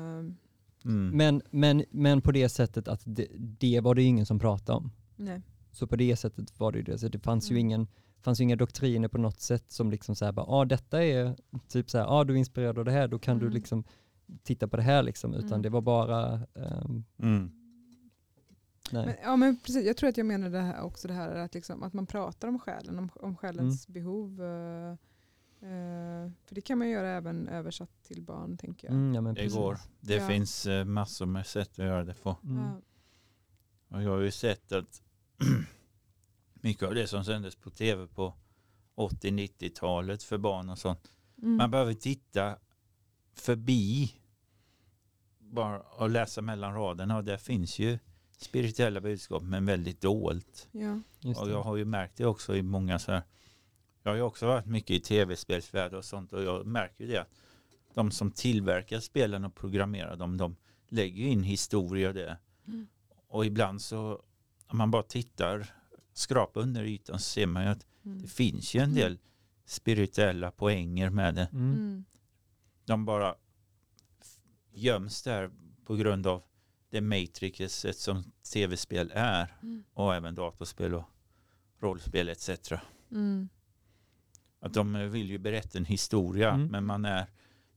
Mm. 0.85 1.17
Men, 1.17 1.41
men, 1.51 1.83
men 1.91 2.21
på 2.21 2.31
det 2.31 2.49
sättet 2.49 2.87
att 2.87 3.01
det, 3.05 3.27
det 3.37 3.79
var 3.79 3.95
det 3.95 4.01
ju 4.01 4.07
ingen 4.07 4.25
som 4.25 4.39
pratade 4.39 4.77
om. 4.77 4.91
nej. 5.15 5.41
Så 5.71 5.87
på 5.87 5.95
det 5.95 6.15
sättet 6.15 6.59
var 6.59 6.71
det 6.71 6.77
ju 6.77 6.83
det. 6.83 6.97
Så 6.97 7.07
det 7.07 7.19
fanns 7.19 7.51
ju 7.51 7.53
Mm. 7.53 7.59
ingen, 7.65 7.87
fanns 8.21 8.39
ju 8.39 8.43
inga 8.43 8.55
doktriner 8.55 9.07
på 9.07 9.17
något 9.17 9.39
sätt 9.41 9.71
som 9.71 9.91
liksom 9.91 10.15
så 10.15 10.25
här 10.25 10.31
bara, 10.31 10.45
ah, 10.45 10.65
detta 10.65 11.03
är 11.03 11.35
typ 11.67 11.89
så 11.89 11.97
här, 11.97 12.05
ah, 12.19 12.23
du 12.23 12.33
är 12.33 12.37
inspirerad 12.37 12.77
av 12.79 12.85
det 12.85 12.91
här, 12.91 13.07
då 13.07 13.19
kan 13.19 13.39
du 13.39 13.45
Mm. 13.45 13.53
liksom 13.53 13.83
titta 14.43 14.67
på 14.67 14.77
det 14.77 14.83
här 14.83 15.03
liksom. 15.03 15.33
Utan 15.33 15.47
Mm. 15.47 15.61
det 15.61 15.69
var 15.69 15.81
bara, 15.81 16.41
Mm. 17.17 17.51
nej. 18.91 19.05
Men, 19.05 19.15
ja, 19.23 19.35
men 19.35 19.57
precis. 19.59 19.85
Jag 19.87 19.97
tror 19.97 20.09
att 20.09 20.17
jag 20.17 20.25
menar 20.25 20.49
det 20.49 20.59
här, 20.59 20.81
också 20.81 21.07
det 21.07 21.13
här 21.13 21.35
att, 21.35 21.53
liksom, 21.53 21.83
att 21.83 21.93
man 21.93 22.05
pratar 22.05 22.47
om 22.47 22.59
själen, 22.59 22.99
om, 22.99 23.09
om 23.15 23.35
själens 23.35 23.87
behov. 23.87 24.43
eh, 24.43 24.95
eh, 25.61 26.31
för 26.45 26.55
det 26.55 26.61
kan 26.61 26.77
man 26.77 26.89
göra 26.89 27.09
även 27.09 27.47
översatt 27.47 28.03
till 28.03 28.21
barn, 28.21 28.57
tänker 28.57 28.87
jag. 28.87 28.95
Mm, 28.95 29.15
ja, 29.15 29.21
men 29.21 29.33
Det 29.33 29.41
precis. 29.41 29.57
går. 29.57 29.77
Det 29.99 30.15
Ja. 30.15 30.27
finns 30.27 30.65
eh, 30.65 30.85
massor 30.85 31.25
med 31.25 31.47
sätt 31.47 31.69
att 31.71 31.77
göra 31.85 32.03
det 32.03 32.13
på. 32.13 32.37
Mm. 32.43 32.57
Ja. 32.63 32.81
Och 33.97 34.03
jag 34.03 34.09
har 34.09 34.19
ju 34.19 34.31
sett 34.31 34.71
att 34.71 35.01
mycket 36.53 36.83
av 36.83 36.93
det 36.95 37.07
som 37.07 37.23
sändes 37.25 37.55
på 37.55 37.69
tv 37.69 38.07
på 38.07 38.33
80-90-talet 38.95 40.23
för 40.23 40.37
barn 40.37 40.69
och 40.69 40.77
sånt. 40.79 41.11
Mm. 41.41 41.55
Man 41.57 41.71
behöver 41.71 41.93
titta 41.93 42.57
förbi 43.33 44.13
bara 45.39 45.79
och 45.79 46.09
läsa 46.09 46.41
mellan 46.41 46.73
raderna 46.73 47.17
och 47.17 47.23
där 47.23 47.37
finns 47.37 47.79
ju 47.79 47.99
spirituella 48.37 49.01
budskap 49.01 49.43
men 49.43 49.65
väldigt 49.65 50.01
dolt. 50.01 50.67
ja. 50.71 50.99
Och 51.37 51.49
jag 51.49 51.63
har 51.63 51.75
ju 51.75 51.85
märkt 51.85 52.17
det 52.17 52.25
också 52.25 52.55
i 52.55 52.61
många 52.63 52.99
så 52.99 53.11
här. 53.11 53.23
Jag 54.03 54.11
har 54.11 54.15
ju 54.15 54.21
också 54.21 54.47
varit 54.47 54.65
mycket 54.65 54.91
i 54.91 54.99
tv-spelsvärld 54.99 55.93
och 55.93 56.05
sånt 56.05 56.33
och 56.33 56.43
jag 56.43 56.65
märker 56.65 57.03
ju 57.03 57.11
det 57.11 57.17
att 57.21 57.29
de 57.93 58.11
som 58.11 58.31
tillverkar 58.31 58.99
spelen 58.99 59.45
och 59.45 59.55
programmerar 59.55 60.15
dem, 60.15 60.37
de 60.37 60.55
lägger 60.87 61.23
ju 61.23 61.29
in 61.29 61.43
historia 61.43 62.07
och 62.07 62.13
det. 62.13 62.37
Mm. 62.67 62.87
Och 63.27 63.45
ibland 63.45 63.81
så, 63.81 64.21
om 64.67 64.77
man 64.77 64.91
bara 64.91 65.03
tittar, 65.03 65.73
skrapar 66.13 66.61
under 66.61 66.83
ytan 66.83 67.19
så 67.19 67.23
ser 67.23 67.47
man 67.47 67.63
ju 67.63 67.69
att 67.69 67.85
Mm. 68.05 68.21
det 68.21 68.27
finns 68.27 68.75
ju 68.75 68.79
en 68.79 68.93
del 68.93 69.19
spirituella 69.65 70.51
poänger 70.51 71.09
med 71.09 71.35
det. 71.35 71.49
Mm. 71.53 71.73
Mm. 71.73 72.05
De 72.85 73.05
bara 73.05 73.35
göms 74.71 75.21
där 75.23 75.51
på 75.85 75.95
grund 75.95 76.27
av 76.27 76.43
det 76.89 77.01
matrixet 77.01 77.97
som 77.97 78.31
tv-spel 78.53 79.11
är 79.15 79.55
Mm. 79.63 79.83
och 79.93 80.15
även 80.15 80.35
datorspel 80.35 80.93
och 80.95 81.03
rollspel 81.79 82.29
etc. 82.29 82.49
Mm. 83.11 83.49
Att 84.59 84.73
de 84.73 85.09
vill 85.11 85.29
ju 85.29 85.37
berätta 85.37 85.77
en 85.77 85.85
historia 85.85 86.49
Mm. 86.53 86.67
men 86.67 86.85
man 86.85 87.05
är 87.05 87.25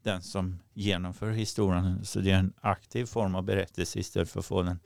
den 0.03 0.23
som 0.23 0.63
genomför 0.75 1.31
historien. 1.31 2.05
Så 2.05 2.21
det 2.21 2.31
är 2.31 2.39
en 2.39 2.53
aktiv 2.61 3.05
form 3.07 3.35
av 3.35 3.43
berättelse 3.45 3.99
istället 3.99 4.31
för 4.31 4.41
att 4.41 4.47
få 4.47 4.63
den 4.63 4.79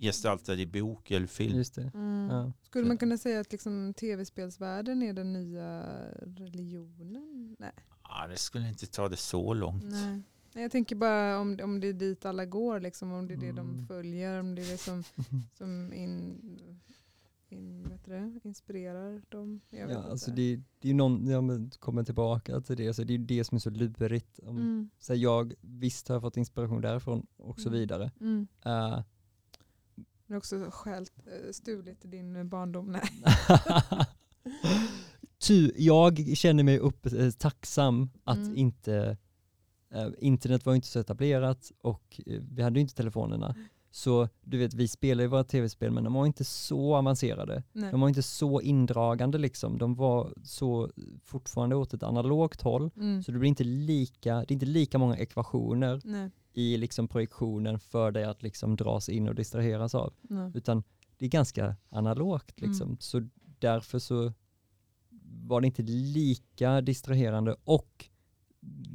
gestaltad 0.00 0.54
i 0.60 0.66
bok 0.66 1.10
eller 1.10 1.26
film. 1.26 1.56
Just 1.56 1.74
det. 1.74 1.90
Mm. 1.94 2.28
Ja. 2.30 2.52
Skulle 2.62 2.86
man 2.88 2.98
kunna 2.98 3.18
säga 3.18 3.40
att 3.40 3.52
liksom 3.52 3.94
tv-spelsvärlden 3.94 5.02
är 5.02 5.12
den 5.12 5.32
nya 5.32 5.82
religionen? 6.26 7.56
Nej. 7.58 7.72
Ja, 8.02 8.26
det 8.26 8.36
skulle 8.36 8.68
inte 8.68 8.86
ta 8.86 9.08
det 9.08 9.16
så 9.16 9.54
långt. 9.54 9.84
Nej. 9.84 10.22
Nej, 10.54 10.62
Jag 10.64 10.70
tänker 10.72 10.96
bara 10.96 11.38
om, 11.38 11.58
om 11.62 11.80
det 11.80 11.86
är 11.88 11.92
dit 11.92 12.24
alla 12.24 12.44
går, 12.46 12.80
liksom, 12.80 13.12
om 13.12 13.26
det 13.28 13.34
är 13.34 13.38
det 13.38 13.52
de 13.52 13.70
Mm. 13.70 13.86
följer, 13.86 14.40
om 14.40 14.54
det 14.54 14.62
är 14.62 14.70
det 14.72 14.78
som, 14.78 15.04
som 15.58 15.92
in, 15.92 16.38
in, 17.52 17.98
det, 18.04 18.40
inspirerar 18.42 19.22
dem. 19.28 19.60
Jag 19.70 19.90
Ja, 19.90 20.02
alltså 20.02 20.30
det, 20.30 20.56
det 20.56 20.88
är 20.88 20.88
ju 20.88 20.94
någon, 20.94 21.26
ja, 21.26 21.40
men 21.40 21.70
kommer 21.70 22.04
tillbaka 22.04 22.60
till 22.60 22.76
det, 22.76 22.94
så 22.94 23.04
det 23.04 23.12
är 23.14 23.18
ju 23.18 23.24
det 23.24 23.44
som 23.44 23.56
är 23.56 23.60
så 23.60 23.70
lurigt. 23.70 24.38
Om, 24.38 24.56
mm. 24.56 24.90
så 24.98 25.12
här, 25.12 25.20
jag, 25.20 25.54
visst 25.60 26.08
har 26.08 26.14
jag 26.14 26.22
fått 26.22 26.36
inspiration 26.36 26.80
därifrån 26.80 27.26
och 27.36 27.60
så 27.60 27.68
Mm. 27.68 27.80
vidare. 27.80 28.10
Mm. 28.20 28.46
Eh, 28.64 29.02
Men 30.26 30.38
också 30.38 30.70
stjält, 30.70 31.12
eh, 31.26 31.52
stulit 31.52 31.98
din 32.02 32.48
barndom. 32.48 32.86
Nej. 32.92 33.02
Ty, 35.38 35.72
jag 35.76 36.36
känner 36.36 36.62
mig 36.64 36.78
upp, 36.78 37.06
eh, 37.06 37.30
tacksam 37.30 38.10
att 38.24 38.36
Mm. 38.36 38.56
inte, 38.56 39.16
eh, 39.90 40.08
internet 40.18 40.66
var 40.66 40.74
inte 40.74 40.88
så 40.88 40.98
etablerat 41.00 41.72
och 41.80 42.20
eh, 42.26 42.42
vi 42.50 42.62
hade 42.62 42.80
inte 42.80 42.94
telefonerna. 42.94 43.54
Så 43.98 44.28
du 44.42 44.58
vet, 44.58 44.74
vi 44.74 44.88
spelar 44.88 45.22
ju 45.24 45.28
våra 45.28 45.44
tv-spel 45.44 45.90
men 45.90 46.04
de 46.04 46.14
var 46.14 46.26
inte 46.26 46.44
så 46.44 46.96
avancerade. 46.96 47.62
Nej. 47.72 47.90
De 47.90 48.00
var 48.00 48.08
inte 48.08 48.22
så 48.22 48.60
indragande 48.60 49.38
liksom. 49.38 49.78
De 49.78 49.94
var 49.94 50.34
så 50.44 50.90
fortfarande 51.24 51.76
åt 51.76 51.94
ett 51.94 52.02
analogt 52.02 52.62
håll. 52.62 52.90
Mm. 52.96 53.22
Så 53.22 53.32
det 53.32 53.38
blir 53.38 53.48
inte 53.48 53.64
lika, 53.64 54.34
det 54.34 54.50
är 54.50 54.52
inte 54.52 54.66
lika 54.66 54.98
många 54.98 55.16
ekvationer 55.16 56.00
Nej. 56.04 56.30
i 56.52 56.76
liksom 56.76 57.08
projektionen 57.08 57.78
för 57.80 58.10
dig 58.10 58.24
att 58.24 58.42
liksom 58.42 58.76
dras 58.76 59.08
in 59.08 59.28
och 59.28 59.34
distraheras 59.34 59.94
av. 59.94 60.14
Nej. 60.22 60.50
Utan 60.54 60.82
det 61.18 61.24
är 61.24 61.30
ganska 61.30 61.76
analogt 61.88 62.60
Mm. 62.60 62.70
liksom. 62.70 62.96
Så 63.00 63.28
därför 63.58 63.98
så 63.98 64.32
var 65.48 65.60
det 65.60 65.66
inte 65.66 65.82
lika 65.82 66.80
distraherande 66.80 67.56
och 67.64 68.08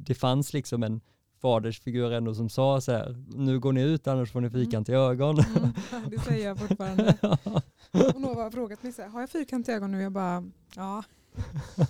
det 0.06 0.16
fanns 0.16 0.54
liksom 0.54 0.84
en 0.84 1.02
fadersfigur 1.44 2.12
ändå 2.12 2.36
som 2.36 2.50
sa 2.50 2.82
så 2.82 2.92
här, 2.92 3.16
nu 3.36 3.60
går 3.60 3.74
ni 3.74 3.82
ut 3.82 4.08
annars 4.08 4.32
får 4.32 4.42
ni 4.42 4.48
Mm. 4.48 4.60
fyrkantiga 4.64 4.98
ögon. 5.00 5.40
Mm, 5.40 6.10
det 6.10 6.20
säger 6.20 6.46
jag 6.48 6.60
fortfarande. 6.60 7.16
Och 8.14 8.22
någon 8.22 8.38
har 8.38 8.52
frågat 8.52 8.84
mig 8.84 8.92
så 8.94 9.02
här, 9.02 9.10
har 9.10 9.20
jag 9.20 9.30
fyrkantiga 9.30 9.76
ögon 9.76 9.92
nu? 9.92 10.02
Jag 10.02 10.12
bara, 10.12 10.44
ja. 10.76 11.04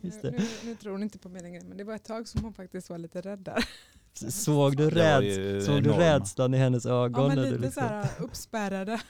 Just 0.00 0.22
Nu, 0.22 0.30
det. 0.30 0.38
nu, 0.38 0.44
nu 0.64 0.74
tror 0.76 0.92
hon 0.92 1.02
inte 1.02 1.18
på 1.18 1.28
mig 1.28 1.42
längre, 1.42 1.62
men 1.68 1.76
det 1.76 1.84
var 1.84 1.94
ett 1.94 2.04
tag 2.04 2.28
som 2.28 2.44
hon 2.44 2.52
faktiskt 2.52 2.90
var 2.90 2.98
lite 2.98 3.20
rädd 3.20 3.38
där. 3.38 3.64
Såg 4.30 4.76
du, 4.76 4.90
räds 4.90 5.66
såg 5.66 5.82
du 5.82 5.90
rädslan 5.92 6.54
i 6.54 6.56
hennes 6.58 6.86
ögon? 6.86 7.22
Ja, 7.22 7.28
men 7.28 7.44
lite 7.44 7.50
liksom- 7.58 7.70
så 7.82 7.88
här 7.88 8.08
uppspärrade. 8.18 9.00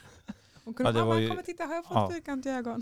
Hon 0.63 0.73
kunde, 0.73 0.89
Ja, 0.89 0.93
det 0.93 0.99
ja, 0.99 1.05
var 1.05 1.17
ju- 1.19 1.27
kom 1.29 1.37
och 1.37 1.45
titta, 1.45 1.63
har 1.63 1.73
jag 1.75 1.85
fått 1.85 1.95
ja. 1.95 2.09
fyrkantiga 2.13 2.57
ögon? 2.57 2.81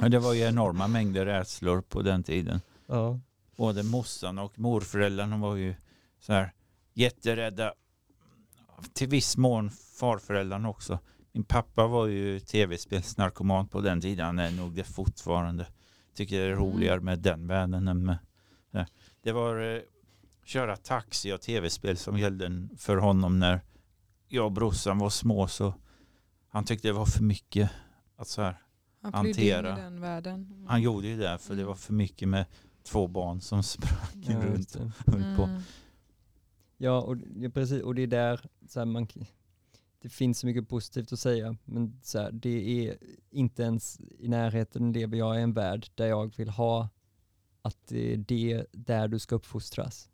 Men 0.00 0.10
det 0.10 0.18
var 0.18 0.32
ju 0.34 0.40
enorma 0.42 0.88
mängder 0.88 1.26
rädslor 1.26 1.80
på 1.80 2.02
den 2.02 2.22
tiden. 2.22 2.60
ja. 2.86 3.20
Både 3.56 3.82
morsan 3.82 4.38
och 4.38 4.58
morföräldrarna 4.58 5.36
var 5.36 5.56
ju 5.56 5.74
så 6.20 6.32
här 6.32 6.52
jätterädda. 6.94 7.72
Till 8.92 9.08
viss 9.08 9.36
mån 9.36 9.70
farföräldrarna 9.70 10.68
också. 10.68 10.98
Min 11.32 11.44
pappa 11.44 11.86
var 11.86 12.06
ju 12.06 12.40
tv-spelsnarkoman 12.40 13.68
på 13.68 13.80
den 13.80 14.00
tiden. 14.00 14.26
Han 14.26 14.38
är 14.38 14.50
nog 14.50 14.74
det 14.74 14.84
fortfarande. 14.84 15.66
Tycker 16.14 16.38
det 16.38 16.44
är 16.44 16.52
Mm. 16.52 16.64
roligare 16.64 17.00
med 17.00 17.18
den 17.18 17.46
världen 17.46 17.88
än 17.88 18.04
med 18.04 18.18
det. 19.22 19.32
Var 19.32 19.60
eh, 19.76 19.80
köra 20.44 20.76
taxi 20.76 21.32
och 21.32 21.40
tv-spel 21.40 21.96
som 21.96 22.18
gällde 22.18 22.68
för 22.76 22.96
honom 22.96 23.38
när 23.38 23.60
jag 24.28 24.44
och 24.44 24.52
brorsan 24.52 24.98
var 24.98 25.10
små. 25.10 25.48
Så 25.48 25.74
han 26.48 26.64
tyckte 26.64 26.88
det 26.88 26.92
var 26.92 27.06
för 27.06 27.22
mycket 27.24 27.70
att 28.16 28.28
så 28.28 28.42
här. 28.42 28.62
Han 29.02 29.14
Hantera. 29.14 29.76
den 29.76 30.00
världen. 30.00 30.34
Mm. 30.34 30.66
Han 30.68 30.82
gjorde 30.82 31.06
ju 31.06 31.16
det 31.16 31.38
för 31.38 31.54
det 31.54 31.64
var 31.64 31.74
för 31.74 31.92
mycket 31.92 32.28
med 32.28 32.46
två 32.84 33.06
barn 33.06 33.40
som 33.40 33.62
sprang 33.62 34.22
Ja, 34.26 34.38
runt 34.40 34.74
och 34.74 35.12
höll 35.12 35.36
på. 35.36 35.60
Ja, 36.78 37.00
och, 37.02 37.16
ja, 37.36 37.48
precis, 37.50 37.82
och 37.82 37.94
det 37.94 38.02
är 38.02 38.06
där 38.06 38.40
så 38.68 38.80
här, 38.80 38.86
man, 38.86 39.08
det 40.00 40.08
finns 40.08 40.38
så 40.38 40.46
mycket 40.46 40.68
positivt 40.68 41.12
att 41.12 41.20
säga, 41.20 41.56
men 41.64 42.00
så 42.02 42.18
här, 42.18 42.32
det 42.32 42.86
är 42.88 42.96
inte 43.30 43.62
ens 43.62 44.00
i 44.18 44.28
närheten 44.28 44.92
lever 44.92 45.16
jag 45.18 45.38
i 45.38 45.42
en 45.42 45.52
värld 45.52 45.86
där 45.94 46.06
jag 46.06 46.36
vill 46.36 46.48
ha 46.48 46.88
att 47.62 47.76
det 47.88 48.12
är 48.12 48.16
det 48.16 48.66
där 48.72 49.08
du 49.08 49.18
ska 49.18 49.34
uppfostras, 49.34 50.10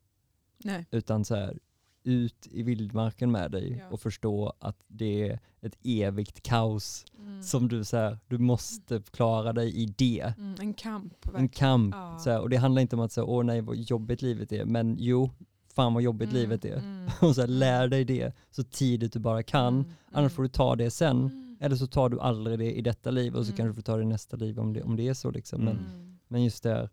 Nej. 0.65 0.87
utan 0.91 1.25
så 1.25 1.35
här, 1.35 1.59
ut 2.07 2.47
i 2.51 2.63
vildmarken 2.63 3.31
med 3.31 3.51
dig 3.51 3.77
Ja. 3.81 3.89
och 3.91 4.01
förstå 4.01 4.53
att 4.59 4.85
det 4.89 5.29
är 5.29 5.41
ett 5.61 5.77
evigt 5.85 6.43
kaos 6.43 7.05
Mm. 7.19 7.43
som 7.43 7.69
du 7.69 7.85
så 7.85 7.97
här, 7.97 8.19
du 8.29 8.39
måste 8.39 9.03
klara 9.11 9.53
dig 9.53 9.77
i 9.83 9.87
det. 9.87 10.35
Mm, 10.39 10.55
en 10.61 10.75
kamp. 10.75 11.05
En 11.27 11.33
verkligen. 11.33 11.49
kamp. 11.49 11.95
Ja. 11.95 12.19
Så 12.19 12.31
här, 12.31 12.41
och 12.41 12.51
det 12.51 12.57
handlar 12.57 12.83
inte 12.83 12.97
om 12.97 13.03
att 13.03 13.13
säga, 13.13 13.25
åh 13.25 13.45
nej 13.45 13.61
vad 13.61 13.77
jobbigt 13.77 14.23
livet 14.23 14.53
är, 14.53 14.65
men 14.65 14.97
jo, 14.99 15.31
fan 15.75 15.95
vad 15.95 16.03
jobbigt 16.03 16.29
Mm, 16.31 16.41
livet 16.41 16.65
är. 16.65 16.77
mm, 16.77 17.09
Och 17.23 17.35
så 17.35 17.41
här, 17.41 17.49
mm. 17.49 17.59
lär 17.59 17.89
dig 17.89 18.05
det 18.05 18.33
så 18.51 18.63
tidigt 18.65 19.13
du 19.13 19.19
bara 19.19 19.43
kan. 19.43 19.75
Mm, 19.75 19.87
Annars 20.13 20.33
får 20.33 20.43
du 20.43 20.49
ta 20.49 20.77
det 20.77 20.91
sen. 20.91 21.17
Mm. 21.21 21.57
Eller 21.61 21.77
så 21.77 21.87
tar 21.87 22.09
du 22.09 22.21
aldrig 22.21 22.59
det 22.59 22.73
i 22.79 22.83
detta 22.83 23.11
liv 23.11 23.35
och 23.35 23.47
så 23.47 23.51
Mm. 23.53 23.57
kanske 23.57 23.71
du 23.71 23.75
får 23.75 23.83
ta 23.83 23.97
det 23.97 24.03
i 24.03 24.07
nästa 24.07 24.37
liv 24.37 24.59
om 24.59 24.73
det, 24.73 24.83
om 24.83 24.97
det 24.97 25.09
är 25.09 25.15
så. 25.15 25.31
Liksom. 25.31 25.61
Men, 25.65 25.77
Mm. 25.79 26.19
men 26.29 26.45
just 26.45 26.63
det 26.63 26.71
här. 26.71 26.91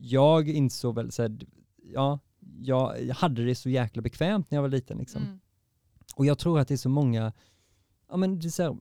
Jag 0.00 0.48
insåg 0.48 0.94
väl 0.94 1.12
så 1.12 1.22
här, 1.22 1.38
ja, 1.94 2.18
jag, 2.60 3.02
jag 3.04 3.14
hade 3.14 3.44
det 3.44 3.54
så 3.54 3.70
jäkla 3.70 4.02
bekvämt 4.02 4.50
när 4.50 4.56
jag 4.56 4.62
var 4.62 4.68
liten. 4.68 4.98
Liksom. 4.98 5.22
Mm. 5.22 5.38
Och 6.16 6.26
jag 6.26 6.38
tror 6.38 6.58
att 6.60 6.68
det 6.68 6.74
är 6.74 6.76
så 6.76 6.88
många, 6.88 7.32
ja 8.08 8.16
men 8.16 8.38
det 8.38 8.58
är 8.58 8.62
här, 8.62 8.76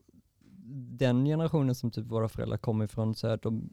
den 0.97 1.26
generationen 1.26 1.76
som 1.76 1.91
typ 1.91 2.05
våra 2.05 2.30
föräldrar 2.30 2.58
kommer 2.58 2.86
ifrån, 2.86 3.16
så 3.16 3.28
här, 3.28 3.39
de, 3.41 3.70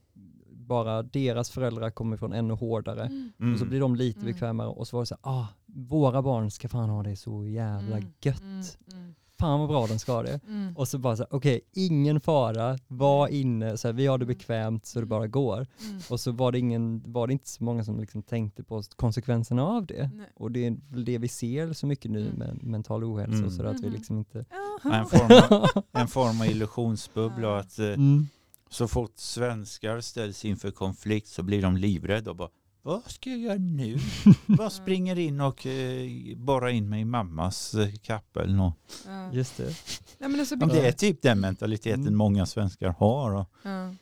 bara 0.67 1.03
deras 1.03 1.51
föräldrar 1.51 1.91
kommer 1.91 2.17
ifrån 2.17 2.33
ännu 2.33 2.55
hårdare. 2.55 3.03
Mm. 3.07 3.33
Mm. 3.41 3.53
Och 3.53 3.59
så 3.59 3.65
blir 3.65 3.81
de 3.81 3.97
lite 3.97 4.21
Mm. 4.21 4.33
bekvämare 4.33 4.69
och 4.69 4.89
så 4.89 4.97
var 4.97 5.03
det 5.03 5.07
så 5.07 5.17
här, 5.23 5.33
ah, 5.33 5.47
våra 5.67 6.23
barn 6.23 6.51
ska 6.51 6.69
fan 6.69 6.91
ha 6.91 7.03
det 7.03 7.17
så 7.17 7.47
jävla 7.47 7.97
Mm. 7.97 8.13
gött. 8.23 8.43
Mm. 8.43 8.63
Mm. 8.93 9.15
Fan 9.39 9.61
vad 9.61 9.69
bra 9.69 9.87
de 9.87 9.99
ska 9.99 10.13
ha 10.13 10.23
det. 10.23 10.41
Mm. 10.49 10.77
Och 10.77 10.89
så 10.89 10.99
bara 10.99 11.17
så 11.17 11.23
här, 11.23 11.35
okej, 11.37 11.61
ingen 11.73 12.21
fara, 12.21 12.79
var 12.89 13.29
inne, 13.29 13.77
så 13.77 13.89
här, 13.89 13.93
vi 13.93 14.07
har 14.07 14.19
det 14.19 14.27
bekvämt 14.27 14.87
så 14.87 15.01
det 15.01 15.07
bara 15.07 15.27
går. 15.27 15.57
Mm. 15.89 16.01
Och 16.11 16.21
så 16.21 16.33
var 16.33 16.53
det, 16.53 16.59
ingen, 16.59 17.03
var 17.07 17.27
det 17.27 17.33
inte 17.33 17.49
så 17.49 17.65
många 17.65 17.85
som 17.85 18.01
liksom 18.01 18.23
tänkte 18.23 18.63
på 18.63 18.83
konsekvenserna 18.97 19.63
av 19.67 19.87
det. 19.87 20.11
Nej. 20.15 20.27
Och 20.35 20.51
det 20.53 20.67
är 20.67 20.77
väl 20.91 21.05
det 21.05 21.19
vi 21.19 21.29
ser 21.29 21.73
så 21.73 21.87
mycket 21.87 22.11
nu 22.11 22.21
Mm. 22.27 22.39
med 22.39 22.63
mental 22.63 23.05
ohälsa 23.05 23.35
Mm. 23.35 23.47
och 23.47 23.53
sådär, 23.53 23.71
att 23.71 23.81
vi 23.81 23.91
liksom 23.91 24.19
inte... 24.19 24.45
En 24.85 25.07
form, 25.11 25.61
av, 25.61 25.83
en 25.93 26.09
form 26.09 26.41
av 26.41 26.47
illusionsbubbla 26.51 27.59
att 27.59 27.79
eh, 27.79 27.87
Mm. 27.87 28.27
Så 28.71 28.89
fort 28.89 29.13
svenskar 29.19 30.01
ställs 30.01 30.45
inför 30.45 30.71
konflikt 30.71 31.29
så 31.29 31.43
blir 31.43 31.63
de 31.63 31.77
livrädda 31.77 32.31
och 32.31 32.37
bara 32.37 32.51
vad 32.83 33.11
ska 33.11 33.31
jag 33.31 33.39
göra 33.39 33.59
nu? 33.59 33.99
Vad 34.47 34.73
springer 34.73 35.19
in 35.19 35.41
och 35.41 35.67
eh, 35.67 36.37
borrar 36.37 36.69
in 36.69 36.89
mig 36.89 37.01
i 37.01 37.05
mammas 37.05 37.75
eh, 37.75 37.95
kappa 38.03 38.43
eller 38.43 38.55
något. 38.55 39.03
Ja. 39.07 39.33
Just 39.33 39.57
det. 39.57 39.75
Ja, 40.19 40.29
men 40.29 40.41
alltså, 40.41 40.57
Men 40.57 40.69
det 40.69 40.89
är 40.89 40.93
typ 40.93 41.23
den 41.23 41.41
mentaliteten 41.41 42.01
Mm. 42.01 42.17
många 42.17 42.47
svenskar 42.47 42.89
har. 42.89 43.35
Och 43.35 43.49
ja. 43.63 43.95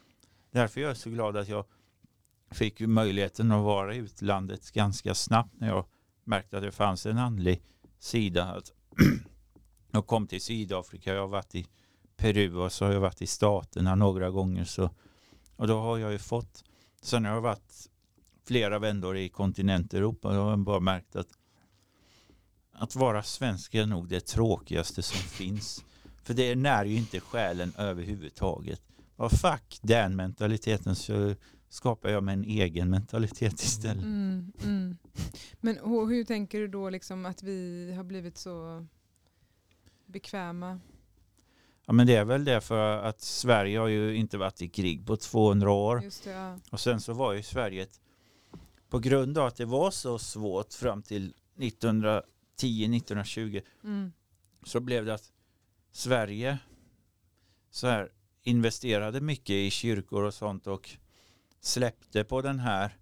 därför 0.50 0.80
är 0.80 0.84
jag 0.84 0.96
så 0.96 1.10
glad 1.10 1.36
att 1.36 1.48
jag 1.48 1.64
fick 2.50 2.80
ju 2.80 2.86
möjligheten 2.86 3.52
att 3.52 3.64
vara 3.64 3.94
i 3.94 3.98
utlandet 3.98 4.70
ganska 4.72 5.14
snabbt 5.14 5.54
när 5.60 5.68
jag 5.68 5.84
märkte 6.24 6.56
att 6.56 6.62
det 6.62 6.72
fanns 6.72 7.06
en 7.06 7.18
andlig 7.18 7.62
sida. 7.98 8.44
Att 8.44 8.72
jag 9.92 10.06
kom 10.06 10.26
till 10.26 10.40
Sydafrika, 10.40 11.14
jag 11.14 11.20
har 11.20 11.28
varit 11.28 11.54
i 11.54 11.66
Peru 12.16 12.56
och 12.56 12.72
så 12.72 12.84
har 12.84 12.92
jag 12.92 13.00
varit 13.00 13.22
i 13.22 13.26
Staterna 13.26 13.94
några 13.94 14.30
gånger. 14.30 14.64
Så, 14.64 14.90
och 15.56 15.66
då 15.66 15.80
har 15.80 15.98
jag 15.98 16.12
ju 16.12 16.18
fått, 16.18 16.64
sen 17.02 17.24
har 17.24 17.34
jag 17.34 17.40
varit 17.40 17.88
flera 18.44 18.78
vändor 18.78 19.16
i 19.16 19.28
kontinent-Europa, 19.28 20.32
då 20.32 20.40
har 20.40 20.50
jag 20.50 20.58
bara 20.58 20.80
märkt 20.80 21.16
att 21.16 21.28
att 22.82 22.96
vara 22.96 23.22
svensk 23.22 23.74
är 23.74 23.86
nog 23.86 24.08
det 24.08 24.26
tråkigaste 24.26 25.02
som 25.02 25.18
finns. 25.18 25.84
För 26.22 26.34
det 26.34 26.54
när 26.54 26.84
ju 26.84 26.96
inte 26.96 27.20
själen 27.20 27.72
överhuvudtaget. 27.78 28.82
Vad 29.16 29.40
fuck 29.40 29.78
den 29.82 30.16
mentaliteten 30.16 30.96
så 30.96 31.34
skapar 31.68 32.08
jag 32.08 32.22
mig 32.22 32.32
en 32.32 32.44
egen 32.44 32.90
mentalitet 32.90 33.62
istället. 33.62 34.04
Mm, 34.04 34.52
mm. 34.62 34.96
Men 35.60 35.78
hur, 35.84 36.06
hur 36.06 36.24
tänker 36.24 36.60
du 36.60 36.68
då 36.68 36.90
liksom 36.90 37.26
att 37.26 37.42
vi 37.42 37.92
har 37.96 38.04
blivit 38.04 38.38
så 38.38 38.86
bekväma? 40.06 40.80
Ja, 41.86 41.92
men 41.92 42.06
det 42.06 42.16
är 42.16 42.24
väl 42.24 42.44
det 42.44 42.60
för 42.60 42.98
att 43.02 43.20
Sverige 43.20 43.78
har 43.78 43.86
ju 43.88 44.14
inte 44.16 44.38
varit 44.38 44.62
i 44.62 44.68
krig 44.68 45.06
på 45.06 45.16
200 45.16 45.70
år. 45.70 46.02
Det, 46.24 46.30
ja. 46.30 46.58
Och 46.70 46.80
sen 46.80 47.00
så 47.00 47.12
var 47.12 47.32
ju 47.32 47.42
Sverige 47.42 47.82
ett, 47.82 48.00
på 48.88 48.98
grund 48.98 49.38
av 49.38 49.46
att 49.46 49.56
det 49.56 49.64
var 49.64 49.90
så 49.90 50.18
svårt 50.18 50.72
fram 50.74 51.02
till 51.02 51.34
1910-1920 52.58 53.62
Mm, 53.84 54.12
så 54.64 54.80
blev 54.80 55.04
det 55.04 55.14
att 55.14 55.32
Sverige 55.92 56.58
så 57.70 57.86
här 57.86 58.10
investerade 58.42 59.20
mycket 59.20 59.50
i 59.50 59.70
kyrkor 59.70 60.22
och 60.22 60.34
sånt 60.34 60.66
och 60.66 60.90
släppte 61.60 62.24
på 62.24 62.42
den 62.42 62.58
här 62.58 62.96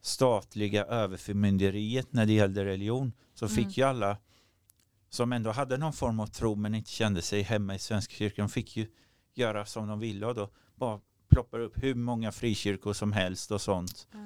statliga 0.00 0.84
överförmynderiet 0.84 2.12
när 2.12 2.26
det 2.26 2.32
gällde 2.32 2.64
religion 2.64 3.12
så 3.34 3.44
Mm. 3.44 3.56
fick 3.56 3.78
ju 3.78 3.84
alla 3.84 4.16
som 5.08 5.32
ändå 5.32 5.50
hade 5.50 5.76
någon 5.76 5.92
form 5.92 6.20
av 6.20 6.26
tro 6.26 6.54
men 6.54 6.74
inte 6.74 6.90
kände 6.90 7.22
sig 7.22 7.42
hemma 7.42 7.74
i 7.74 7.78
Svenska 7.78 8.14
kyrkan 8.14 8.48
fick 8.48 8.76
ju 8.76 8.86
göra 9.34 9.66
som 9.66 9.88
de 9.88 10.00
ville 10.00 10.26
och 10.26 10.34
då 10.34 10.50
bara 10.74 11.00
ploppar 11.28 11.58
upp 11.60 11.82
hur 11.82 11.94
många 11.94 12.32
frikyrkor 12.32 12.92
som 12.92 13.12
helst 13.12 13.50
och 13.50 13.60
sånt. 13.60 14.08
Ah. 14.12 14.18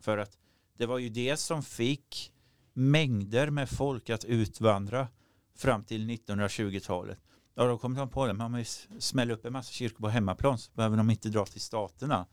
För 0.00 0.18
att 0.18 0.38
det 0.76 0.86
var 0.86 0.98
ju 0.98 1.08
det 1.08 1.36
som 1.36 1.62
fick 1.62 2.32
mängder 2.72 3.50
med 3.50 3.68
folk 3.70 4.10
att 4.10 4.24
utvandra 4.24 5.08
fram 5.56 5.84
till 5.84 6.10
1920-talet. 6.10 7.18
Ja, 7.54 7.64
då 7.66 7.78
kom 7.78 7.94
de 7.94 8.08
på 8.08 8.26
det, 8.26 8.32
man 8.32 8.52
vill 8.52 8.66
smälla 8.98 9.34
upp 9.34 9.44
en 9.44 9.52
massa 9.52 9.72
kyrkor 9.72 10.00
på 10.00 10.08
hemmaplan 10.08 10.58
så 10.58 10.72
behöver 10.74 10.96
de 10.96 11.10
inte 11.10 11.28
dra 11.28 11.44
till 11.44 11.60
staterna. 11.60 12.26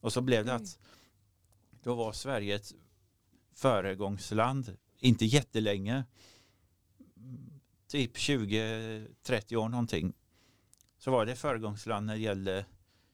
Och 0.00 0.12
så 0.12 0.20
blev 0.20 0.44
det 0.44 0.54
att 0.54 0.78
då 1.82 1.94
var 1.94 2.12
Sverige 2.12 2.54
ett 2.54 2.72
föregångsland, 3.54 4.76
inte 4.98 5.24
jättelänge, 5.24 6.04
typ 7.94 8.16
20-30 8.16 9.56
år 9.56 9.68
någonting. 9.68 10.12
Så 10.98 11.10
var 11.10 11.26
det 11.26 11.36
föregångsland 11.36 12.06
när 12.06 12.14
det 12.14 12.20
gällde 12.20 12.66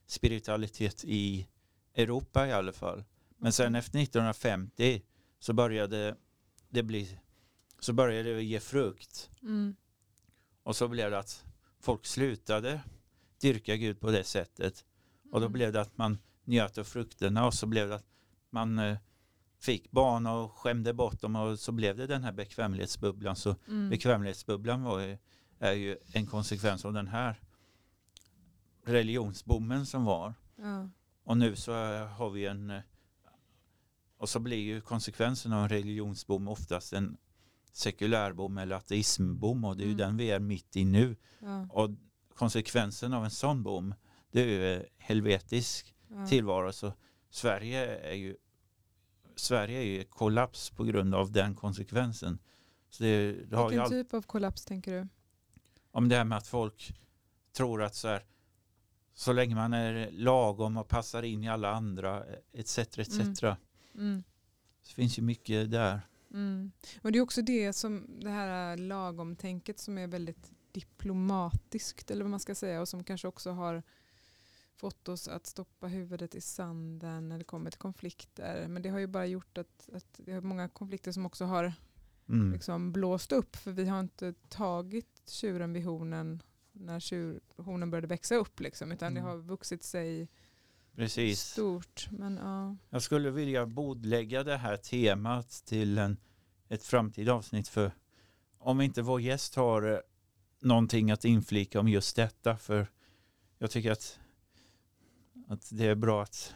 spiritualitet 0.06 1.04
i 1.04 1.48
Europa 1.94 2.46
i 2.46 2.52
alla 2.52 2.72
fall. 2.72 3.04
Men 3.36 3.52
sen 3.52 3.74
efter 3.74 3.98
1950 3.98 5.02
så 5.38 5.52
började 5.52 6.16
det 6.68 6.82
bli 6.82 7.18
så 7.80 7.92
började 7.92 8.34
det 8.34 8.42
ge 8.42 8.60
frukt. 8.60 9.30
Mm, 9.42 9.76
Och 10.62 10.76
så 10.76 10.88
blev 10.88 11.10
det 11.10 11.18
att 11.18 11.44
folk 11.80 12.06
slutade 12.06 12.80
dyrka 13.40 13.76
Gud 13.76 14.00
på 14.00 14.10
det 14.10 14.24
sättet. 14.24 14.84
Och 15.30 15.40
då 15.40 15.46
mm. 15.46 15.52
blev 15.52 15.72
det 15.72 15.80
att 15.80 15.98
man 15.98 16.18
njöt 16.44 16.78
av 16.78 16.84
frukterna 16.84 17.46
och 17.46 17.54
så 17.54 17.66
blev 17.66 17.88
det 17.88 17.94
att 17.94 18.06
man 18.50 18.78
eh, 18.78 18.98
fick 19.60 19.90
barn 19.90 20.26
och 20.26 20.52
skämde 20.52 20.92
bort 20.94 21.20
dem 21.20 21.36
och 21.36 21.58
så 21.58 21.72
blev 21.72 21.96
det 21.96 22.06
den 22.06 22.24
här 22.24 22.32
bekvämlighetsbubblan. 22.32 23.36
Så 23.36 23.56
Mm. 23.68 23.90
bekvämlighetsbubblan 23.90 25.00
ju, 25.00 25.18
är 25.58 25.72
ju 25.72 25.96
en 26.12 26.26
konsekvens 26.26 26.84
av 26.84 26.92
den 26.92 27.06
här 27.08 27.40
religionsboomen 28.84 29.86
som 29.86 30.04
var. 30.04 30.34
Ja. 30.56 30.88
Och 31.24 31.36
nu 31.36 31.56
så 31.56 31.72
har 32.04 32.30
vi 32.30 32.46
en 32.46 32.70
eh, 32.70 32.80
och 34.16 34.28
så 34.28 34.40
blir 34.40 34.56
ju 34.58 34.80
konsekvensen 34.80 35.52
av 35.52 35.62
en 35.62 35.68
religionsbom 35.68 36.48
oftast 36.48 36.92
en 36.92 37.16
sekulärbom 37.72 38.58
eller 38.58 38.76
ateismbom 38.76 39.64
och 39.64 39.76
det 39.76 39.82
är 39.82 39.86
ju 39.86 39.92
Mm. 39.92 39.98
den 39.98 40.16
vi 40.16 40.30
är 40.30 40.40
mitt 40.40 40.76
i 40.76 40.84
nu. 40.84 41.16
Ja, 41.40 41.66
Och 41.70 41.90
konsekvensen 42.34 43.12
av 43.12 43.24
en 43.24 43.30
sån 43.30 43.62
bom 43.62 43.94
det 44.32 44.40
är 44.42 44.46
ju 44.46 44.74
eh, 44.74 44.82
helvetisk 44.98 45.94
ja. 46.08 46.26
tillvaro. 46.26 46.72
Så 46.72 46.92
Sverige 47.30 47.98
är 47.98 48.14
ju 48.14 48.36
Sverige 49.40 49.78
är 49.78 50.00
i 50.00 50.04
kollaps 50.04 50.70
på 50.70 50.84
grund 50.84 51.14
av 51.14 51.32
den 51.32 51.54
konsekvensen. 51.54 52.38
Så 52.90 53.02
det, 53.02 53.32
det 53.32 53.56
har 53.56 53.68
Vilken 53.68 53.84
all, 53.84 53.90
typ 53.90 54.14
av 54.14 54.22
kollaps 54.22 54.64
tänker 54.64 54.92
du? 54.92 55.08
om 55.90 56.08
det 56.08 56.16
här 56.16 56.24
med 56.24 56.38
att 56.38 56.46
folk 56.46 56.94
tror 57.52 57.82
att 57.82 57.94
så 57.94 58.08
här 58.08 58.24
så 59.14 59.32
länge 59.32 59.54
man 59.54 59.72
är 59.72 60.10
lagom 60.10 60.76
och 60.76 60.88
passar 60.88 61.22
in 61.22 61.44
i 61.44 61.48
alla 61.48 61.70
andra 61.74 62.24
etc. 62.52 62.78
etc. 62.78 63.42
Mm. 63.42 63.56
Mm. 63.94 64.22
Så 64.82 64.94
finns 64.94 65.18
ju 65.18 65.22
mycket 65.22 65.70
där. 65.70 66.00
Mm. 66.30 66.72
Och 67.02 67.12
det 67.12 67.18
är 67.18 67.22
också 67.22 67.42
det 67.42 67.72
som 67.72 68.06
det 68.20 68.30
här 68.30 68.76
lagom-tänket 68.76 69.78
som 69.78 69.98
är 69.98 70.06
väldigt 70.06 70.52
diplomatiskt 70.72 72.10
eller 72.10 72.24
vad 72.24 72.30
man 72.30 72.40
ska 72.40 72.54
säga 72.54 72.80
och 72.80 72.88
som 72.88 73.04
kanske 73.04 73.28
också 73.28 73.50
har 73.50 73.82
fått 74.80 75.08
oss 75.08 75.28
att 75.28 75.46
stoppa 75.46 75.86
huvudet 75.86 76.34
i 76.34 76.40
sanden 76.40 77.28
när 77.28 77.38
det 77.38 77.44
kommer 77.44 77.70
till 77.70 77.78
konflikter. 77.80 78.68
Men 78.68 78.82
det 78.82 78.88
har 78.88 78.98
ju 78.98 79.06
bara 79.06 79.26
gjort 79.26 79.58
att, 79.58 79.88
att 79.92 80.06
det 80.24 80.32
är 80.32 80.40
många 80.40 80.68
konflikter 80.68 81.12
som 81.12 81.26
också 81.26 81.44
har 81.44 81.72
Mm. 82.28 82.52
liksom 82.52 82.92
blåst 82.92 83.32
upp 83.32 83.56
för 83.56 83.72
vi 83.72 83.86
har 83.88 84.00
inte 84.00 84.34
tagit 84.48 85.22
tjuren 85.26 85.72
vid 85.72 85.84
hornen 85.84 86.42
när 86.72 87.00
tjur, 87.00 87.40
hornen 87.56 87.90
började 87.90 88.06
växa 88.06 88.34
upp 88.34 88.60
liksom, 88.60 88.92
utan 88.92 89.14
det 89.14 89.20
Mm. 89.20 89.30
har 89.30 89.38
vuxit 89.38 89.82
sig 89.82 90.28
Precis. 90.96 91.40
stort. 91.40 92.08
Men, 92.10 92.36
ja. 92.36 92.76
Jag 92.90 93.02
skulle 93.02 93.30
vilja 93.30 93.66
bodlägga 93.66 94.44
det 94.44 94.56
här 94.56 94.76
temat 94.76 95.50
till 95.50 95.98
en, 95.98 96.16
ett 96.68 96.82
framtida 96.84 97.32
avsnitt 97.32 97.68
för 97.68 97.92
om 98.58 98.80
inte 98.80 99.02
vår 99.02 99.20
gäst 99.20 99.54
har 99.54 99.92
eh, 99.92 99.98
någonting 100.60 101.10
att 101.10 101.24
inflika 101.24 101.80
om 101.80 101.88
just 101.88 102.16
detta 102.16 102.56
för 102.56 102.86
jag 103.58 103.70
tycker 103.70 103.92
att, 103.92 104.19
att 105.50 105.68
det 105.70 105.86
är 105.86 105.94
bra 105.94 106.22
att 106.22 106.54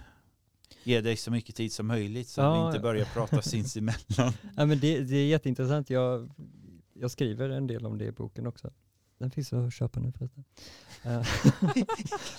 ge 0.85 1.01
dig 1.01 1.17
så 1.17 1.31
mycket 1.31 1.55
tid 1.57 1.73
som 1.73 1.87
möjligt 1.87 2.29
så 2.29 2.41
att 2.41 2.45
Ja. 2.45 2.61
vi 2.63 2.67
inte 2.67 2.81
börjar 2.81 3.05
prata 3.05 3.43
sinsemellan. 3.43 3.99
Ja, 4.57 4.67
men 4.67 4.79
det, 4.81 5.01
det 5.01 5.17
är 5.17 5.27
jätteintressant. 5.27 5.91
Jag, 5.91 6.31
jag 6.93 7.11
skriver 7.11 7.49
en 7.51 7.67
del 7.67 7.87
om 7.87 7.99
det 7.99 8.05
i 8.05 8.13
boken 8.13 8.47
också. 8.47 8.71
Den 9.19 9.31
finns 9.31 9.53
att 9.53 9.73
köpa 9.75 10.01
nu 10.01 10.13
förresten. 10.13 10.45
Uh, 11.07 11.19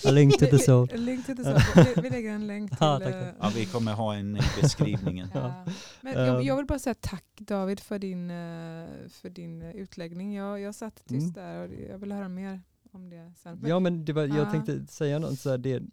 a 0.08 0.12
link 0.12 0.34
to 0.40 0.46
the 0.46 0.60
soul. 0.60 0.88
Link 0.94 1.26
to 1.26 1.36
the 1.36 1.44
soul. 1.44 1.86
Vi, 1.96 2.02
vi 2.02 2.10
lägger 2.10 2.32
en 2.32 2.48
länk 2.48 2.70
till... 2.72 2.78
Ja, 2.80 3.00
tack, 3.00 3.14
eh, 3.14 3.22
tack. 3.24 3.36
Ja, 3.40 3.52
vi 3.56 3.66
kommer 3.66 3.94
ha 3.94 4.16
en 4.16 4.38
i 4.38 4.42
beskrivningen. 4.62 5.30
Ja. 5.34 5.66
Men 6.02 6.14
jag, 6.14 6.44
jag 6.44 6.58
vill 6.58 6.66
bara 6.66 6.80
säga 6.80 6.96
tack 7.00 7.26
David 7.38 7.80
för 7.80 8.00
din, 8.00 8.32
eh, 8.32 8.88
för 9.10 9.30
din 9.30 9.62
eh, 9.62 9.72
utläggning. 9.72 10.36
Jag, 10.36 10.60
jag 10.60 10.76
satt 10.76 10.96
tyst 11.06 11.12
Mm. 11.12 11.34
där 11.34 11.68
och 11.68 11.74
jag 11.92 11.98
vill 11.98 12.12
höra 12.12 12.30
mer 12.30 12.62
om 12.92 13.10
det 13.10 13.34
sen. 13.44 13.58
Men- 13.62 13.70
Ja 13.70 13.80
men 13.80 14.06
det 14.06 14.14
var, 14.14 14.22
jag 14.26 14.38
Ja. 14.38 14.52
tänkte 14.52 14.86
säga 14.88 15.20
något 15.20 15.40
så 15.40 15.50
här, 15.50 15.58
det, 15.58 15.84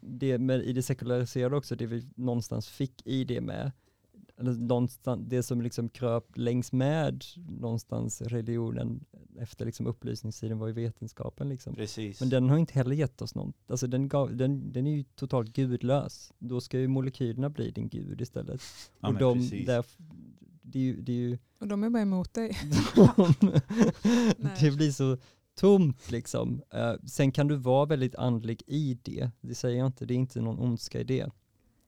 det 0.00 0.38
med, 0.38 0.62
i 0.62 0.72
det 0.72 0.82
sekulariserade 0.82 1.56
också, 1.56 1.76
det 1.76 1.86
vi 1.86 2.08
någonstans 2.14 2.68
fick 2.68 3.06
i 3.06 3.24
det 3.24 3.40
med, 3.40 3.72
eller 4.38 4.52
någonstans, 4.52 5.28
det 5.28 5.42
som 5.42 5.62
liksom 5.62 5.88
kröp 5.88 6.36
längs 6.36 6.72
med 6.72 7.24
någonstans 7.36 8.22
religionen 8.22 9.04
efter 9.38 9.66
liksom 9.66 9.86
upplysningstiden 9.86 10.58
var 10.58 10.66
ju 10.66 10.72
vetenskapen 10.72 11.48
liksom. 11.48 11.74
Precis. 11.74 12.20
Men 12.20 12.28
den 12.28 12.50
har 12.50 12.58
inte 12.58 12.74
heller 12.74 12.96
gett 12.96 13.22
oss 13.22 13.34
något, 13.34 13.56
alltså 13.66 13.86
den, 13.86 14.08
gav, 14.08 14.36
den, 14.36 14.72
den 14.72 14.86
är 14.86 14.96
ju 14.96 15.04
totalt 15.04 15.52
gudlös. 15.52 16.32
Då 16.38 16.60
ska 16.60 16.78
ju 16.78 16.88
molekylerna 16.88 17.50
bli 17.50 17.70
din 17.70 17.88
gud 17.88 18.20
istället. 18.20 18.60
ja, 19.00 19.08
och 19.08 19.14
de, 19.14 19.38
där, 19.66 19.84
det 20.62 20.78
är 20.78 20.82
ju, 20.82 21.02
det 21.02 21.12
är 21.12 21.16
ju 21.16 21.38
Och 21.58 21.68
de 21.68 21.84
är 21.84 21.90
bara 21.90 22.02
emot 22.02 22.34
dig. 22.34 22.56
Nej. 24.36 24.56
det 24.60 24.70
blir 24.70 24.92
så 24.92 25.18
tomt 25.54 26.10
liksom. 26.10 26.62
Eh, 26.70 26.94
sen 27.06 27.32
kan 27.32 27.48
du 27.48 27.56
vara 27.56 27.86
väldigt 27.86 28.14
andlig 28.14 28.62
i 28.66 28.98
det, 29.02 29.30
det 29.40 29.54
säger 29.54 29.78
jag 29.78 29.86
inte, 29.86 30.06
det 30.06 30.14
är 30.14 30.18
inte 30.18 30.40
någon 30.40 30.58
ondska 30.58 31.00
i 31.00 31.04
det. 31.04 31.30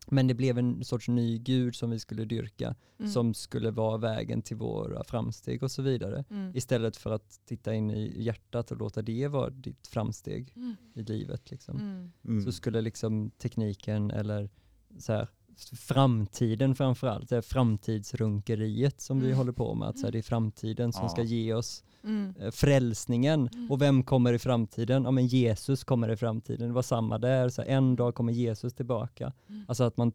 Men 0.07 0.27
det 0.27 0.35
blev 0.35 0.59
en 0.59 0.85
sorts 0.85 1.09
ny 1.09 1.39
gud 1.39 1.75
som 1.77 1.91
vi 1.91 1.99
skulle 1.99 2.25
dyrka, 2.25 2.75
Mm. 2.99 3.11
som 3.11 3.35
skulle 3.35 3.71
vara 3.71 3.97
vägen 3.97 4.43
till 4.43 4.57
våra 4.57 5.05
framsteg 5.05 5.63
och 5.63 5.71
så 5.71 5.83
vidare. 5.83 6.25
Mm. 6.31 6.57
Istället 6.57 6.97
för 6.97 7.11
att 7.11 7.41
titta 7.47 7.75
in 7.75 7.91
i 7.91 8.23
hjärtat 8.23 8.71
och 8.71 8.77
låta 8.77 9.03
det 9.03 9.29
vara 9.29 9.51
ditt 9.51 9.87
framsteg 9.87 10.53
Mm. 10.57 10.77
i 10.95 11.03
livet. 11.03 11.51
Liksom. 11.51 11.77
Mm. 11.77 12.13
Mm. 12.25 12.45
Så 12.45 12.53
skulle 12.53 12.81
liksom 12.81 13.31
tekniken 13.31 14.11
eller 14.11 14.51
så 14.99 15.13
här, 15.13 15.29
framtiden 15.77 16.75
framförallt, 16.75 17.29
det 17.29 17.35
här 17.35 17.43
framtidsrunkeriet 17.43 19.01
som 19.01 19.21
vi 19.21 19.27
Mm. 19.27 19.39
håller 19.39 19.53
på 19.53 19.75
med, 19.75 19.89
att 19.89 19.99
så 19.99 20.07
här, 20.07 20.13
det 20.13 20.19
är 20.19 20.23
framtiden 20.23 20.93
som 20.93 21.03
Ja. 21.03 21.09
ska 21.09 21.23
ge 21.23 21.55
oss 21.55 21.85
Mm. 22.05 22.35
eh, 22.41 22.51
frälsningen. 22.51 23.49
Mm. 23.53 23.71
Och 23.71 23.83
vem 23.83 24.03
kommer 24.03 24.33
i 24.33 24.39
framtiden? 24.39 25.05
Ja 25.05 25.11
men 25.11 25.27
Jesus 25.27 25.85
kommer 25.85 26.09
i 26.11 26.17
framtiden. 26.17 26.69
Det 26.69 26.75
var 26.75 26.83
samma 26.83 27.19
där, 27.19 27.49
så 27.49 27.63
här, 27.63 27.69
en 27.69 27.97
dag 27.97 28.15
kommer 28.15 28.33
Jesus 28.33 28.75
tillbaka. 28.75 29.33
Mm. 29.49 29.65
Alltså 29.69 29.85
att 29.85 29.97
man, 29.97 30.13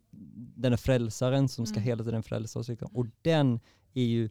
den 0.55 0.73
är 0.73 0.77
frälsaren 0.77 1.49
som 1.49 1.65
ska 1.65 1.75
Mm. 1.75 1.83
hela 1.87 2.03
tiden 2.03 2.23
frälsa 2.23 2.59
oss. 2.59 2.67
liksom. 2.69 2.89
Och 2.93 3.05
den 3.21 3.59
är 3.93 4.03
ju 4.05 4.29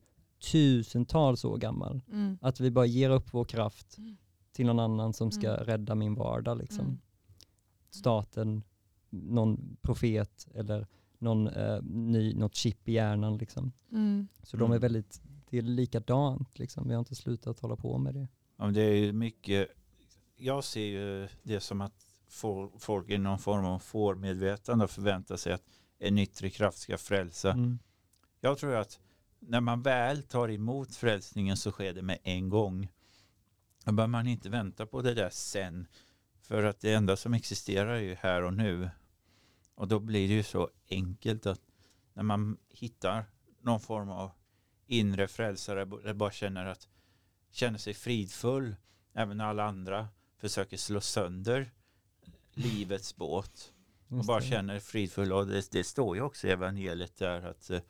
tusentals 0.52 1.44
år 1.44 1.56
gammal. 1.58 2.00
Mm. 2.12 2.38
Att 2.40 2.60
vi 2.60 2.70
bara 2.70 2.86
ger 2.86 3.10
upp 3.10 3.28
vår 3.34 3.44
kraft 3.44 3.98
Mm. 3.98 4.16
till 4.52 4.66
någon 4.66 4.78
annan 4.78 5.12
som 5.12 5.30
ska 5.30 5.48
Mm. 5.54 5.64
rädda 5.64 5.94
min 5.94 6.14
vardag. 6.14 6.58
Liksom. 6.58 6.84
Mm. 6.84 6.98
Staten, 7.90 8.62
någon 9.10 9.76
profet 9.82 10.46
eller 10.54 10.86
någon, 11.18 11.48
eh, 11.48 11.82
ny, 11.82 12.34
något 12.34 12.54
chip 12.54 12.88
i 12.88 12.92
hjärnan. 12.92 13.36
Liksom. 13.38 13.72
Mm. 13.92 14.28
Så 14.42 14.56
de 14.56 14.62
är 14.62 14.76
Mm. 14.76 14.80
väldigt, 14.80 15.20
det 15.50 15.58
är 15.58 15.62
likadant. 15.62 16.58
Liksom. 16.58 16.88
Vi 16.88 16.94
har 16.94 16.98
inte 16.98 17.14
slutat 17.14 17.60
hålla 17.60 17.76
på 17.76 17.98
med 17.98 18.14
det. 18.14 18.28
Ja, 18.56 18.64
men 18.64 18.74
det 18.74 18.82
är 18.82 19.12
mycket, 19.12 19.68
jag 20.36 20.64
ser 20.64 20.84
ju 20.86 21.28
det 21.42 21.60
som 21.60 21.80
att 21.80 22.04
folk 22.78 23.10
i 23.10 23.18
någon 23.18 23.38
form 23.38 23.64
av 23.64 23.78
fårmedvetande 23.78 24.84
och 24.84 24.90
förväntar 24.90 25.36
sig 25.36 25.52
att 25.52 25.64
en 25.98 26.18
yttre 26.18 26.50
kraft 26.50 26.78
ska 26.78 26.98
frälsa. 26.98 27.52
Mm. 27.52 27.78
Jag 28.40 28.58
tror 28.58 28.74
att 28.76 29.00
när 29.40 29.60
man 29.60 29.82
väl 29.82 30.22
tar 30.22 30.50
emot 30.50 30.96
frälsningen 30.96 31.56
så 31.56 31.70
sker 31.70 31.92
det 31.94 32.02
med 32.02 32.18
en 32.22 32.48
gång. 32.48 32.88
Då 33.84 33.92
behöver 33.92 34.10
man 34.10 34.26
inte 34.26 34.48
vänta 34.48 34.86
på 34.86 35.02
det 35.02 35.14
där 35.14 35.30
sen. 35.32 35.86
För 36.40 36.62
att 36.64 36.80
det 36.80 36.94
enda 36.94 37.16
som 37.16 37.34
existerar 37.34 37.94
är 37.94 38.00
ju 38.00 38.14
här 38.14 38.42
och 38.42 38.54
nu. 38.54 38.90
Och 39.78 39.88
då 39.88 39.98
blir 39.98 40.28
det 40.28 40.34
ju 40.34 40.42
så 40.42 40.70
enkelt 40.90 41.46
att 41.46 41.60
när 42.14 42.22
man 42.22 42.58
hittar 42.68 43.24
någon 43.60 43.80
form 43.80 44.10
av 44.10 44.30
inre 44.86 45.28
frälsare, 45.28 45.82
eller 45.82 46.14
bara 46.14 46.30
känner 46.30 46.66
att 46.66 46.88
känner 47.50 47.78
sig 47.78 47.94
fridfull, 47.94 48.76
även 49.12 49.36
när 49.36 49.44
alla 49.44 49.64
andra 49.64 50.08
försöker 50.38 50.76
slå 50.76 51.00
sönder 51.00 51.70
livets 52.52 53.16
båt 53.16 53.72
och 54.08 54.24
bara 54.24 54.40
känner 54.40 54.80
fridfull. 54.80 55.32
Och 55.32 55.46
det, 55.46 55.70
det 55.70 55.84
står 55.84 56.16
ju 56.16 56.22
också 56.22 56.46
i 56.46 56.50
evangeliet 56.50 57.16
där 57.16 57.42
att 57.42 57.70
eh, 57.70 57.80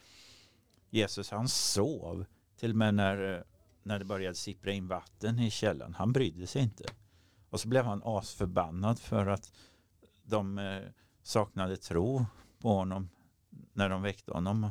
Jesus 0.91 1.30
han 1.30 1.49
sov 1.49 2.24
till 2.57 2.70
och 2.70 2.76
med 2.76 2.95
när, 2.95 3.34
eh, 3.34 3.43
när 3.82 3.99
det 3.99 4.05
började 4.05 4.34
sippra 4.34 4.72
in 4.72 4.89
vatten 4.89 5.39
i 5.39 5.51
källan. 5.51 5.95
Han 5.95 6.12
brydde 6.12 6.47
sig 6.47 6.62
inte. 6.62 6.84
Och 7.51 7.61
så 7.61 7.68
blev 7.68 7.84
han 7.84 8.03
asförbannad 8.05 8.99
för 8.99 9.26
att 9.26 9.53
de 10.22 10.59
eh, 10.59 10.82
saknade 11.29 11.76
tro 11.76 12.26
på 12.59 12.68
honom 12.68 13.09
när 13.72 13.89
de 13.89 14.03
väckte 14.03 14.33
honom 14.33 14.70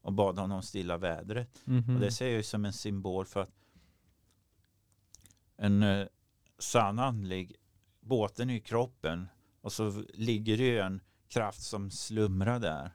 och 0.00 0.12
bad 0.12 0.38
honom 0.38 0.62
stilla 0.62 0.96
vädret. 0.96 1.62
Mhm. 1.64 1.94
Och 1.94 2.00
det 2.00 2.10
ser 2.10 2.26
jag 2.26 2.34
ju 2.34 2.42
som 2.42 2.64
en 2.64 2.72
symbol 2.72 3.26
för 3.26 3.40
att 3.40 3.50
en 5.56 5.82
eh, 5.82 6.06
sann 6.58 6.98
andlig, 6.98 7.56
båten 8.00 8.48
ju 8.48 8.60
kroppen 8.60 9.28
och 9.60 9.72
så 9.72 10.04
ligger 10.14 10.56
det 10.56 10.64
ju 10.64 10.78
en 10.78 11.00
kraft 11.28 11.62
som 11.62 11.90
slumrar 11.90 12.58
där. 12.58 12.90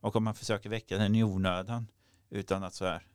Och 0.00 0.16
om 0.16 0.24
man 0.24 0.34
försöker 0.34 0.70
väcka 0.70 0.98
den 0.98 1.14
i 1.14 1.24
onödan 1.24 1.86
utan 2.30 2.64
att 2.64 2.74
så 2.74 2.84
här 2.84 3.06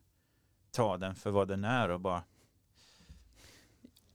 ta 0.72 0.98
den 0.98 1.16
för 1.16 1.32
vad 1.32 1.48
den 1.48 1.64
är 1.64 1.89
och 1.89 2.02
bara 2.02 2.24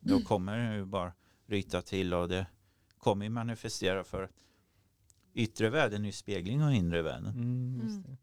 då 0.00 0.20
kommer 0.20 0.58
den 0.58 0.74
ju 0.74 0.84
bara 0.84 1.12
ryta 1.46 1.82
till 1.82 2.14
och 2.14 2.28
det 2.28 2.46
kommer 2.98 3.24
ju 3.24 3.30
manifestera 3.30 4.04
för 4.04 4.22
att 4.22 4.30
yttre 5.34 5.70
världen 5.70 6.02
är 6.02 6.06
ju 6.06 6.12
spegling 6.12 6.62
av 6.64 6.72
inre 6.72 7.02
världen. 7.02 7.34
Mm, 7.34 7.80
just 7.82 8.06
Mm. 8.06 8.16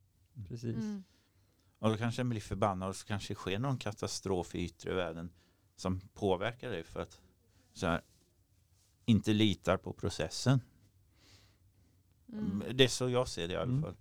Precis. 0.48 0.76
Mm. 0.76 1.04
Och 1.80 1.90
då 1.90 1.98
kanske 1.98 2.20
den 2.20 2.30
blir 2.30 2.42
förbannad 2.42 2.90
och 2.90 2.96
så 2.96 3.08
kanske 3.08 3.34
det 3.34 3.36
sker 3.36 3.60
någon 3.60 3.78
katastrof 3.78 4.56
i 4.56 4.60
yttre 4.60 4.94
världen 4.94 5.30
som 5.76 6.00
påverkar 6.00 6.70
dig 6.72 6.84
för 6.84 7.00
att 7.00 7.22
så 7.74 7.88
här, 7.88 8.02
inte 9.06 9.34
litar 9.34 9.78
på 9.78 9.94
processen. 9.94 10.60
Mm. 12.34 12.64
Det 12.74 12.84
är 12.84 12.88
så 12.88 13.10
jag 13.10 13.28
ser 13.28 13.48
det 13.48 13.54
i 13.54 13.58
alla 13.58 13.64
Mm. 13.72 13.82
fall. 13.82 13.96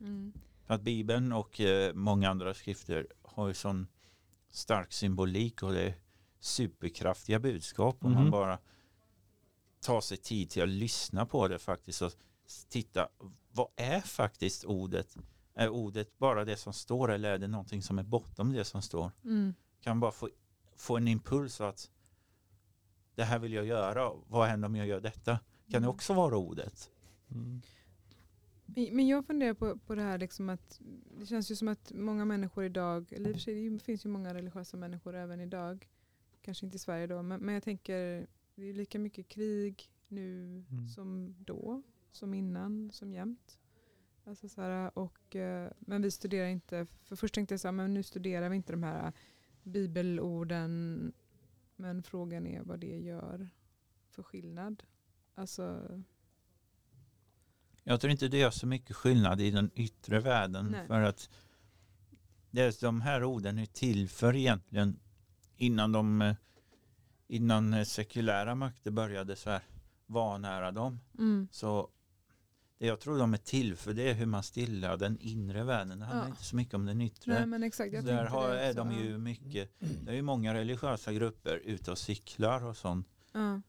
Mm. 0.00 0.32
För 0.64 0.74
att 0.74 0.82
Bibeln 0.82 1.32
och 1.32 1.60
eh, 1.60 1.94
många 1.94 2.30
andra 2.30 2.54
skrifter 2.54 3.06
har 3.22 3.48
ju 3.48 3.54
sån 3.54 3.86
stark 4.50 4.92
symbolik 4.92 5.62
och 5.62 5.72
det 5.72 5.82
är 5.82 5.94
superkraftiga 6.40 7.38
budskap 7.38 8.04
om 8.04 8.12
man 8.12 8.30
bara 8.30 8.58
tar 9.80 10.00
sig 10.00 10.16
tid 10.16 10.50
till 10.50 10.62
att 10.62 10.68
lyssna 10.68 11.26
på 11.26 11.48
det 11.48 11.58
faktiskt 11.58 12.02
och 12.02 12.12
titta, 12.68 13.08
vad 13.52 13.68
är 13.76 14.00
faktiskt 14.00 14.64
ordet? 14.64 15.16
Är 15.54 15.68
ordet 15.68 16.18
bara 16.18 16.44
det 16.44 16.56
som 16.56 16.72
står 16.72 17.12
eller 17.12 17.30
är 17.30 17.38
det 17.38 17.48
någonting 17.48 17.82
som 17.82 17.98
är 17.98 18.02
bortom 18.02 18.52
det 18.52 18.64
som 18.64 18.82
står? 18.82 19.10
Mm. 19.24 19.54
Kan 19.80 20.00
bara 20.00 20.12
få, 20.12 20.28
få 20.76 20.96
en 20.96 21.08
impuls 21.08 21.60
att 21.60 21.90
det 23.14 23.24
här 23.24 23.38
vill 23.38 23.52
jag 23.52 23.66
göra, 23.66 24.12
vad 24.28 24.48
händer 24.48 24.68
om 24.68 24.76
jag 24.76 24.86
gör 24.86 25.00
detta? 25.00 25.38
Kan 25.70 25.82
det 25.82 25.88
också 25.88 26.14
vara 26.14 26.36
ordet? 26.36 26.90
Mm. 27.30 27.62
Men 28.66 28.96
men 28.96 29.08
jag 29.08 29.26
funderar 29.26 29.54
på, 29.54 29.78
på 29.78 29.94
det 29.94 30.02
här 30.02 30.18
liksom 30.18 30.48
att 30.48 30.80
det 31.18 31.26
känns 31.26 31.50
ju 31.50 31.56
som 31.56 31.68
att 31.68 31.92
många 31.94 32.24
människor 32.24 32.64
idag, 32.64 33.12
eller 33.12 33.30
i 33.30 33.32
och 33.32 33.36
för 33.36 33.42
sig 33.42 33.70
det 33.70 33.78
finns 33.78 34.04
ju 34.04 34.08
många 34.08 34.34
religiösa 34.34 34.76
människor 34.76 35.14
även 35.14 35.40
idag, 35.40 35.88
kanske 36.42 36.66
inte 36.66 36.76
i 36.76 36.78
Sverige 36.78 37.06
då, 37.06 37.22
men, 37.22 37.40
men 37.40 37.54
jag 37.54 37.62
tänker 37.62 38.26
det 38.54 38.64
är 38.68 38.72
lika 38.72 38.98
mycket 38.98 39.28
krig 39.28 39.90
nu 40.08 40.64
Mm. 40.70 40.88
som 40.88 41.34
då, 41.38 41.82
som 42.12 42.34
innan, 42.34 42.90
som 42.92 43.12
jämt. 43.12 43.58
Alltså 44.24 44.48
så 44.48 44.60
här, 44.60 44.98
och, 44.98 45.36
eh, 45.36 45.70
men 45.78 46.02
vi 46.02 46.10
studerar 46.10 46.46
inte, 46.46 46.86
för 47.04 47.16
först 47.16 47.34
tänkte 47.34 47.52
jag 47.52 47.60
så 47.60 47.68
här, 47.68 47.72
men 47.72 47.94
nu 47.94 48.02
studerar 48.02 48.48
vi 48.48 48.56
inte 48.56 48.72
de 48.72 48.82
här 48.82 49.12
bibelorden, 49.62 51.12
men 51.76 52.02
frågan 52.02 52.46
är 52.46 52.62
vad 52.62 52.80
det 52.80 52.98
gör 52.98 53.48
för 54.10 54.22
skillnad. 54.22 54.82
Alltså, 55.34 55.88
Jag 57.84 58.00
tror 58.00 58.10
inte 58.10 58.28
det 58.28 58.38
gör 58.38 58.50
så 58.50 58.66
mycket 58.66 58.96
skillnad 58.96 59.40
i 59.40 59.50
den 59.50 59.70
yttre 59.74 60.20
världen 60.20 60.66
Nej. 60.66 60.86
för 60.86 61.00
att 61.00 61.30
det 62.50 62.62
är, 62.62 62.80
de 62.80 63.00
här 63.00 63.24
orden 63.24 63.58
är 63.58 63.66
till 63.66 64.08
för 64.08 64.36
egentligen 64.36 65.00
innan 65.56 65.92
de 65.92 66.22
eh, 66.22 66.34
innan 67.26 67.74
eh, 67.74 67.84
sekulära 67.84 68.54
makter 68.54 68.90
började 68.90 69.36
så 69.36 69.50
här 69.50 69.62
vanära 70.06 70.72
dem 70.72 71.00
mm, 71.18 71.48
så 71.50 71.90
jag 72.78 73.00
tror 73.00 73.18
de 73.18 73.34
är 73.34 73.38
till 73.38 73.76
för 73.76 73.92
det 73.94 74.10
är 74.10 74.14
hur 74.14 74.26
man 74.26 74.42
stillar 74.42 74.96
den 74.96 75.18
inre 75.20 75.64
världen. 75.64 75.98
Det 75.98 76.04
handlar 76.04 76.24
Ja. 76.24 76.30
inte 76.30 76.44
så 76.44 76.56
mycket 76.56 76.74
om 76.74 76.86
den 76.86 77.00
yttre. 77.00 77.32
nej 77.34 77.46
men 77.46 77.62
exakt. 77.62 77.92
Jag 77.92 78.04
Där 78.04 78.24
har, 78.24 78.48
det 78.48 78.60
är 78.60 78.74
de 78.74 78.92
ju 78.92 79.18
mycket, 79.18 79.70
det 79.78 80.10
är 80.10 80.14
ju 80.14 80.22
många 80.22 80.54
religiösa 80.54 81.12
grupper 81.12 81.56
ute 81.64 81.90
och 81.90 81.98
cyklar 81.98 82.64
och 82.64 82.76
sånt. 82.76 83.08
Ja, 83.32 83.60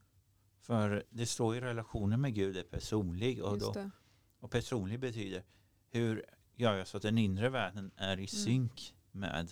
För 0.62 1.04
det 1.10 1.26
står 1.26 1.56
i 1.56 1.62
relationen 1.62 2.22
med 2.22 2.34
Gud 2.36 2.58
är 2.58 2.64
personlig 2.64 3.44
och, 3.44 3.60
då, 3.60 3.72
det. 3.72 3.92
och 4.40 4.52
personlig 4.52 5.00
betyder 5.00 5.44
hur 5.90 6.26
gör 6.56 6.76
jag 6.76 6.88
så 6.88 6.98
att 6.98 7.04
den 7.04 7.18
inre 7.18 7.50
världen 7.50 7.92
är 7.96 8.20
i 8.20 8.28
synk 8.28 8.96
med 9.12 9.52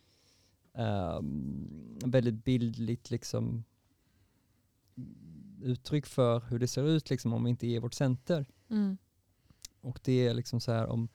ehm, 0.74 1.98
väldigt 2.04 2.44
bildligt 2.44 3.10
liksom 3.10 3.64
uttryck 5.62 6.06
för 6.06 6.40
hur 6.40 6.58
det 6.58 6.68
ser 6.68 6.82
ut 6.84 7.10
liksom 7.10 7.32
om 7.32 7.44
vi 7.44 7.50
inte 7.50 7.66
är 7.66 7.80
vårt 7.80 7.94
center. 7.94 8.46
Mm. 8.70 8.96
Och 9.80 10.00
det 10.04 10.26
är 10.26 10.34
liksom 10.34 10.60
så 10.60 10.72
här 10.72 10.86
om 10.86 11.08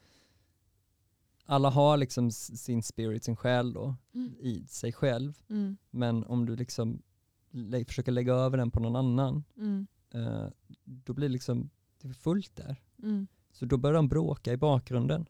alla 1.45 1.69
har 1.69 1.97
liksom 1.97 2.31
sin 2.31 2.83
spirit, 2.83 3.23
sin 3.23 3.35
själ 3.35 3.73
då, 3.73 3.95
Mm. 4.13 4.33
i 4.39 4.65
sig 4.67 4.93
själv. 4.93 5.41
Mm. 5.49 5.77
Men 5.89 6.23
om 6.23 6.45
du 6.45 6.55
liksom 6.55 7.01
lä- 7.51 7.85
försöker 7.85 8.11
lägga 8.11 8.33
över 8.33 8.57
den 8.57 8.71
på 8.71 8.79
någon 8.79 8.95
annan, 8.95 9.43
Mm. 9.57 9.87
eh, 10.11 10.47
då 10.83 11.13
blir 11.13 11.27
det 11.27 11.33
liksom 11.33 11.69
det 12.01 12.07
är 12.07 12.13
fullt 12.13 12.55
där. 12.55 12.81
Mm. 13.03 13.27
Så 13.51 13.65
då 13.65 13.77
börjar 13.77 13.95
de 13.95 14.07
bråka 14.09 14.53
i 14.53 14.57
bakgrunden. 14.57 15.25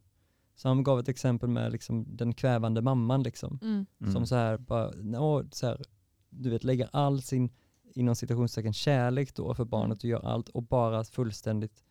Så 0.55 0.67
han 0.67 0.83
gav 0.83 0.99
ett 0.99 1.09
exempel 1.09 1.49
med 1.49 1.71
liksom 1.71 2.05
den 2.17 2.33
kvävande 2.33 2.81
mamman 2.81 3.23
liksom. 3.23 3.59
Mm. 3.61 3.85
Mm. 4.01 4.13
Som 4.13 4.25
så 4.25 4.35
här, 4.35 4.57
bara, 4.57 4.91
nå, 4.95 5.43
så 5.51 5.67
här, 5.67 5.81
du 6.29 6.49
vet 6.49 6.63
lägger 6.63 6.89
all 6.91 7.21
sin, 7.21 7.49
inom 7.93 8.15
citationstecken, 8.15 8.73
kärlek 8.73 9.35
då 9.35 9.53
för 9.53 9.65
barnet 9.65 9.97
och 9.97 10.05
gör 10.05 10.25
allt 10.25 10.49
och 10.49 10.63
bara 10.63 11.03
fullständigt 11.03 11.83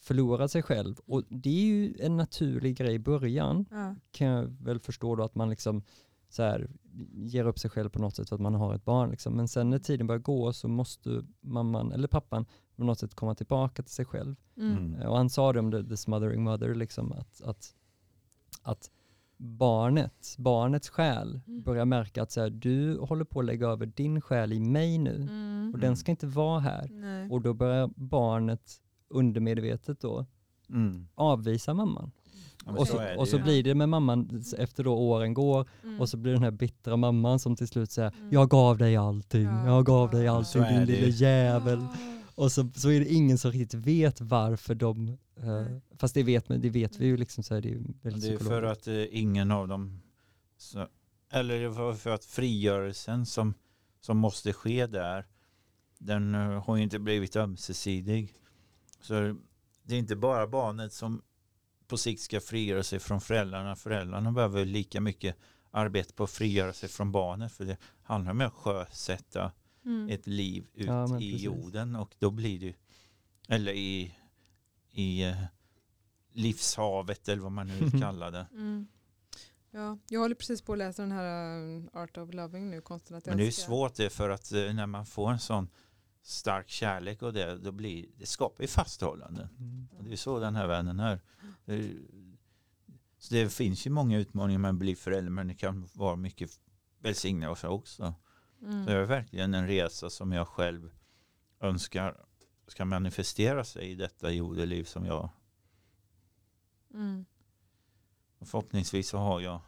förlorar 0.00 0.46
sig 0.46 0.62
själv. 0.62 0.96
Och 1.06 1.22
det 1.28 1.48
är 1.48 1.64
ju 1.66 1.96
en 2.00 2.16
naturlig 2.16 2.76
grej 2.76 2.94
i 2.94 2.98
början, 2.98 3.66
Ja. 3.70 3.94
kan 4.10 4.26
jag 4.26 4.44
väl 4.60 4.80
förstå 4.80 5.16
då 5.16 5.22
att 5.24 5.34
man 5.34 5.50
liksom 5.50 5.82
så 6.28 6.42
här, 6.42 6.70
ger 7.14 7.46
upp 7.46 7.58
sig 7.58 7.70
själv 7.70 7.88
på 7.88 7.98
något 7.98 8.16
sätt 8.16 8.28
för 8.28 8.36
att 8.36 8.42
man 8.42 8.54
har 8.54 8.74
ett 8.74 8.84
barn. 8.84 9.10
Liksom. 9.10 9.36
Men 9.36 9.48
sen 9.48 9.70
när 9.70 9.78
tiden 9.78 10.06
börjar 10.06 10.20
gå 10.20 10.52
så 10.52 10.68
måste 10.68 11.24
mamman 11.40 11.92
eller 11.92 12.08
pappan 12.08 12.46
på 12.76 12.84
något 12.84 12.98
sätt 12.98 13.14
komma 13.14 13.34
tillbaka 13.34 13.82
till 13.82 13.92
sig 13.94 14.04
själv. 14.04 14.36
Mm. 14.56 14.76
Mm. 14.76 15.08
Och 15.08 15.16
han 15.16 15.30
sa 15.30 15.52
det 15.52 15.58
om 15.58 15.72
the, 15.72 15.84
the 15.84 15.96
smothering 15.96 16.42
mother, 16.42 16.74
liksom, 16.74 17.12
att, 17.12 17.42
att, 17.42 17.74
att 18.62 18.90
barnet, 19.36 20.34
barnets 20.38 20.88
själ 20.88 21.40
Mm. 21.46 21.62
börjar 21.62 21.84
märka 21.84 22.22
att 22.22 22.32
så 22.32 22.40
här, 22.40 22.50
du 22.50 22.98
håller 22.98 23.24
på 23.24 23.40
att 23.40 23.46
lägga 23.46 23.66
över 23.68 23.86
din 23.86 24.20
själ 24.20 24.52
i 24.52 24.60
mig 24.60 24.98
nu 24.98 25.16
Mm. 25.16 25.70
och 25.74 25.80
den 25.80 25.96
ska 25.96 26.10
inte 26.10 26.26
vara 26.26 26.60
här. 26.60 26.88
Nej. 26.92 27.30
Och 27.30 27.40
då 27.40 27.54
börjar 27.54 27.90
barnet 27.94 28.80
undermedvetet 29.08 30.00
då 30.00 30.26
Mm. 30.68 31.06
avvisa 31.14 31.74
mamman. 31.74 32.10
Ja, 32.66 32.72
Och 32.72 32.86
så 32.88 32.96
så, 32.96 33.20
och 33.20 33.28
så 33.28 33.38
blir 33.38 33.62
det 33.62 33.74
med 33.74 33.88
mamman 33.88 34.42
efter 34.58 34.84
då 34.84 34.94
åren 34.94 35.34
går 35.34 35.68
Mm. 35.84 36.00
och 36.00 36.08
så 36.08 36.16
blir 36.16 36.32
den 36.32 36.42
här 36.42 36.50
bittra 36.50 36.96
mamman 36.96 37.38
som 37.38 37.56
till 37.56 37.68
slut 37.68 37.90
säger 37.90 38.12
Mm. 38.18 38.28
jag 38.32 38.48
gav 38.50 38.78
dig 38.78 38.96
allting, 38.96 39.44
Ja. 39.44 39.66
jag 39.66 39.86
gav 39.86 40.10
dig 40.10 40.28
allting 40.28 40.62
din 40.62 40.84
lilla 40.84 41.06
jävel. 41.08 41.86
Och 42.40 42.52
så, 42.52 42.70
så 42.74 42.90
är 42.90 43.00
det 43.00 43.12
ingen 43.12 43.38
som 43.38 43.52
riktigt 43.52 43.74
vet 43.86 44.20
varför 44.20 44.74
de, 44.74 45.08
eh, 45.36 45.96
fast 45.98 46.14
det 46.14 46.22
vet, 46.22 46.48
det 46.48 46.70
vet 46.70 46.96
vi 46.96 47.06
ju 47.06 47.16
liksom 47.16 47.44
så 47.44 47.54
här, 47.54 47.60
det 47.60 47.68
är 47.68 47.70
ju 47.70 47.84
väldigt 48.02 48.22
Det 48.22 48.44
är 48.44 48.48
för 48.48 48.62
att 48.62 48.86
eh, 48.86 49.04
ingen 49.10 49.50
av 49.50 49.68
dem, 49.68 50.02
så, 50.56 50.88
eller 51.32 51.60
det 51.60 51.68
var 51.68 51.94
för 51.94 52.10
att 52.10 52.24
frigörelsen 52.24 53.26
som, 53.26 53.54
som 54.00 54.16
måste 54.16 54.52
ske 54.52 54.86
där, 54.86 55.26
den 55.98 56.34
eh, 56.34 56.64
har 56.64 56.76
ju 56.76 56.82
inte 56.82 56.98
blivit 56.98 57.36
ömsesidig. 57.36 58.34
Så 59.00 59.36
det 59.82 59.94
är 59.94 59.98
inte 59.98 60.16
bara 60.16 60.46
barnet 60.46 60.92
som 60.92 61.22
på 61.86 61.96
sikt 61.96 62.22
ska 62.22 62.40
frigöra 62.40 62.82
sig 62.82 62.98
från 62.98 63.20
föräldrarna. 63.20 63.76
Föräldrarna 63.76 64.32
behöver 64.32 64.64
lika 64.64 65.00
mycket 65.00 65.36
arbete 65.70 66.14
på 66.14 66.24
att 66.24 66.30
frigöra 66.30 66.72
sig 66.72 66.88
från 66.88 67.12
barnet. 67.12 67.52
För 67.52 67.64
det 67.64 67.76
handlar 68.02 68.32
om 68.32 68.40
att 68.40 68.52
sjösätta 68.52 69.52
Mm. 69.84 70.08
ett 70.10 70.26
liv 70.26 70.66
ut 70.74 70.86
Ja, 70.86 71.20
i 71.20 71.36
jorden. 71.36 71.96
Och 71.96 72.14
då 72.18 72.30
blir 72.30 72.60
det, 72.60 72.74
eller 73.48 73.72
i, 73.72 74.14
i 74.92 75.22
eh, 75.22 75.36
livshavet 76.32 77.28
eller 77.28 77.42
vad 77.42 77.52
man 77.52 77.66
nu 77.66 77.74
vill 77.74 78.00
kalla 78.02 78.30
det. 78.30 78.46
Mm. 78.52 78.86
Ja, 79.70 79.98
jag 80.08 80.20
håller 80.20 80.34
precis 80.34 80.62
på 80.62 80.72
att 80.72 80.78
läsa 80.78 81.02
den 81.02 81.12
här 81.12 81.58
uh, 81.58 81.84
Art 81.92 82.16
of 82.16 82.34
Loving 82.34 82.70
nu, 82.70 82.80
konsten 82.80 83.16
att 83.16 83.26
Men 83.26 83.36
det 83.36 83.44
är 83.44 83.46
älska. 83.46 83.66
svårt 83.66 83.94
det 83.94 84.10
för 84.10 84.30
att 84.30 84.52
eh, 84.52 84.72
när 84.74 84.86
man 84.86 85.06
får 85.06 85.30
en 85.30 85.38
sån 85.38 85.68
stark 86.22 86.68
kärlek 86.68 87.22
och 87.22 87.32
det, 87.32 87.58
då 87.58 87.72
blir, 87.72 88.06
det 88.16 88.26
skapar 88.26 88.62
ju 88.64 88.68
fasthållanden. 88.68 89.48
Mm. 89.58 89.88
Och 89.98 90.04
det 90.04 90.12
är 90.12 90.16
så 90.16 90.38
den 90.38 90.56
här 90.56 90.66
är. 91.00 91.20
Det, 91.64 91.74
är- 91.74 91.94
så 93.18 93.34
det 93.34 93.48
finns 93.52 93.86
ju 93.86 93.90
många 93.90 94.18
utmaningar 94.18 94.58
med 94.58 94.68
att 94.68 94.74
bli 94.74 94.96
förälder 94.96 95.30
men 95.30 95.48
det 95.48 95.54
kan 95.54 95.88
vara 95.94 96.16
mycket 96.16 96.50
välsignelse 96.98 97.68
också. 97.68 98.14
Mm. 98.62 98.84
Så 98.84 98.90
det 98.90 98.96
är 98.96 99.04
verkligen 99.04 99.54
en 99.54 99.66
resa 99.66 100.10
som 100.10 100.32
jag 100.32 100.48
själv 100.48 100.90
önskar 101.60 102.26
ska 102.66 102.84
manifestera 102.84 103.64
sig 103.64 103.90
i 103.90 103.94
detta 103.94 104.30
jordeliv 104.30 104.84
som 104.84 105.06
jag 105.06 105.30
Mm. 106.94 107.24
och 108.38 108.48
förhoppningsvis 108.48 109.08
så 109.08 109.18
har 109.18 109.40
jag 109.40 109.60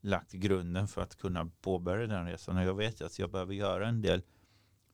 lagt 0.00 0.32
grunden 0.32 0.88
för 0.88 1.02
att 1.02 1.16
kunna 1.16 1.50
påbörja 1.60 2.06
den 2.06 2.26
resan 2.26 2.56
och 2.56 2.64
jag 2.64 2.74
vet 2.74 3.00
att 3.00 3.18
jag 3.18 3.30
behöver 3.30 3.54
göra 3.54 3.88
en 3.88 4.02
del 4.02 4.22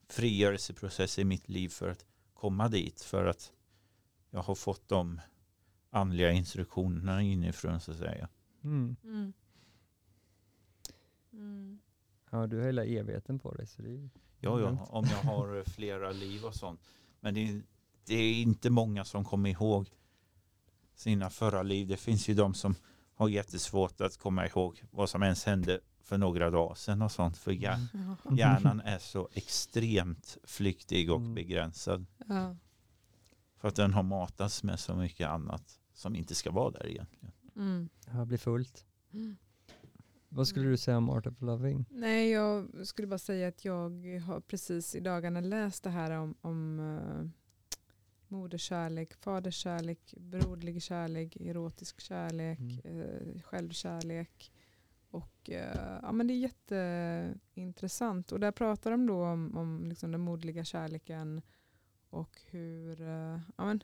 frigörelseprocesser 0.09 1.21
i 1.21 1.25
mitt 1.25 1.49
liv 1.49 1.69
för 1.69 1.89
att 1.89 2.05
komma 2.33 2.67
dit 2.67 3.01
för 3.01 3.25
att 3.25 3.53
jag 4.29 4.43
har 4.43 4.55
fått 4.55 4.87
de 4.87 5.21
andliga 5.89 6.31
instruktionerna 6.31 7.21
inifrån 7.21 7.79
så 7.79 7.91
att 7.91 7.97
säga. 7.97 8.29
Mm. 8.63 8.95
Mm. 9.03 9.33
Mm. 11.33 11.79
Ja, 12.33 12.47
du 12.47 12.57
har 12.57 12.65
hela 12.65 12.85
evigheten 12.85 13.39
på 13.39 13.53
dig. 13.53 13.67
Så 13.67 13.81
det. 13.81 14.09
Ja, 14.39 14.59
Mm. 14.59 14.75
ja, 14.75 14.85
om 14.89 15.05
jag 15.11 15.17
har 15.31 15.63
flera 15.69 16.11
liv 16.11 16.45
och 16.45 16.55
sånt. 16.55 16.79
Men 17.19 17.33
det 17.33 17.39
är, 17.49 17.61
det 18.05 18.15
är 18.15 18.33
inte 18.41 18.69
många 18.69 19.05
som 19.05 19.25
kommer 19.25 19.49
ihåg 19.49 19.89
sina 20.95 21.29
förra 21.29 21.63
liv. 21.63 21.87
Det 21.87 21.97
finns 21.97 22.29
ju 22.29 22.33
de 22.33 22.53
som 22.53 22.75
har 23.15 23.29
jättesvårt 23.29 24.01
att 24.01 24.17
komma 24.17 24.47
ihåg 24.47 24.83
vad 24.91 25.09
som 25.09 25.23
ens 25.23 25.45
hände 25.45 25.79
för 26.03 26.17
några 26.17 26.49
dagar 26.49 26.75
sedan 26.75 27.01
och 27.01 27.11
sånt. 27.11 27.37
För 27.37 27.51
hjär- 27.51 27.87
Ja. 28.23 28.35
hjärnan 28.37 28.79
är 28.81 28.99
så 28.99 29.29
extremt 29.33 30.37
flyktig 30.43 31.11
och 31.11 31.17
Mm. 31.19 31.33
begränsad. 31.35 32.05
Ja. 32.27 32.55
För 33.57 33.67
att 33.67 33.75
den 33.75 33.93
har 33.93 34.03
matats 34.03 34.63
med 34.63 34.79
så 34.79 34.95
mycket 34.95 35.27
annat 35.27 35.79
som 35.93 36.15
inte 36.15 36.35
ska 36.35 36.51
vara 36.51 36.71
där 36.71 36.87
egentligen. 36.87 37.31
Mm. 37.55 37.89
Ja, 38.13 38.25
blir 38.25 38.37
fullt. 38.37 38.85
Mm. 40.31 40.37
Vad 40.37 40.47
skulle 40.47 40.69
du 40.69 40.77
säga 40.77 40.97
om 40.97 41.09
Art 41.09 41.27
of 41.27 41.41
Loving? 41.41 41.85
Nej, 41.89 42.29
jag 42.29 42.87
skulle 42.87 43.07
bara 43.07 43.17
säga 43.17 43.47
att 43.47 43.65
jag 43.65 44.19
har 44.25 44.39
precis 44.39 44.95
i 44.95 44.99
dagarna 44.99 45.41
läst 45.41 45.83
det 45.83 45.89
här 45.89 46.11
om, 46.11 46.35
om 46.41 46.79
uh, 46.79 47.29
moderskärlek, 48.27 49.13
faderskärlek, 49.13 50.13
broderlig 50.17 50.83
kärlek, 50.83 51.35
erotisk 51.35 52.01
kärlek, 52.01 52.85
eh, 52.85 53.41
självkärlek. 53.41 54.51
Och 55.09 55.49
eh, 55.49 55.99
ja, 56.01 56.11
men 56.11 56.27
det 56.27 56.33
är 56.33 56.35
jätteintressant. 56.35 58.31
Och 58.31 58.39
där 58.39 58.51
pratar 58.51 58.91
de 58.91 59.07
då 59.07 59.25
om, 59.25 59.57
om 59.57 59.85
liksom 59.89 60.11
den 60.11 60.21
moderliga 60.21 60.63
kärleken 60.63 61.41
och 62.09 62.41
hur, 62.45 63.01
eh, 63.01 63.39
ja 63.57 63.65
men 63.65 63.83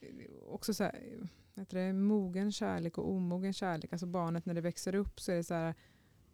eh, 0.00 0.08
också 0.48 0.74
så 0.74 0.84
här, 0.84 0.94
eh, 0.94 1.26
heter 1.60 1.78
det, 1.78 1.92
mogen 1.92 2.52
kärlek 2.52 2.98
och 2.98 3.10
omogen 3.10 3.52
kärlek. 3.52 3.92
Alltså 3.92 4.06
barnet 4.06 4.46
när 4.46 4.54
det 4.54 4.60
växer 4.60 4.94
upp 4.94 5.20
så 5.20 5.32
är 5.32 5.36
det 5.36 5.44
så 5.44 5.54
här, 5.54 5.74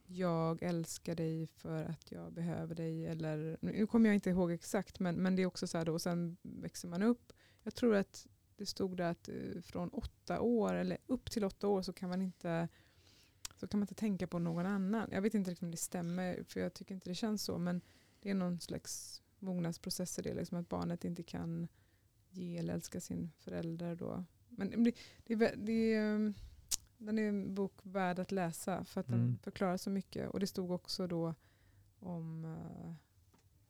jag 0.06 0.62
älskar 0.62 1.14
dig 1.14 1.46
för 1.46 1.84
att 1.84 2.12
jag 2.12 2.32
behöver 2.32 2.74
dig. 2.74 3.06
Eller, 3.06 3.56
nu 3.60 3.86
kommer 3.86 4.08
jag 4.08 4.14
inte 4.14 4.30
ihåg 4.30 4.52
exakt 4.52 5.00
men, 5.00 5.14
men 5.14 5.36
det 5.36 5.42
är 5.42 5.46
också 5.46 5.66
så 5.66 5.78
här 5.78 5.84
då, 5.84 5.92
och 5.92 6.02
sen 6.02 6.36
växer 6.42 6.88
man 6.88 7.02
upp. 7.02 7.32
Jag 7.62 7.74
tror 7.74 7.94
att 7.94 8.26
det 8.56 8.66
stod 8.66 8.96
där 8.96 9.10
att 9.10 9.28
eh, 9.28 9.60
från 9.62 9.88
åtta 9.88 10.40
år 10.40 10.74
eller 10.74 10.98
upp 11.06 11.30
till 11.30 11.44
åtta 11.44 11.68
år 11.68 11.82
så 11.82 11.92
kan 11.92 12.08
man 12.08 12.22
inte 12.22 12.68
så 13.56 13.68
kan 13.68 13.80
man 13.80 13.84
inte 13.84 13.94
tänka 13.94 14.26
på 14.26 14.38
någon 14.38 14.66
annan. 14.66 15.08
Jag 15.12 15.22
vet 15.22 15.34
inte 15.34 15.50
riktigt 15.50 15.62
om 15.62 15.70
det 15.70 15.76
stämmer 15.76 16.42
för 16.44 16.60
jag 16.60 16.74
tycker 16.74 16.94
inte 16.94 17.10
det 17.10 17.14
känns 17.14 17.42
så 17.42 17.58
men 17.58 17.80
det 18.20 18.30
är 18.30 18.34
någon 18.34 18.60
slags 18.60 19.22
mognadsprocess 19.38 20.18
i 20.18 20.22
det. 20.22 20.34
Liksom 20.34 20.58
att 20.58 20.68
barnet 20.68 21.04
inte 21.04 21.22
kan 21.22 21.68
ge 22.30 22.58
eller 22.58 22.74
älska 22.74 23.00
sin 23.00 23.30
förälder 23.38 23.94
då. 23.94 24.24
Men 24.56 24.84
det, 24.84 24.94
det, 25.26 25.54
det 25.56 26.00
um, 26.00 26.34
den 26.98 27.18
är 27.18 27.28
en 27.28 27.54
bok 27.54 27.72
värd 27.82 28.18
att 28.18 28.32
läsa 28.32 28.84
för 28.84 29.00
att 29.00 29.06
den 29.06 29.18
Mm. 29.20 29.38
förklarar 29.42 29.76
så 29.76 29.90
mycket. 29.90 30.30
Och 30.30 30.40
det 30.40 30.46
stod 30.46 30.70
också 30.70 31.06
då 31.06 31.34
om 32.00 32.44
eh, 32.44 32.92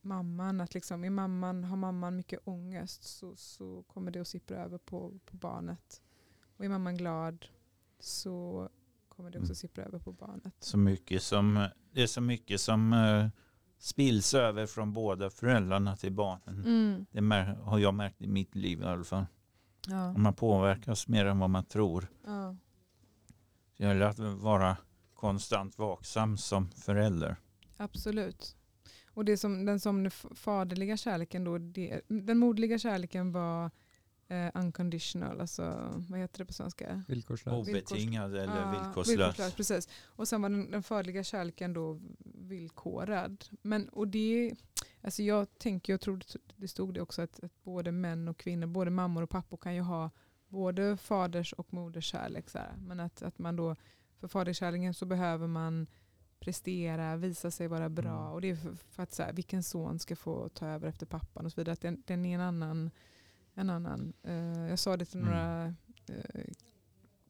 mamman. 0.00 0.60
Att 0.60 0.74
liksom, 0.74 1.04
är 1.04 1.10
mamman, 1.10 1.64
har 1.64 1.76
mamman 1.76 2.16
mycket 2.16 2.40
ångest 2.44 3.04
så, 3.04 3.36
så 3.36 3.82
kommer 3.82 4.10
det 4.10 4.20
att 4.20 4.28
sippra 4.28 4.56
över 4.56 4.78
på, 4.78 5.18
på 5.24 5.36
barnet. 5.36 6.02
Och 6.56 6.64
är 6.64 6.68
mamman 6.68 6.96
glad 6.96 7.46
så 7.98 8.68
kommer 9.08 9.30
det 9.30 9.38
också 9.38 9.50
Mm. 9.50 9.54
sippra 9.56 9.84
över 9.84 9.98
på 9.98 10.12
barnet. 10.12 10.54
Så 10.60 10.78
mycket 10.78 11.22
som, 11.22 11.68
det 11.92 12.02
är 12.02 12.06
så 12.06 12.20
mycket 12.20 12.60
som 12.60 12.92
eh, 12.92 13.28
spills 13.78 14.34
över 14.34 14.66
från 14.66 14.92
båda 14.92 15.30
föräldrarna 15.30 15.96
till 15.96 16.12
barnen. 16.12 16.64
Mm. 16.66 17.06
Det 17.10 17.54
har 17.62 17.78
jag 17.78 17.94
märkt 17.94 18.22
i 18.22 18.26
mitt 18.26 18.54
liv 18.54 18.80
i 18.80 18.84
alla 18.84 19.04
fall. 19.04 19.26
Ja. 19.86 20.12
Man 20.12 20.34
påverkas 20.34 21.08
mer 21.08 21.24
än 21.24 21.38
vad 21.38 21.50
man 21.50 21.64
tror. 21.64 22.08
Ja. 22.26 22.56
Det 23.76 23.84
gäller 23.84 24.06
att 24.06 24.18
vara 24.18 24.76
konstant 25.14 25.78
vaksam 25.78 26.36
som 26.38 26.70
förälder. 26.70 27.36
Absolut. 27.76 28.56
Och 29.14 29.24
det 29.24 29.36
som, 29.36 29.64
den 29.64 29.80
som 29.80 30.10
faderliga 30.34 30.96
kärleken 30.96 31.44
då, 31.44 31.58
det, 31.58 32.00
den 32.08 32.38
moderliga 32.38 32.78
kärleken 32.78 33.32
var 33.32 33.70
eh, 34.28 34.50
unconditional, 34.54 35.40
alltså 35.40 35.92
vad 36.08 36.20
heter 36.20 36.38
det 36.38 36.44
på 36.44 36.52
svenska? 36.52 37.04
Villkorslös. 37.08 37.68
Obetingad 37.68 38.36
eller 38.36 38.60
Ja, 38.60 38.70
villkorslös. 38.70 39.54
Precis. 39.54 39.88
Och 40.04 40.28
sen 40.28 40.42
var 40.42 40.48
den, 40.48 40.70
den 40.70 40.82
faderliga 40.82 41.24
kärleken 41.24 41.72
då 41.72 42.00
villkorad. 42.24 43.44
Men, 43.62 43.88
och 43.88 44.08
det, 44.08 44.54
alltså 45.02 45.22
jag 45.22 45.58
tänker, 45.58 45.92
jag 45.92 46.00
tror 46.00 46.16
det- 46.16 46.38
det 46.56 46.68
stod 46.68 46.94
det 46.94 47.00
också 47.00 47.22
att, 47.22 47.44
att 47.44 47.62
både 47.62 47.92
män 47.92 48.28
och 48.28 48.36
kvinnor, 48.36 48.66
både 48.66 48.90
mammor 48.90 49.22
och 49.22 49.30
pappor 49.30 49.56
kan 49.56 49.74
ju 49.74 49.80
ha 49.80 50.10
både 50.48 50.96
faders 50.96 51.52
och 51.52 51.72
moderskärlek. 51.74 52.50
Så 52.50 52.58
här. 52.58 52.74
Men 52.78 53.00
att, 53.00 53.22
att 53.22 53.38
man 53.38 53.56
då, 53.56 53.76
för 54.20 54.28
faderskärleken 54.28 54.94
så 54.94 55.06
behöver 55.06 55.46
man 55.46 55.86
prestera, 56.40 57.16
visa 57.16 57.50
sig 57.50 57.68
vara 57.68 57.88
bra. 57.88 58.20
Mm. 58.20 58.32
Och 58.32 58.40
det 58.40 58.50
är 58.50 58.56
för, 58.56 58.74
för 58.74 59.02
att 59.02 59.12
så 59.12 59.22
här, 59.22 59.32
vilken 59.32 59.62
son 59.62 59.98
ska 59.98 60.16
få 60.16 60.48
ta 60.48 60.66
över 60.66 60.88
efter 60.88 61.06
pappan 61.06 61.46
och 61.46 61.52
så 61.52 61.60
vidare. 61.60 61.72
Att 61.72 61.80
den, 61.80 62.02
den 62.06 62.26
är 62.26 62.34
en 62.34 62.40
annan, 62.40 62.90
en 63.54 63.70
annan. 63.70 64.12
eh, 64.22 64.68
jag 64.68 64.78
sa 64.78 64.96
det 64.96 65.04
till 65.04 65.20
Mm. 65.20 65.30
några 65.30 65.64
eh, 66.08 66.44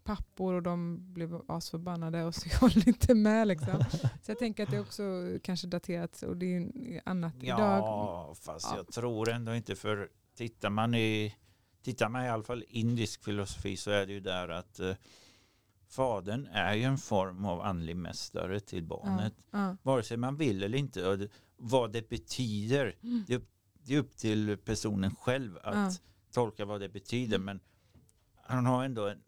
pappor 0.05 0.55
och 0.55 0.63
de 0.63 0.99
blev 1.15 1.41
asförbannade 1.49 2.25
och 2.25 2.35
så 2.35 2.49
jag 2.53 2.59
håller 2.61 2.89
inte 2.89 3.15
med. 3.15 3.49
Liksom. 3.49 3.85
Så 4.23 4.31
jag 4.31 4.39
tänker 4.39 4.63
att 4.63 4.71
det 4.71 4.77
är 4.77 4.81
också 4.81 5.03
kanske 5.43 5.67
daterat 5.67 6.23
och 6.23 6.37
det 6.37 6.57
är 6.57 7.01
annat 7.05 7.35
idag. 7.43 7.59
Ja, 7.61 8.35
fast 8.41 8.67
Ja. 8.71 8.77
jag 8.77 8.87
tror 8.87 9.31
ändå 9.31 9.55
inte 9.55 9.77
för 9.77 10.11
tittar 10.37 10.71
man 10.71 10.95
i 10.95 11.37
tittar 11.83 12.09
man 12.09 12.25
i 12.25 12.29
alla 12.29 12.43
fall 12.43 12.65
indisk 12.69 13.25
filosofi 13.25 13.77
så 13.77 13.91
är 13.91 14.07
det 14.07 14.13
ju 14.13 14.21
där 14.21 14.49
att 14.49 14.81
eh, 14.81 14.95
fadern 15.89 16.47
är 16.53 16.75
ju 16.75 16.83
en 16.83 16.99
form 16.99 17.45
av 17.45 17.61
andlig 17.61 17.97
mästare 17.97 18.61
till 18.61 18.85
barnet. 18.85 19.35
Ja, 19.51 19.77
Vare 19.83 20.03
sig 20.03 20.17
man 20.17 20.37
vill 20.37 20.63
eller 20.63 20.79
inte. 20.79 21.07
Och 21.09 21.19
vad 21.57 21.93
det 21.93 22.09
betyder, 22.09 22.97
Mm. 23.03 23.25
det, 23.27 23.35
är 23.35 23.39
upp- 23.39 23.51
det 23.85 23.95
är 23.95 23.99
upp 23.99 24.17
till 24.17 24.57
personen 24.65 25.15
själv 25.15 25.59
att 25.63 25.75
Ja. 25.75 25.91
tolka 26.33 26.65
vad 26.65 26.81
det 26.81 26.89
betyder. 26.89 27.39
Men 27.39 27.61
han 28.43 28.67
har 28.67 28.85
ändå 28.85 29.09
en, 29.09 29.19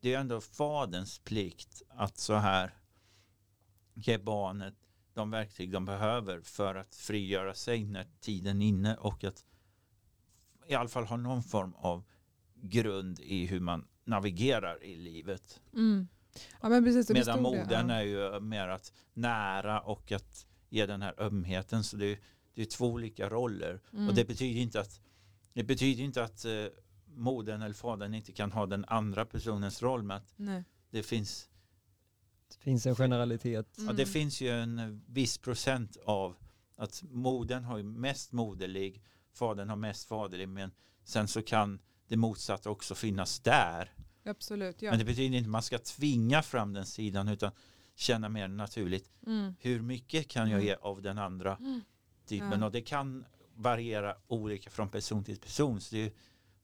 det 0.00 0.14
är 0.14 0.20
ändå 0.20 0.40
faderns 0.40 1.18
plikt 1.18 1.82
att 1.88 2.18
så 2.18 2.34
här 2.34 2.74
ge 3.94 4.18
barnet 4.18 4.74
de 5.14 5.30
verktyg 5.30 5.72
de 5.72 5.84
behöver 5.84 6.40
för 6.40 6.74
att 6.74 6.94
frigöra 6.94 7.54
sig 7.54 7.84
när 7.84 8.06
tiden 8.20 8.62
är 8.62 8.66
inne 8.66 8.96
och 8.96 9.24
att 9.24 9.44
i 10.66 10.74
alla 10.74 10.88
fall 10.88 11.04
ha 11.04 11.16
någon 11.16 11.42
form 11.42 11.74
av 11.74 12.04
grund 12.54 13.20
i 13.20 13.46
hur 13.46 13.60
man 13.60 13.88
navigerar 14.04 14.84
i 14.84 14.96
livet. 14.96 15.60
mm. 15.74 16.08
ja 16.60 16.68
men 16.68 16.84
precis. 16.84 17.10
Medan 17.10 17.42
modern 17.42 17.88
ja. 17.88 17.94
är 17.94 18.02
ju 18.02 18.40
mer 18.40 18.68
att 18.68 18.92
nära 19.14 19.80
och 19.80 20.12
att 20.12 20.46
ge 20.68 20.86
den 20.86 21.02
här 21.02 21.14
ömheten. 21.18 21.84
Så 21.84 21.96
det 21.96 22.06
är, 22.06 22.18
det 22.54 22.62
är 22.62 22.66
två 22.66 22.86
olika 22.86 23.28
roller. 23.28 23.80
Mm. 23.92 24.08
Och 24.08 24.14
det 24.14 24.24
betyder 24.24 24.60
inte 24.60 24.80
att 24.80 25.00
det 25.52 25.64
betyder 25.64 26.04
inte 26.04 26.24
att 26.24 26.44
eh, 26.44 26.66
modern 27.18 27.62
eller 27.62 27.74
fadern 27.74 28.14
inte 28.14 28.32
kan 28.32 28.52
ha 28.52 28.66
den 28.66 28.84
andra 28.88 29.24
personens 29.24 29.82
roll. 29.82 30.02
Men 30.02 30.16
att 30.16 30.32
Nej. 30.36 30.64
det 30.90 31.02
finns, 31.02 31.48
Det 32.48 32.58
finns 32.62 32.86
en 32.86 32.94
generalitet. 32.96 33.66
ja, 33.76 33.82
det 33.92 34.02
Mm. 34.02 34.06
finns 34.12 34.40
ju 34.40 34.48
en 34.50 35.02
viss 35.06 35.38
procent 35.38 35.96
av 36.04 36.36
att 36.76 37.02
modern 37.10 37.64
har 37.64 37.76
ju 37.78 37.84
mest 37.84 38.32
moderlig, 38.32 39.02
fadern 39.32 39.68
har 39.68 39.76
mest 39.76 40.08
faderlig. 40.08 40.48
Men 40.48 40.70
sen 41.04 41.28
så 41.28 41.42
kan 41.42 41.78
det 42.08 42.16
motsatta 42.16 42.70
också 42.70 42.94
finnas 42.94 43.40
där. 43.40 43.92
Absolut, 44.24 44.82
ja. 44.82 44.90
Men 44.90 44.98
det 44.98 45.04
betyder 45.04 45.36
inte 45.36 45.46
att 45.46 45.50
man 45.50 45.62
ska 45.62 45.78
tvinga 45.78 46.42
fram 46.42 46.72
den 46.72 46.86
sidan 46.86 47.28
utan 47.28 47.52
känna 47.94 48.28
mer 48.28 48.48
naturligt. 48.48 49.10
Mm. 49.26 49.54
Hur 49.60 49.82
mycket 49.82 50.28
kan 50.28 50.50
jag 50.50 50.56
Mm. 50.60 50.66
ge 50.66 50.74
av 50.80 51.02
den 51.02 51.18
andra 51.18 51.56
Mm. 51.56 51.80
typen? 52.26 52.60
Ja. 52.60 52.66
Och 52.66 52.72
det 52.72 52.80
kan 52.80 53.24
variera 53.54 54.16
olika 54.26 54.70
från 54.70 54.88
person 54.88 55.24
till 55.24 55.38
person. 55.38 55.80
Så 55.80 55.94
det 55.94 56.00
är 56.06 56.12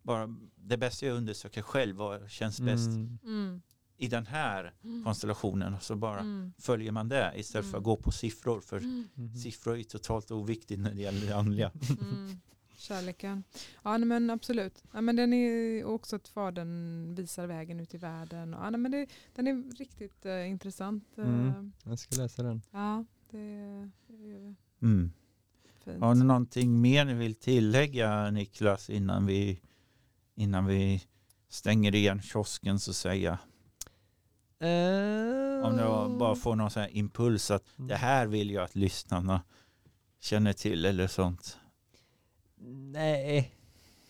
bara 0.04 0.36
det 0.56 0.76
bästa 0.76 1.06
jag 1.06 1.16
undersöker 1.16 1.62
själv 1.62 1.96
vad 1.96 2.30
känns 2.30 2.60
bäst. 2.60 2.88
Mm. 2.88 3.18
Mm. 3.24 3.62
i 3.96 4.08
den 4.08 4.26
här 4.26 4.72
konstellationen 5.04 5.74
och 5.74 5.82
så 5.82 5.96
bara 5.96 6.20
Mm. 6.20 6.52
följer 6.58 6.92
man 6.92 7.08
det 7.08 7.32
istället 7.36 7.64
för 7.70 7.78
att 7.78 7.84
Mm. 7.84 7.84
gå 7.84 7.96
på 7.96 8.10
siffror. 8.12 8.60
För 8.60 8.76
Mm. 8.78 9.08
Mhm. 9.14 9.34
siffror 9.36 9.78
är 9.78 9.82
totalt 9.82 10.30
oviktigt 10.30 10.80
när 10.80 10.94
det 10.94 11.00
gäller 11.00 11.26
det 11.26 11.36
andliga. 11.36 11.72
Mm. 12.00 12.40
Kärleken. 12.76 13.44
Ja 13.82 13.96
nej, 13.98 14.06
men 14.08 14.30
absolut. 14.30 14.84
Ja, 14.92 15.00
men 15.00 15.16
den 15.16 15.32
är 15.32 15.84
också 15.84 16.16
att 16.16 16.28
fadern 16.28 17.14
visar 17.14 17.46
vägen 17.46 17.80
ut 17.80 17.94
i 17.94 17.98
världen. 17.98 18.54
Och, 18.54 18.64
ja, 18.64 18.70
nej, 18.70 18.80
men 18.80 18.92
det, 18.92 19.06
den 19.34 19.46
är 19.46 19.76
riktigt 19.78 20.26
eh, 20.26 20.48
intressant. 20.50 21.04
eh, 21.18 21.24
Mm. 21.28 21.72
Jag 21.84 21.98
ska 21.98 22.16
läsa 22.22 22.42
den. 22.42 22.62
Ja, 22.70 23.04
det 23.30 23.38
är, 23.38 23.90
det 24.08 24.32
är 24.32 24.54
Mm. 24.82 25.12
Har 26.00 26.14
ni 26.14 26.24
någonting 26.24 26.80
mer 26.80 27.04
ni 27.04 27.14
vill 27.14 27.34
tillägga 27.34 28.30
Niklas 28.30 28.90
innan 28.90 29.26
vi, 29.26 29.60
innan 30.34 30.66
vi 30.66 31.02
stänger 31.48 31.94
igen 31.94 32.22
kiosken 32.22 32.78
så 32.78 32.92
säga? 32.92 33.38
Om 35.64 35.76
du 35.76 36.18
bara 36.18 36.34
får 36.34 36.56
någon 36.56 36.70
sån 36.70 36.82
här 36.82 36.96
impuls 36.96 37.50
att 37.50 37.64
Mm. 37.78 37.88
det 37.88 37.96
här 37.96 38.26
vill 38.26 38.50
jag 38.50 38.64
att 38.64 38.74
lyssnarna 38.74 39.42
känner 40.20 40.52
till 40.52 40.84
eller 40.84 41.06
sånt. 41.06 41.58
Nej, 42.92 43.54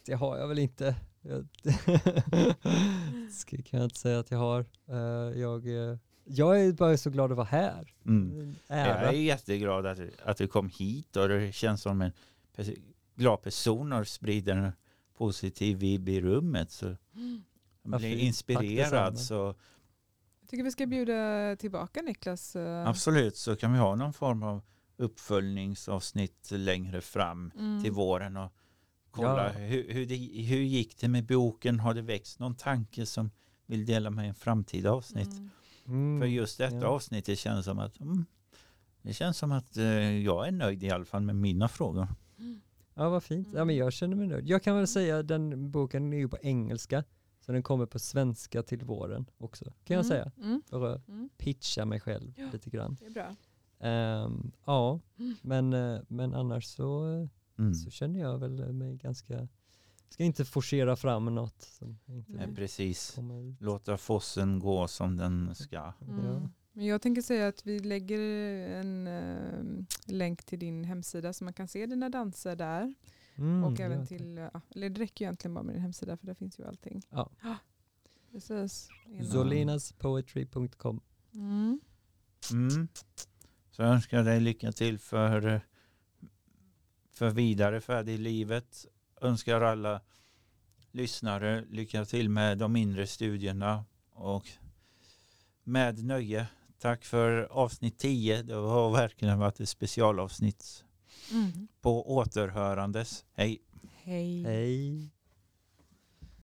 det 0.07 0.15
har 0.15 0.37
jag 0.39 0.49
väl 0.49 0.59
inte. 0.59 0.97
Jag 1.23 1.47
kan 3.65 3.81
jag 3.81 3.85
inte 3.85 3.99
säga 3.99 4.19
att 4.19 4.31
jag 4.31 4.39
har. 4.39 4.61
Eh, 4.89 5.41
jag, 5.41 5.67
eh, 5.67 5.97
jag 6.25 6.61
är 6.61 6.73
bara 6.73 6.97
så 6.97 7.11
glad 7.11 7.31
att 7.31 7.37
vara 7.37 7.47
här. 7.47 7.95
Mm. 8.07 8.55
En 8.69 8.79
Jag 8.79 9.09
är 9.09 9.13
jätteglad 9.13 9.87
att, 9.87 9.99
att 10.25 10.37
du 10.37 10.47
kom 10.47 10.69
hit 10.69 11.17
och 11.17 11.29
det 11.29 11.53
känns 11.53 11.83
som 11.83 12.03
en 12.03 12.13
glad 13.17 13.43
person 13.43 13.93
och 13.93 14.09
sprider 14.09 14.73
positiv 15.15 15.79
vibb 15.79 16.09
i 16.09 16.21
rummet. 16.21 16.71
Så 16.71 16.97
Mm. 17.15 17.43
Vad 17.83 18.01
blir 18.01 18.17
inspirerad. 18.19 19.19
Så 19.19 19.55
Jag 20.41 20.49
tycker 20.49 20.65
vi 20.65 20.71
ska 20.71 20.87
bjuda 20.87 21.57
tillbaka 21.57 22.03
Niklas. 22.03 22.57
eh, 22.57 22.89
absolut 22.89 23.37
så 23.37 23.57
kan 23.57 23.73
vi 23.73 23.79
ha 23.79 23.95
någon 23.95 24.13
form 24.13 24.43
av 24.43 24.63
uppföljningsavsnitt 24.97 26.51
längre 26.51 27.01
fram 27.01 27.51
mm. 27.59 27.83
till 27.83 27.93
våren 27.93 28.37
och 28.37 28.53
kolla 29.11 29.53
Ja. 29.53 29.59
hur, 29.59 29.93
hur, 29.93 30.07
det, 30.07 30.17
hur 30.43 30.61
gick 30.63 30.99
det 31.01 31.09
med 31.09 31.27
boken? 31.27 31.81
Har 31.81 31.95
det 31.95 32.03
växt 32.03 32.39
någon 32.39 32.55
tanke 32.55 33.07
som 33.07 33.31
vill 33.67 33.87
dela 33.87 34.11
med 34.11 34.29
en 34.29 34.35
framtida 34.35 34.91
avsnitt? 34.93 35.29
Mm. 35.33 35.51
Mm. 35.87 36.21
För 36.21 36.27
just 36.27 36.59
detta 36.59 36.77
ja. 36.77 36.87
avsnittet 36.87 37.39
känns 37.39 37.65
som 37.65 37.79
att 37.79 38.01
mm, 38.01 38.25
det 39.03 39.13
känns 39.13 39.39
som 39.39 39.53
att 39.53 39.77
eh, 39.77 40.19
jag 40.19 40.49
är 40.49 40.53
nöjd 40.53 40.83
i 40.83 40.91
alla 40.91 41.05
fall 41.05 41.23
med 41.23 41.37
mina 41.37 41.69
frågor. 41.69 42.09
Ja, 42.95 43.09
vad 43.11 43.23
fint. 43.25 43.49
Ja, 43.55 43.65
men 43.65 43.77
jag 43.77 43.93
känner 43.93 44.17
mig 44.17 44.27
nöjd. 44.27 44.49
Jag 44.49 44.63
kan 44.63 44.77
väl 44.77 44.87
säga 44.87 45.19
att 45.19 45.29
den 45.29 45.71
boken 45.71 46.13
är 46.13 46.17
ju 46.19 46.29
på 46.29 46.39
engelska, 46.43 47.05
så 47.41 47.53
den 47.53 47.63
kommer 47.63 47.87
på 47.87 47.99
svenska 47.99 48.63
till 48.63 48.85
våren 48.85 49.27
också, 49.39 49.65
kan 49.65 49.97
jag 49.97 50.05
Mm. 50.05 50.09
säga. 50.09 50.33
Mm. 50.37 50.63
För 50.71 50.95
att 50.95 51.09
Mm. 51.09 51.29
pitcha 51.39 51.85
mig 51.85 52.01
själv 52.01 52.33
Ja. 52.37 52.49
lite 52.53 52.71
grann. 52.71 52.97
Det 53.01 53.07
är 53.07 53.11
bra. 53.11 53.37
Ehm, 53.89 54.53
ja, 54.67 55.01
Mm. 55.19 55.35
men, 55.43 55.73
eh, 55.73 56.01
men 56.09 56.35
annars 56.35 56.65
så, 56.65 57.05
Mm. 57.59 57.75
så 57.75 57.91
känner 57.91 58.21
jag 58.21 58.39
väl 58.39 58.73
mig 58.73 58.97
ganska, 58.97 59.49
ska 60.09 60.25
inte 60.25 60.45
forcera 60.45 60.97
fram 60.97 61.35
något 61.35 61.63
som 61.63 61.99
inte 62.07 62.33
Nej. 62.33 62.55
Precis. 62.55 63.19
Låta 63.61 63.97
fossen 63.97 64.59
gå 64.59 64.89
som 64.89 65.17
den 65.17 65.55
ska. 65.55 65.77
Ja. 65.77 65.93
Mm. 66.09 66.49
Men 66.77 66.87
jag 66.87 67.03
tänker 67.03 67.23
säga 67.23 67.49
att 67.49 67.67
vi 67.67 67.79
lägger 67.79 68.19
en 68.69 69.07
eh, 69.07 69.85
länk 70.07 70.45
till 70.45 70.59
din 70.59 70.85
hemsida 70.85 71.33
så 71.33 71.45
man 71.45 71.53
kan 71.53 71.69
se 71.69 71.87
dina 71.87 72.09
danser 72.09 72.57
där. 72.57 72.95
Mm, 73.37 73.65
och 73.65 73.81
även 73.81 74.07
till, 74.07 74.37
ja, 74.37 74.61
eller 74.75 74.89
det 74.91 75.01
räcker 75.01 75.25
ju 75.25 75.27
egentligen 75.27 75.55
bara 75.55 75.63
med 75.65 75.75
din 75.75 75.83
hemsida 75.83 76.17
för 76.17 76.27
där 76.27 76.35
finns 76.35 76.59
ju 76.59 76.67
allting. 76.67 77.03
Ja. 77.11 77.31
Precis. 78.33 78.89
Innan- 79.07 79.27
Zolinaspoetry.com 79.27 81.01
Mm. 81.35 81.81
Mm. 82.53 82.89
Så 83.71 83.83
jag 83.83 83.91
önskar 83.91 84.23
dig 84.25 84.41
lycka 84.41 84.73
till 84.73 84.99
för, 84.99 85.61
för 87.13 87.31
vidare 87.31 87.81
färd 87.81 88.09
i 88.09 88.19
livet. 88.19 88.87
Önskar 89.21 89.61
alla 89.61 90.01
lyssnare 90.93 91.65
lycka 91.71 92.05
till 92.05 92.29
med 92.29 92.59
de 92.59 92.77
inre 92.77 93.07
studierna 93.07 93.85
och 94.13 94.49
med 95.65 96.05
nöje. 96.05 96.47
Tack 96.85 97.05
för 97.05 97.43
avsnitt 97.51 97.99
10. 97.99 98.43
Det 98.43 98.55
har 98.55 98.91
verkligen 98.91 99.39
varit 99.39 99.61
ett 99.61 99.69
specialavsnitt 99.69 100.85
Mm. 101.33 101.69
på 101.81 102.15
återhörandes. 102.17 103.25
Hej! 103.35 103.59
Hej. 104.03 104.43
Hej! 104.43 105.11